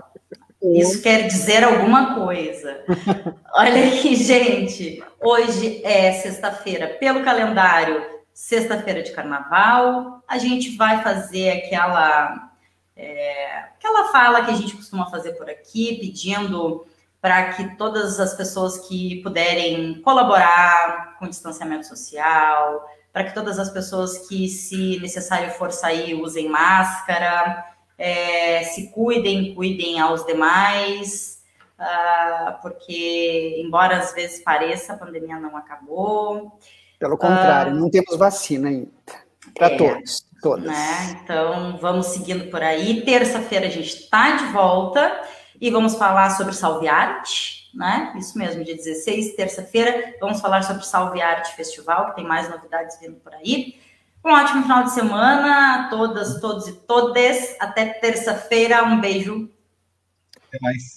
Isso 0.73 1.03
quer 1.03 1.27
dizer 1.27 1.63
alguma 1.63 2.15
coisa. 2.15 2.79
Olha 3.55 3.87
aqui, 3.87 4.17
gente. 4.17 5.05
Hoje 5.21 5.83
é 5.85 6.11
sexta-feira, 6.13 6.89
pelo 6.99 7.23
calendário, 7.23 8.03
sexta-feira 8.35 9.03
de 9.03 9.13
carnaval. 9.13 10.23
A 10.29 10.37
gente 10.37 10.77
vai 10.77 11.03
fazer 11.03 11.51
aquela 11.51 12.51
é, 12.97 13.59
aquela 13.77 14.13
fala 14.13 14.45
que 14.45 14.51
a 14.51 14.55
gente 14.55 14.77
costuma 14.77 15.11
fazer 15.11 15.33
por 15.33 15.49
aqui, 15.49 15.99
pedindo 16.01 16.87
para 17.21 17.55
que 17.55 17.77
todas 17.77 18.21
as 18.21 18.35
pessoas 18.35 18.87
que 18.87 19.23
puderem 19.23 20.01
colaborar 20.03 21.17
com 21.19 21.25
o 21.25 21.29
distanciamento 21.29 21.87
social, 21.87 22.87
para 23.13 23.25
que 23.25 23.35
todas 23.35 23.59
as 23.59 23.71
pessoas 23.71 24.29
que, 24.29 24.49
se 24.49 24.99
necessário 25.01 25.51
for 25.53 25.73
sair, 25.73 26.15
usem 26.15 26.49
máscara, 26.49 27.65
é, 27.97 28.65
se 28.65 28.91
cuidem, 28.91 29.55
cuidem 29.55 30.01
aos 30.01 30.27
demais, 30.27 31.43
uh, 31.79 32.61
porque, 32.61 33.63
embora 33.65 33.99
às 33.99 34.13
vezes 34.13 34.43
pareça, 34.43 34.93
a 34.93 34.99
pandemia 34.99 35.39
não 35.39 35.57
acabou. 35.57 36.59
Pelo 37.05 37.19
contrário, 37.19 37.75
uh, 37.75 37.77
não 37.77 37.91
temos 37.91 38.17
vacina 38.17 38.71
ainda 38.71 38.89
para 39.55 39.67
é, 39.67 39.77
todos. 39.77 40.27
Todas. 40.41 40.65
Né? 40.65 41.21
Então, 41.23 41.77
vamos 41.77 42.07
seguindo 42.07 42.51
por 42.51 42.63
aí. 42.63 43.03
Terça-feira 43.03 43.67
a 43.67 43.71
gente 43.71 43.89
está 43.89 44.37
de 44.37 44.47
volta 44.47 45.21
e 45.61 45.71
vamos 45.71 45.97
falar 45.97 46.31
sobre 46.31 46.55
Salve 46.55 46.89
Arte, 46.89 47.71
né? 47.75 48.15
Isso 48.17 48.39
mesmo, 48.39 48.65
dia 48.65 48.75
16, 48.75 49.37
terça-feira, 49.37 50.15
vamos 50.19 50.41
falar 50.41 50.63
sobre 50.63 50.83
Salve 50.87 51.21
Arte 51.21 51.55
Festival, 51.55 52.07
que 52.07 52.17
tem 52.17 52.25
mais 52.25 52.49
novidades 52.49 52.99
vindo 52.99 53.17
por 53.17 53.35
aí. 53.35 53.79
Um 54.25 54.33
ótimo 54.33 54.63
final 54.63 54.85
de 54.85 54.93
semana 54.93 55.75
a 55.75 55.89
todas, 55.91 56.41
todos 56.41 56.67
e 56.69 56.73
todas. 56.73 57.55
Até 57.61 57.85
terça-feira. 57.85 58.83
Um 58.83 58.99
beijo. 58.99 59.51
Até 60.49 60.59
mais. 60.63 60.97